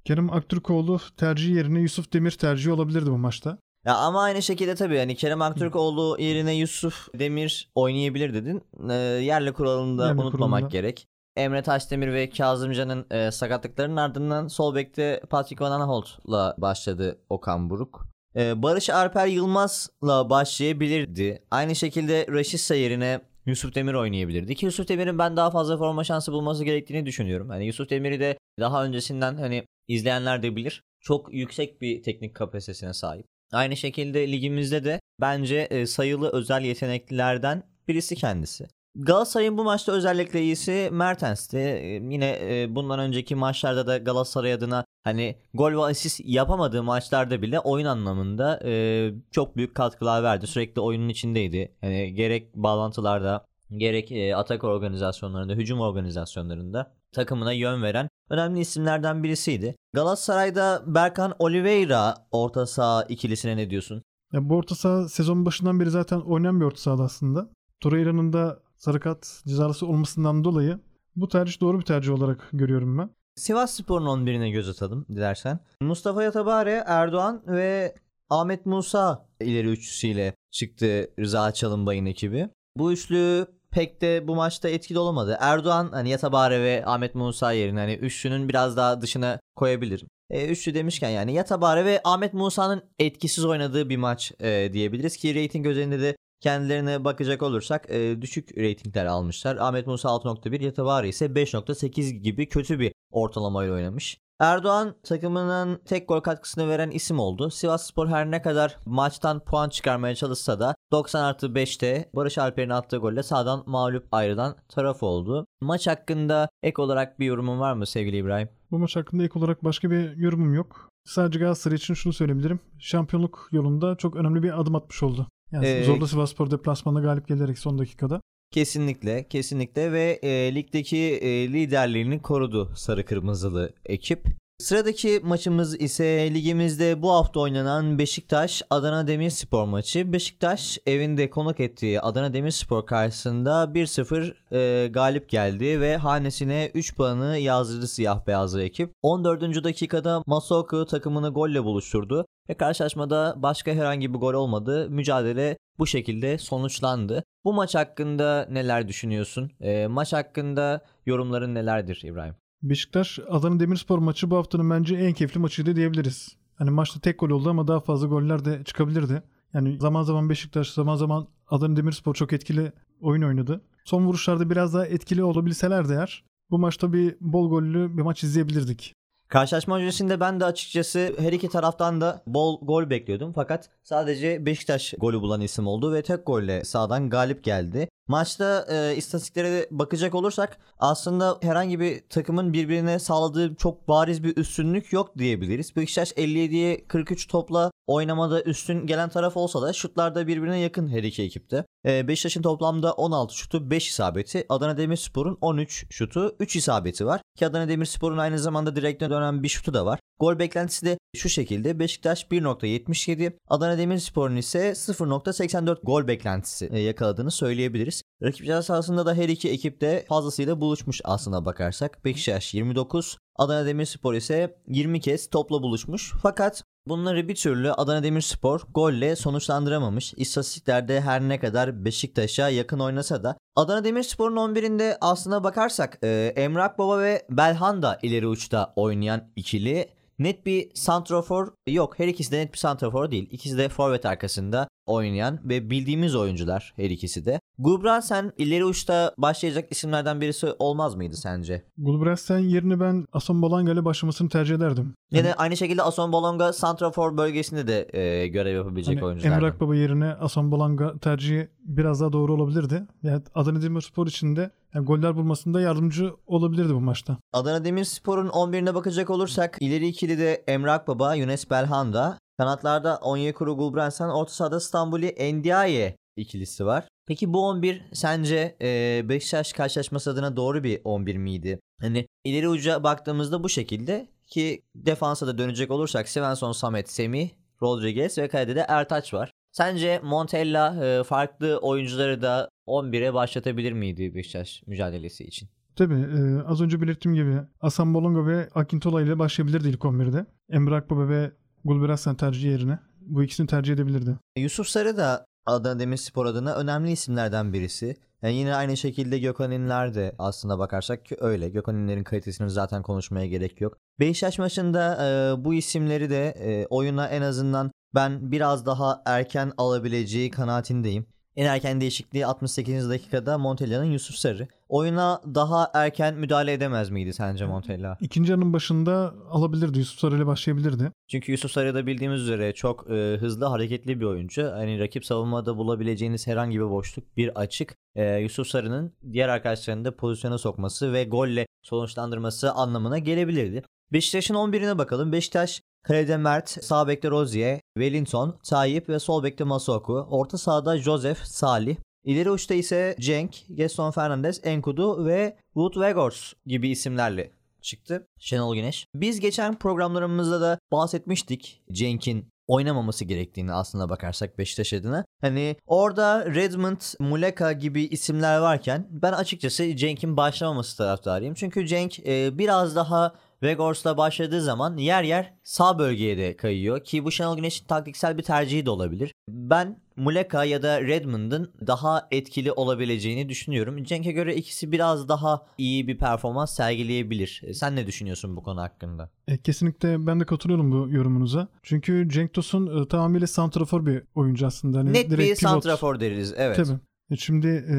Kerem 0.05 0.33
Aktürkoğlu 0.33 0.99
tercih 1.17 1.55
yerine 1.55 1.79
Yusuf 1.79 2.13
Demir 2.13 2.31
tercihi 2.31 2.71
olabilirdi 2.73 3.11
bu 3.11 3.17
maçta. 3.17 3.57
Ya 3.85 3.95
ama 3.95 4.21
aynı 4.23 4.41
şekilde 4.41 4.75
tabii 4.75 4.97
hani 4.97 5.15
Kerem 5.15 5.41
Aktürkoğlu 5.41 6.17
yerine 6.19 6.53
Yusuf 6.55 7.07
Demir 7.19 7.69
oynayabilir 7.75 8.33
dedin. 8.33 8.61
Ee, 8.89 8.93
yerle 8.93 9.51
kuralını 9.53 9.97
da 9.97 10.07
Yerle 10.07 10.21
unutmamak 10.21 10.59
kuralında. 10.59 10.77
gerek. 10.77 11.07
Emre 11.35 11.61
Taşdemir 11.63 12.13
ve 12.13 12.29
Kazımcan'ın 12.29 13.05
e, 13.11 13.31
sakatlıklarının 13.31 13.97
ardından 13.97 14.47
sol 14.47 14.75
bekte 14.75 15.21
Patrick 15.29 15.65
Van 15.65 15.71
Aanholt'la 15.71 16.55
başladı 16.57 17.17
Okan 17.29 17.69
Buruk. 17.69 18.05
Ee, 18.35 18.63
Barış 18.63 18.89
Alper 18.89 19.27
Yılmaz'la 19.27 20.29
başlayabilirdi. 20.29 21.43
Aynı 21.51 21.75
şekilde 21.75 22.27
Raşitsa 22.29 22.75
yerine 22.75 23.21
Yusuf 23.45 23.75
Demir 23.75 23.93
oynayabilirdi. 23.93 24.55
Ki 24.55 24.65
Yusuf 24.65 24.87
Demir'in 24.87 25.17
ben 25.19 25.37
daha 25.37 25.51
fazla 25.51 25.77
forma 25.77 26.03
şansı 26.03 26.31
bulması 26.31 26.63
gerektiğini 26.63 27.05
düşünüyorum. 27.05 27.49
Hani 27.49 27.65
Yusuf 27.65 27.89
Demir'i 27.89 28.19
de 28.19 28.37
daha 28.59 28.85
öncesinden 28.85 29.35
hani 29.35 29.65
izleyenler 29.87 30.43
de 30.43 30.55
bilir. 30.55 30.83
Çok 30.99 31.33
yüksek 31.33 31.81
bir 31.81 32.03
teknik 32.03 32.35
kapasitesine 32.35 32.93
sahip. 32.93 33.25
Aynı 33.51 33.77
şekilde 33.77 34.31
ligimizde 34.31 34.83
de 34.83 34.99
bence 35.21 35.57
e, 35.57 35.85
sayılı 35.85 36.29
özel 36.33 36.61
yeteneklilerden 36.61 37.63
birisi 37.87 38.15
kendisi. 38.15 38.67
Galatasaray'ın 38.95 39.57
bu 39.57 39.63
maçta 39.63 39.91
özellikle 39.91 40.41
iyisi 40.41 40.89
Mertens'ti. 40.91 41.57
E, 41.57 41.87
Yine 41.93 42.39
e, 42.41 42.75
bundan 42.75 42.99
önceki 42.99 43.35
maçlarda 43.35 43.87
da 43.87 43.97
Galatasaray 43.97 44.53
adına 44.53 44.85
hani 45.03 45.35
gol 45.53 45.71
ve 45.71 45.83
asist 45.83 46.21
yapamadığı 46.23 46.83
maçlarda 46.83 47.41
bile 47.41 47.59
oyun 47.59 47.85
anlamında 47.85 48.59
e, 48.65 49.13
çok 49.31 49.57
büyük 49.57 49.75
katkılar 49.75 50.23
verdi. 50.23 50.47
Sürekli 50.47 50.81
oyunun 50.81 51.09
içindeydi. 51.09 51.75
Hani 51.81 52.13
gerek 52.13 52.55
bağlantılarda 52.55 53.45
gerek 53.77 54.11
e, 54.11 54.35
atak 54.35 54.63
organizasyonlarında, 54.63 55.53
hücum 55.53 55.79
organizasyonlarında 55.79 56.91
takımına 57.11 57.53
yön 57.53 57.83
veren 57.83 58.09
önemli 58.29 58.59
isimlerden 58.59 59.23
birisiydi. 59.23 59.75
Galatasaray'da 59.93 60.83
Berkan 60.85 61.33
Oliveira 61.39 62.15
orta 62.31 62.65
saha 62.65 63.03
ikilisine 63.03 63.57
ne 63.57 63.69
diyorsun? 63.69 64.03
Ya 64.33 64.49
bu 64.49 64.55
orta 64.55 64.75
saha 64.75 65.09
sezon 65.09 65.45
başından 65.45 65.79
beri 65.79 65.89
zaten 65.89 66.19
oynayan 66.19 66.59
bir 66.59 66.65
orta 66.65 66.77
sahada 66.81 67.03
aslında. 67.03 67.49
Torreira'nın 67.79 68.33
da 68.33 68.59
sarı 68.81 68.99
kart 68.99 69.27
cezalısı 69.47 69.87
olmasından 69.87 70.43
dolayı 70.43 70.79
bu 71.15 71.27
tercih 71.27 71.61
doğru 71.61 71.79
bir 71.79 71.85
tercih 71.85 72.13
olarak 72.13 72.49
görüyorum 72.53 72.97
ben. 72.97 73.09
Sivas 73.35 73.73
Spor'un 73.73 74.05
11'ine 74.05 74.51
göz 74.51 74.69
atalım 74.69 75.05
dilersen. 75.09 75.59
Mustafa 75.81 76.23
Yatabare, 76.23 76.83
Erdoğan 76.87 77.43
ve 77.47 77.95
Ahmet 78.29 78.65
Musa 78.65 79.27
ileri 79.41 79.67
üçlüsüyle 79.67 80.33
çıktı 80.51 81.11
Rıza 81.19 81.51
Çalınbay'ın 81.51 82.05
ekibi. 82.05 82.49
Bu 82.77 82.93
üçlü 82.93 83.47
pek 83.71 84.01
de 84.01 84.27
bu 84.27 84.35
maçta 84.35 84.69
etkili 84.69 84.99
olamadı. 84.99 85.37
Erdoğan 85.39 85.89
hani 85.91 86.09
Yatabare 86.09 86.61
ve 86.61 86.83
Ahmet 86.85 87.15
Musa 87.15 87.51
yerine 87.51 87.79
hani 87.79 87.93
üçlünün 87.93 88.49
biraz 88.49 88.77
daha 88.77 89.01
dışına 89.01 89.39
koyabilir. 89.55 90.05
E, 90.29 90.47
üçlü 90.47 90.73
demişken 90.73 91.09
yani 91.09 91.33
Yatabare 91.33 91.85
ve 91.85 92.01
Ahmet 92.03 92.33
Musa'nın 92.33 92.83
etkisiz 92.99 93.45
oynadığı 93.45 93.89
bir 93.89 93.97
maç 93.97 94.31
e, 94.39 94.69
diyebiliriz 94.73 95.17
ki 95.17 95.35
reyting 95.35 95.67
özelinde 95.67 95.99
de 95.99 96.15
kendilerine 96.41 97.03
bakacak 97.03 97.41
olursak 97.41 97.89
e, 97.89 98.21
düşük 98.21 98.57
reytingler 98.57 99.05
almışlar. 99.05 99.57
Ahmet 99.59 99.87
Musa 99.87 100.09
6.1, 100.09 100.63
Yatabari 100.63 101.07
ise 101.07 101.25
5.8 101.25 102.09
gibi 102.09 102.49
kötü 102.49 102.79
bir 102.79 102.93
ortalamayla 103.11 103.73
oynamış. 103.73 104.17
Erdoğan 104.41 104.95
takımının 105.03 105.81
tek 105.85 106.07
gol 106.07 106.19
katkısını 106.19 106.69
veren 106.69 106.91
isim 106.91 107.19
oldu. 107.19 107.49
Sivas 107.49 107.87
Spor 107.87 108.07
her 108.07 108.31
ne 108.31 108.41
kadar 108.41 108.77
maçtan 108.85 109.39
puan 109.39 109.69
çıkarmaya 109.69 110.15
çalışsa 110.15 110.59
da 110.59 110.75
90 110.91 111.23
artı 111.23 111.47
5'te 111.47 112.09
Barış 112.15 112.37
Alper'in 112.37 112.69
attığı 112.69 112.97
golle 112.97 113.23
sağdan 113.23 113.63
mağlup 113.65 114.07
ayrılan 114.11 114.55
taraf 114.69 115.03
oldu. 115.03 115.47
Maç 115.61 115.87
hakkında 115.87 116.49
ek 116.63 116.81
olarak 116.81 117.19
bir 117.19 117.25
yorumun 117.25 117.59
var 117.59 117.73
mı 117.73 117.85
sevgili 117.85 118.17
İbrahim? 118.17 118.49
Bu 118.71 118.79
maç 118.79 118.95
hakkında 118.95 119.23
ilk 119.23 119.35
olarak 119.35 119.63
başka 119.63 119.91
bir 119.91 120.17
yorumum 120.17 120.53
yok. 120.53 120.89
Sadece 121.05 121.39
Galatasaray 121.39 121.75
için 121.75 121.93
şunu 121.93 122.13
söyleyebilirim. 122.13 122.59
Şampiyonluk 122.79 123.49
yolunda 123.51 123.95
çok 123.95 124.15
önemli 124.15 124.43
bir 124.43 124.61
adım 124.61 124.75
atmış 124.75 125.03
oldu. 125.03 125.27
Yani 125.51 125.65
Ee, 125.67 125.83
Zorlu 125.83 126.07
Sivasspor 126.07 126.51
deplasmanda 126.51 126.99
galip 126.99 127.27
gelerek 127.27 127.59
son 127.59 127.79
dakikada. 127.79 128.21
Kesinlikle, 128.51 129.27
kesinlikle 129.27 129.91
ve 129.91 130.19
e, 130.23 130.55
ligdeki 130.55 130.97
e, 130.97 131.53
liderliğini 131.53 132.21
korudu 132.21 132.71
sarı 132.75 133.05
kırmızılı 133.05 133.73
ekip. 133.85 134.27
Sıradaki 134.61 135.19
maçımız 135.23 135.81
ise 135.81 136.33
ligimizde 136.33 137.01
bu 137.01 137.11
hafta 137.11 137.39
oynanan 137.39 137.99
Beşiktaş 137.99 138.61
Adana 138.69 139.07
Demirspor 139.07 139.65
maçı. 139.65 140.13
Beşiktaş 140.13 140.77
evinde 140.85 141.29
konuk 141.29 141.59
ettiği 141.59 142.01
Adana 142.01 142.33
Demirspor 142.33 142.85
karşısında 142.85 143.63
1-0 143.63 144.33
e, 144.51 144.87
galip 144.87 145.29
geldi 145.29 145.81
ve 145.81 145.97
hanesine 145.97 146.71
3 146.73 146.95
puanı 146.95 147.37
yazdırdı 147.37 147.87
siyah 147.87 148.27
beyazlı 148.27 148.63
ekip. 148.63 148.91
14. 149.01 149.63
dakikada 149.63 150.23
Masoku 150.25 150.85
takımını 150.85 151.29
golle 151.29 151.63
buluşturdu 151.63 152.25
ve 152.49 152.53
karşılaşmada 152.53 153.33
başka 153.37 153.71
herhangi 153.71 154.13
bir 154.13 154.19
gol 154.19 154.33
olmadı. 154.33 154.89
Mücadele 154.89 155.57
bu 155.79 155.87
şekilde 155.87 156.37
sonuçlandı. 156.37 157.23
Bu 157.45 157.53
maç 157.53 157.75
hakkında 157.75 158.47
neler 158.51 158.87
düşünüyorsun? 158.87 159.51
E, 159.61 159.87
maç 159.87 160.13
hakkında 160.13 160.81
yorumların 161.05 161.55
nelerdir 161.55 162.01
İbrahim? 162.03 162.35
Beşiktaş 162.63 163.19
Adana 163.29 163.59
Demirspor 163.59 163.99
maçı 163.99 164.31
bu 164.31 164.37
haftanın 164.37 164.69
bence 164.69 164.95
en 164.95 165.13
keyifli 165.13 165.39
maçıydı 165.39 165.75
diyebiliriz. 165.75 166.35
Hani 166.55 166.69
maçta 166.69 166.99
tek 166.99 167.19
gol 167.19 167.29
oldu 167.29 167.49
ama 167.49 167.67
daha 167.67 167.79
fazla 167.79 168.07
goller 168.07 168.45
de 168.45 168.63
çıkabilirdi. 168.63 169.23
Yani 169.53 169.79
zaman 169.79 170.03
zaman 170.03 170.29
Beşiktaş, 170.29 170.71
zaman 170.71 170.95
zaman 170.95 171.27
Adana 171.47 171.75
Demirspor 171.75 172.13
çok 172.13 172.33
etkili 172.33 172.71
oyun 173.01 173.21
oynadı. 173.21 173.61
Son 173.85 174.05
vuruşlarda 174.05 174.49
biraz 174.49 174.73
daha 174.73 174.85
etkili 174.85 175.23
olabilseler 175.23 175.89
de 175.89 175.93
eğer 175.93 176.23
bu 176.51 176.59
maçta 176.59 176.93
bir 176.93 177.15
bol 177.21 177.49
gollü 177.49 177.97
bir 177.97 178.01
maç 178.01 178.23
izleyebilirdik. 178.23 178.93
Karşılaşma 179.27 179.77
öncesinde 179.77 180.19
ben 180.19 180.39
de 180.39 180.45
açıkçası 180.45 181.15
her 181.19 181.33
iki 181.33 181.49
taraftan 181.49 182.01
da 182.01 182.23
bol 182.27 182.59
gol 182.61 182.89
bekliyordum. 182.89 183.31
Fakat 183.35 183.69
sadece 183.83 184.45
Beşiktaş 184.45 184.93
golü 184.99 185.21
bulan 185.21 185.41
isim 185.41 185.67
oldu 185.67 185.93
ve 185.93 186.01
tek 186.01 186.25
golle 186.25 186.63
sağdan 186.63 187.09
galip 187.09 187.43
geldi. 187.43 187.87
Maçta 188.11 188.65
e, 188.69 188.95
istatistiklere 188.95 189.67
bakacak 189.71 190.15
olursak 190.15 190.57
aslında 190.79 191.37
herhangi 191.41 191.79
bir 191.79 192.01
takımın 192.09 192.53
birbirine 192.53 192.99
sağladığı 192.99 193.55
çok 193.55 193.87
bariz 193.87 194.23
bir 194.23 194.37
üstünlük 194.37 194.93
yok 194.93 195.17
diyebiliriz. 195.17 195.75
Beşiktaş 195.75 196.11
57'ye 196.11 196.87
43 196.87 197.27
topla 197.27 197.71
oynamada 197.87 198.43
üstün 198.43 198.87
gelen 198.87 199.09
taraf 199.09 199.37
olsa 199.37 199.61
da 199.61 199.73
şutlarda 199.73 200.27
birbirine 200.27 200.59
yakın 200.59 200.87
her 200.87 201.03
iki 201.03 201.23
ekipte. 201.23 201.65
E, 201.85 202.07
Beşiktaş'ın 202.07 202.41
toplamda 202.41 202.93
16 202.93 203.37
şutu 203.37 203.71
5 203.71 203.89
isabeti. 203.89 204.45
Adana 204.49 204.77
Demirspor'un 204.77 205.37
13 205.41 205.85
şutu 205.89 206.35
3 206.39 206.55
isabeti 206.55 207.05
var. 207.05 207.21
Ki 207.37 207.45
Adana 207.45 207.67
Demirspor'un 207.67 208.17
aynı 208.17 208.39
zamanda 208.39 208.75
direkte 208.75 209.09
dönen 209.09 209.43
bir 209.43 209.47
şutu 209.47 209.73
da 209.73 209.85
var. 209.85 209.99
Gol 210.19 210.39
beklentisi 210.39 210.85
de 210.85 210.97
şu 211.15 211.29
şekilde. 211.29 211.79
Beşiktaş 211.79 212.23
1.77, 212.23 213.33
Adana 213.47 213.77
Demirspor'un 213.77 214.35
ise 214.35 214.71
0.84 214.71 215.81
gol 215.83 216.07
beklentisi 216.07 216.69
e, 216.71 216.79
yakaladığını 216.79 217.31
söyleyebiliriz. 217.31 218.03
Rakip 218.23 218.45
ceza 218.45 218.61
sahasında 218.61 219.05
da 219.05 219.13
her 219.13 219.29
iki 219.29 219.49
ekip 219.49 219.81
de 219.81 220.05
fazlasıyla 220.09 220.61
buluşmuş 220.61 221.01
aslına 221.03 221.45
bakarsak. 221.45 222.05
Beşiktaş 222.05 222.53
29, 222.53 223.17
Adana 223.35 223.65
Demirspor 223.65 224.13
ise 224.13 224.57
20 224.67 224.99
kez 225.01 225.29
topla 225.29 225.63
buluşmuş. 225.63 226.13
Fakat 226.21 226.63
bunları 226.87 227.27
bir 227.27 227.35
türlü 227.35 227.71
Adana 227.71 228.03
Demirspor 228.03 228.61
golle 228.73 229.15
sonuçlandıramamış. 229.15 230.13
İstatistiklerde 230.17 231.01
her 231.01 231.21
ne 231.21 231.39
kadar 231.39 231.85
Beşiktaş'a 231.85 232.49
yakın 232.49 232.79
oynasa 232.79 233.23
da 233.23 233.37
Adana 233.55 233.83
Demirspor'un 233.83 234.35
11'inde 234.35 234.97
aslına 235.01 235.43
bakarsak 235.43 235.99
e, 236.03 236.33
Emre 236.35 236.61
Akbaba 236.61 236.99
ve 236.99 237.25
Belhanda 237.29 237.99
ileri 238.01 238.27
uçta 238.27 238.73
oynayan 238.75 239.31
ikili 239.35 239.89
net 240.23 240.45
bir 240.45 240.71
santrafor 240.73 241.47
yok. 241.67 241.99
Her 241.99 242.07
ikisi 242.07 242.31
de 242.31 242.37
net 242.37 242.53
bir 242.53 242.57
santrafor 242.57 243.11
değil. 243.11 243.27
İkisi 243.31 243.57
de 243.57 243.69
forvet 243.69 244.05
arkasında 244.05 244.67
oynayan 244.85 245.39
ve 245.43 245.69
bildiğimiz 245.69 246.15
oyuncular 246.15 246.73
her 246.75 246.89
ikisi 246.89 247.25
de. 247.25 247.39
Gulbrandsen 247.59 248.31
ileri 248.37 248.65
uçta 248.65 249.13
başlayacak 249.17 249.71
isimlerden 249.71 250.21
birisi 250.21 250.47
olmaz 250.59 250.95
mıydı 250.95 251.17
sence? 251.17 251.63
Gulbrandsen 251.77 252.39
yerine 252.39 252.79
ben 252.79 253.05
Ason 253.13 253.41
Bolanga 253.41 253.71
ile 253.71 253.85
başlamasını 253.85 254.29
tercih 254.29 254.55
ederdim. 254.55 254.93
Ya 255.11 255.23
da 255.23 255.33
aynı 255.33 255.57
şekilde 255.57 255.83
Ason 255.83 256.11
Bolonga 256.11 256.53
santrafor 256.53 257.17
bölgesinde 257.17 257.67
de 257.67 257.99
e, 257.99 258.27
görev 258.27 258.55
yapabilecek 258.55 258.97
Hani 258.97 259.05
oyunculardan. 259.05 259.37
Emre 259.37 259.47
Akbaba 259.51 259.75
yerine 259.75 260.13
Ason 260.13 260.51
Bolanga 260.51 260.99
tercihi 260.99 261.49
biraz 261.63 262.01
daha 262.01 262.13
doğru 262.13 262.33
olabilirdi. 262.33 262.83
Yani 263.03 263.21
Adana 263.35 263.61
Demirspor 263.61 264.07
için 264.07 264.35
de 264.35 264.51
yani 264.73 264.85
goller 264.85 265.15
bulmasında 265.15 265.61
yardımcı 265.61 266.13
olabilirdi 266.27 266.73
bu 266.73 266.81
maçta. 266.81 267.17
Adana 267.33 267.65
Demirspor'un 267.65 268.27
11'ine 268.27 268.73
bakacak 268.73 269.09
olursak 269.09 269.57
ileri 269.59 269.87
ikili 269.87 270.17
de 270.17 270.43
Emre 270.47 270.71
Akbaba, 270.71 271.15
Yunus 271.15 271.49
Belhanda. 271.49 272.17
Kanatlarda 272.37 272.99
Onyekuru 273.01 273.57
Gulbrandsen, 273.57 274.09
orta 274.09 274.31
sahada 274.33 274.59
Stambuli 274.59 275.33
Ndiaye 275.33 275.95
ikilisi 276.15 276.65
var. 276.65 276.87
Peki 277.07 277.33
bu 277.33 277.47
11 277.47 277.83
sence 277.93 278.55
e, 278.61 279.01
Beşiktaş 279.09 279.53
karşılaşması 279.53 280.11
adına 280.11 280.35
doğru 280.35 280.63
bir 280.63 280.81
11 280.83 281.17
miydi? 281.17 281.59
Hani 281.81 282.07
ileri 282.23 282.49
uca 282.49 282.83
baktığımızda 282.83 283.43
bu 283.43 283.49
şekilde 283.49 284.07
ki 284.27 284.61
defansa 284.75 285.27
da 285.27 285.37
dönecek 285.37 285.71
olursak 285.71 286.09
Svensson, 286.09 286.51
Samet, 286.51 286.89
Semih, 286.89 287.29
Rodriguez 287.61 288.17
ve 288.17 288.27
kalede 288.27 288.55
de 288.55 288.65
Ertaç 288.67 289.13
var. 289.13 289.30
Sence 289.51 289.99
Montella 290.03 290.85
e, 290.85 291.03
farklı 291.03 291.57
oyuncuları 291.57 292.21
da 292.21 292.49
11'e 292.67 293.13
başlatabilir 293.13 293.71
miydi 293.71 294.15
Beşiktaş 294.15 294.63
mücadelesi 294.67 295.23
için? 295.23 295.49
Tabii 295.75 295.93
e, 295.93 296.47
az 296.47 296.61
önce 296.61 296.81
belirttiğim 296.81 297.15
gibi 297.15 297.41
Asan 297.61 297.93
Bolonga 297.93 298.25
ve 298.25 298.49
Akintola 298.55 299.01
ile 299.01 299.19
başlayabilirdi 299.19 299.67
ilk 299.67 299.81
11'de. 299.81 300.25
Emre 300.49 300.75
Akbaba 300.75 301.09
ve 301.09 301.31
Gulbrandsen 301.65 302.15
tercihi 302.15 302.51
yerine 302.51 302.79
bu 303.01 303.23
ikisini 303.23 303.47
tercih 303.47 303.73
edebilirdi. 303.73 304.17
Yusuf 304.37 304.67
Sarı 304.67 304.97
da 304.97 305.25
Adana 305.45 305.79
Demirspor 305.79 306.25
adına 306.25 306.55
önemli 306.55 306.91
isimlerden 306.91 307.53
birisi. 307.53 307.97
Yani 308.21 308.35
yine 308.35 308.55
aynı 308.55 308.77
şekilde 308.77 309.19
Gökhan 309.19 309.51
İnler 309.51 309.95
de 309.95 310.15
aslında 310.19 310.59
bakarsak 310.59 311.05
ki 311.05 311.17
öyle. 311.19 311.49
Gökhan 311.49 311.75
İnler'in 311.75 312.03
kalitesini 312.03 312.49
zaten 312.49 312.83
konuşmaya 312.83 313.25
gerek 313.25 313.61
yok. 313.61 313.77
Beşiktaş 313.99 314.39
maçında 314.39 315.07
e, 315.07 315.43
bu 315.45 315.53
isimleri 315.53 316.09
de 316.09 316.27
e, 316.27 316.65
oyuna 316.65 317.07
en 317.07 317.21
azından 317.21 317.71
ben 317.95 318.31
biraz 318.31 318.65
daha 318.65 319.01
erken 319.05 319.51
alabileceği 319.57 320.31
kanaatindeyim. 320.31 321.05
En 321.35 321.45
erken 321.45 321.81
değişikliği 321.81 322.25
68. 322.25 322.89
dakikada 322.89 323.37
Montella'nın 323.37 323.91
Yusuf 323.91 324.15
Sarı. 324.15 324.47
Oyuna 324.69 325.21
daha 325.35 325.71
erken 325.73 326.15
müdahale 326.15 326.53
edemez 326.53 326.89
miydi 326.89 327.13
sence 327.13 327.45
Montella? 327.45 327.97
İkinci 328.01 328.31
yarının 328.31 328.53
başında 328.53 329.13
alabilirdi. 329.29 329.79
Yusuf 329.79 329.99
Sarı 329.99 330.17
ile 330.17 330.25
başlayabilirdi. 330.25 330.91
Çünkü 331.07 331.31
Yusuf 331.31 331.51
Sarı 331.51 331.75
da 331.75 331.87
bildiğimiz 331.87 332.21
üzere 332.21 332.53
çok 332.53 332.91
e, 332.91 333.17
hızlı 333.19 333.45
hareketli 333.45 333.99
bir 333.99 334.05
oyuncu. 334.05 334.51
Hani 334.51 334.79
rakip 334.79 335.05
savunmada 335.05 335.57
bulabileceğiniz 335.57 336.27
herhangi 336.27 336.59
bir 336.59 336.69
boşluk 336.69 337.17
bir 337.17 337.39
açık. 337.39 337.75
E, 337.95 338.15
Yusuf 338.15 338.47
Sarı'nın 338.47 338.93
diğer 339.13 339.29
arkadaşlarını 339.29 339.85
da 339.85 339.95
pozisyona 339.95 340.37
sokması 340.37 340.93
ve 340.93 341.03
golle 341.03 341.45
sonuçlandırması 341.63 342.51
anlamına 342.51 342.97
gelebilirdi. 342.99 343.63
Beşiktaş'ın 343.93 344.35
11'ine 344.35 344.77
bakalım. 344.77 345.11
Beşiktaş 345.11 345.61
Kalede 345.83 346.17
Mert, 346.17 346.49
sağ 346.49 346.87
bekte 346.87 347.09
Rozier, 347.09 347.59
Wellington, 347.77 348.39
Tayyip 348.43 348.89
ve 348.89 348.99
sol 348.99 349.23
bekte 349.23 349.43
Masuaku. 349.43 349.93
Orta 349.93 350.37
sahada 350.37 350.77
Joseph, 350.77 351.23
Salih. 351.23 351.75
İleri 352.03 352.31
uçta 352.31 352.53
ise 352.53 352.95
Cenk, 352.99 353.37
Gaston 353.49 353.91
Fernandes, 353.91 354.41
Enkudu 354.43 355.05
ve 355.05 355.37
Wood 355.53 355.73
Weghorst 355.73 356.35
gibi 356.45 356.69
isimlerle 356.69 357.31
çıktı. 357.61 358.07
Şenol 358.19 358.55
Güneş. 358.55 358.85
Biz 358.95 359.19
geçen 359.19 359.59
programlarımızda 359.59 360.41
da 360.41 360.59
bahsetmiştik 360.71 361.63
Cenk'in 361.71 362.27
oynamaması 362.47 363.05
gerektiğini 363.05 363.53
aslında 363.53 363.89
bakarsak 363.89 364.37
Beşiktaş 364.37 364.73
adına. 364.73 365.05
Hani 365.21 365.55
orada 365.65 366.25
Redmond, 366.25 366.81
Muleka 366.99 367.51
gibi 367.51 367.83
isimler 367.83 368.39
varken 368.39 368.87
ben 368.89 369.13
açıkçası 369.13 369.75
Cenk'in 369.75 370.17
başlamaması 370.17 370.77
taraftarıyım. 370.77 371.33
Çünkü 371.33 371.67
Cenk 371.67 371.99
e, 371.99 372.37
biraz 372.37 372.75
daha 372.75 373.13
Vegors'la 373.43 373.97
başladığı 373.97 374.41
zaman 374.41 374.77
yer 374.77 375.03
yer 375.03 375.33
sağ 375.43 375.79
bölgeye 375.79 376.17
de 376.17 376.37
kayıyor 376.37 376.83
ki 376.83 377.05
bu 377.05 377.11
Şenol 377.11 377.35
Güneş'in 377.35 377.65
taktiksel 377.65 378.17
bir 378.17 378.23
tercihi 378.23 378.65
de 378.65 378.69
olabilir. 378.69 379.13
Ben 379.29 379.81
Muleka 379.95 380.45
ya 380.45 380.63
da 380.63 380.81
Redmond'ın 380.81 381.51
daha 381.67 382.07
etkili 382.11 382.51
olabileceğini 382.51 383.29
düşünüyorum. 383.29 383.83
Cenk'e 383.83 384.11
göre 384.11 384.35
ikisi 384.35 384.71
biraz 384.71 385.09
daha 385.09 385.45
iyi 385.57 385.87
bir 385.87 385.97
performans 385.97 386.55
sergileyebilir. 386.55 387.41
E, 387.43 387.53
sen 387.53 387.75
ne 387.75 387.87
düşünüyorsun 387.87 388.35
bu 388.35 388.43
konu 388.43 388.61
hakkında? 388.61 389.09
E, 389.27 389.37
kesinlikle 389.37 390.07
ben 390.07 390.19
de 390.19 390.25
katılıyorum 390.25 390.71
bu 390.71 390.89
yorumunuza. 390.89 391.47
Çünkü 391.63 392.09
Cenk 392.09 392.33
Tosun 392.33 392.83
e, 392.83 392.87
tamamıyla 392.87 393.27
santrafor 393.27 393.85
bir 393.85 394.03
oyuncu 394.15 394.47
aslında. 394.47 394.77
Hani 394.77 394.93
Net 394.93 395.11
bir 395.11 395.17
pivot. 395.17 395.37
santrafor 395.37 395.99
deriz 395.99 396.33
evet. 396.37 396.55
Tabii. 396.55 396.79
E 397.11 397.17
Şimdi 397.17 397.47
e, 397.47 397.75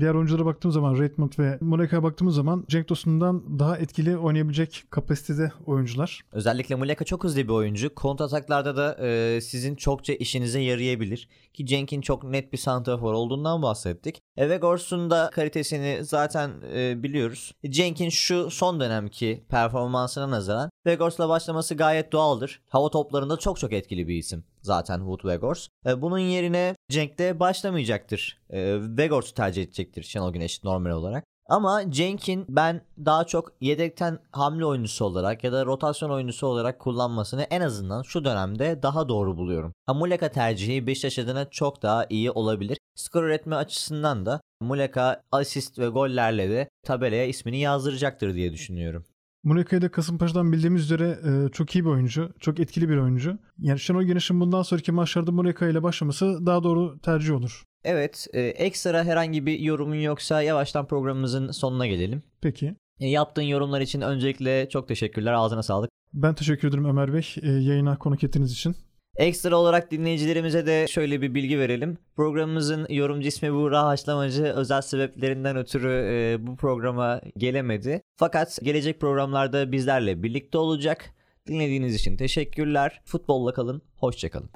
diğer 0.00 0.14
oyunculara 0.14 0.46
baktığım 0.46 0.72
zaman 0.72 0.98
Redmond 0.98 1.32
ve 1.38 1.58
Muleka'ya 1.60 2.02
baktığımız 2.02 2.34
zaman 2.34 2.64
Cenk 2.68 2.88
Tosun'dan 2.88 3.58
daha 3.58 3.76
etkili 3.78 4.16
oynayabilecek 4.16 4.84
kapasitede 4.90 5.52
oyuncular. 5.66 6.20
Özellikle 6.32 6.74
Muleka 6.74 7.04
çok 7.04 7.24
hızlı 7.24 7.42
bir 7.42 7.48
oyuncu. 7.48 7.94
Kontrataklarda 7.94 8.76
da 8.76 9.06
e, 9.06 9.40
sizin 9.40 9.74
çokça 9.74 10.12
işinize 10.12 10.60
yarayabilir. 10.60 11.28
Ki 11.54 11.66
Cenk'in 11.66 12.00
çok 12.00 12.24
net 12.24 12.52
bir 12.52 12.58
santrafor 12.58 13.12
olduğundan 13.12 13.62
bahsettik. 13.62 14.22
E, 14.36 14.50
Vegors'un 14.50 15.10
da 15.10 15.30
kalitesini 15.32 15.98
zaten 16.04 16.50
e, 16.74 17.02
biliyoruz. 17.02 17.52
Cenk'in 17.68 18.08
şu 18.08 18.50
son 18.50 18.80
dönemki 18.80 19.44
performansına 19.48 20.30
nazaran 20.30 20.70
Vegors'la 20.86 21.28
başlaması 21.28 21.74
gayet 21.74 22.12
doğaldır. 22.12 22.62
Hava 22.68 22.90
toplarında 22.90 23.36
çok 23.36 23.58
çok 23.58 23.72
etkili 23.72 24.08
bir 24.08 24.14
isim 24.14 24.44
zaten 24.62 24.98
Wood 24.98 25.20
Weghorst. 25.20 25.68
E, 25.86 26.02
bunun 26.02 26.18
yerine 26.18 26.74
Cenk 26.90 27.18
de 27.18 27.40
başlamayacaktır. 27.40 28.40
E, 28.50 28.78
Weghorst'u 28.86 29.34
tercih 29.34 29.62
edecektir 29.62 30.02
Şenol 30.02 30.32
Güneş 30.32 30.64
normal 30.64 30.90
olarak. 30.90 31.24
Ama 31.48 31.90
Cenk'in 31.90 32.44
ben 32.48 32.80
daha 33.04 33.24
çok 33.24 33.52
yedekten 33.60 34.18
hamle 34.32 34.66
oyuncusu 34.66 35.04
olarak 35.04 35.44
ya 35.44 35.52
da 35.52 35.66
rotasyon 35.66 36.10
oyuncusu 36.10 36.46
olarak 36.46 36.78
kullanmasını 36.78 37.42
en 37.42 37.60
azından 37.60 38.02
şu 38.02 38.24
dönemde 38.24 38.82
daha 38.82 39.08
doğru 39.08 39.36
buluyorum. 39.36 39.72
Ha, 39.86 39.94
Muleka 39.94 40.30
tercihi 40.30 40.86
Beşiktaş 40.86 41.18
adına 41.18 41.50
çok 41.50 41.82
daha 41.82 42.06
iyi 42.10 42.30
olabilir. 42.30 42.78
Skor 42.94 43.22
üretme 43.24 43.56
açısından 43.56 44.26
da 44.26 44.40
Muleka 44.60 45.22
asist 45.32 45.78
ve 45.78 45.88
gollerle 45.88 46.50
de 46.50 46.68
tabelaya 46.84 47.26
ismini 47.26 47.58
yazdıracaktır 47.58 48.34
diye 48.34 48.52
düşünüyorum. 48.52 49.04
Muleka'yı 49.44 49.82
da 49.82 49.90
Kasımpaşa'dan 49.90 50.52
bildiğimiz 50.52 50.82
üzere 50.82 51.18
e, 51.24 51.48
çok 51.52 51.74
iyi 51.74 51.84
bir 51.84 51.90
oyuncu. 51.90 52.32
Çok 52.40 52.60
etkili 52.60 52.88
bir 52.88 52.96
oyuncu. 52.96 53.38
Yani 53.58 53.80
Şenol 53.80 54.02
Güneş'in 54.02 54.40
bundan 54.40 54.62
sonraki 54.62 54.92
maçlarda 54.92 55.32
Muleka 55.32 55.66
ile 55.66 55.82
başlaması 55.82 56.46
daha 56.46 56.62
doğru 56.62 56.98
tercih 56.98 57.34
olur. 57.34 57.62
Evet, 57.84 58.26
e, 58.32 58.40
ekstra 58.40 59.04
herhangi 59.04 59.46
bir 59.46 59.58
yorumun 59.58 59.94
yoksa 59.94 60.42
yavaştan 60.42 60.86
programımızın 60.86 61.50
sonuna 61.50 61.86
gelelim. 61.86 62.22
Peki. 62.40 62.76
E, 63.00 63.08
yaptığın 63.08 63.42
yorumlar 63.42 63.80
için 63.80 64.00
öncelikle 64.00 64.68
çok 64.68 64.88
teşekkürler. 64.88 65.32
Ağzına 65.32 65.62
sağlık. 65.62 65.90
Ben 66.12 66.34
teşekkür 66.34 66.68
ederim 66.68 66.84
Ömer 66.84 67.12
Bey 67.12 67.34
e, 67.42 67.50
yayına 67.50 67.98
konuk 67.98 68.24
ettiğiniz 68.24 68.52
için. 68.52 68.76
Ekstra 69.16 69.56
olarak 69.56 69.90
dinleyicilerimize 69.90 70.66
de 70.66 70.86
şöyle 70.88 71.22
bir 71.22 71.34
bilgi 71.34 71.58
verelim. 71.58 71.98
Programımızın 72.16 72.86
yorumcu 72.90 73.28
ismi 73.28 73.52
Buğra 73.52 73.84
Haşlamacı 73.84 74.44
özel 74.44 74.80
sebeplerinden 74.82 75.56
ötürü 75.56 75.90
e, 75.90 76.46
bu 76.46 76.56
programa 76.56 77.20
gelemedi. 77.36 78.02
Fakat 78.16 78.58
gelecek 78.62 79.00
programlarda 79.00 79.72
bizlerle 79.72 80.22
birlikte 80.22 80.58
olacak. 80.58 81.14
Dinlediğiniz 81.46 81.94
için 81.94 82.16
teşekkürler. 82.16 83.00
Futbolla 83.04 83.52
kalın, 83.52 83.82
hoşçakalın. 83.96 84.50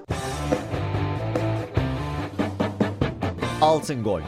Altın 3.61 4.03
Gol 4.03 4.21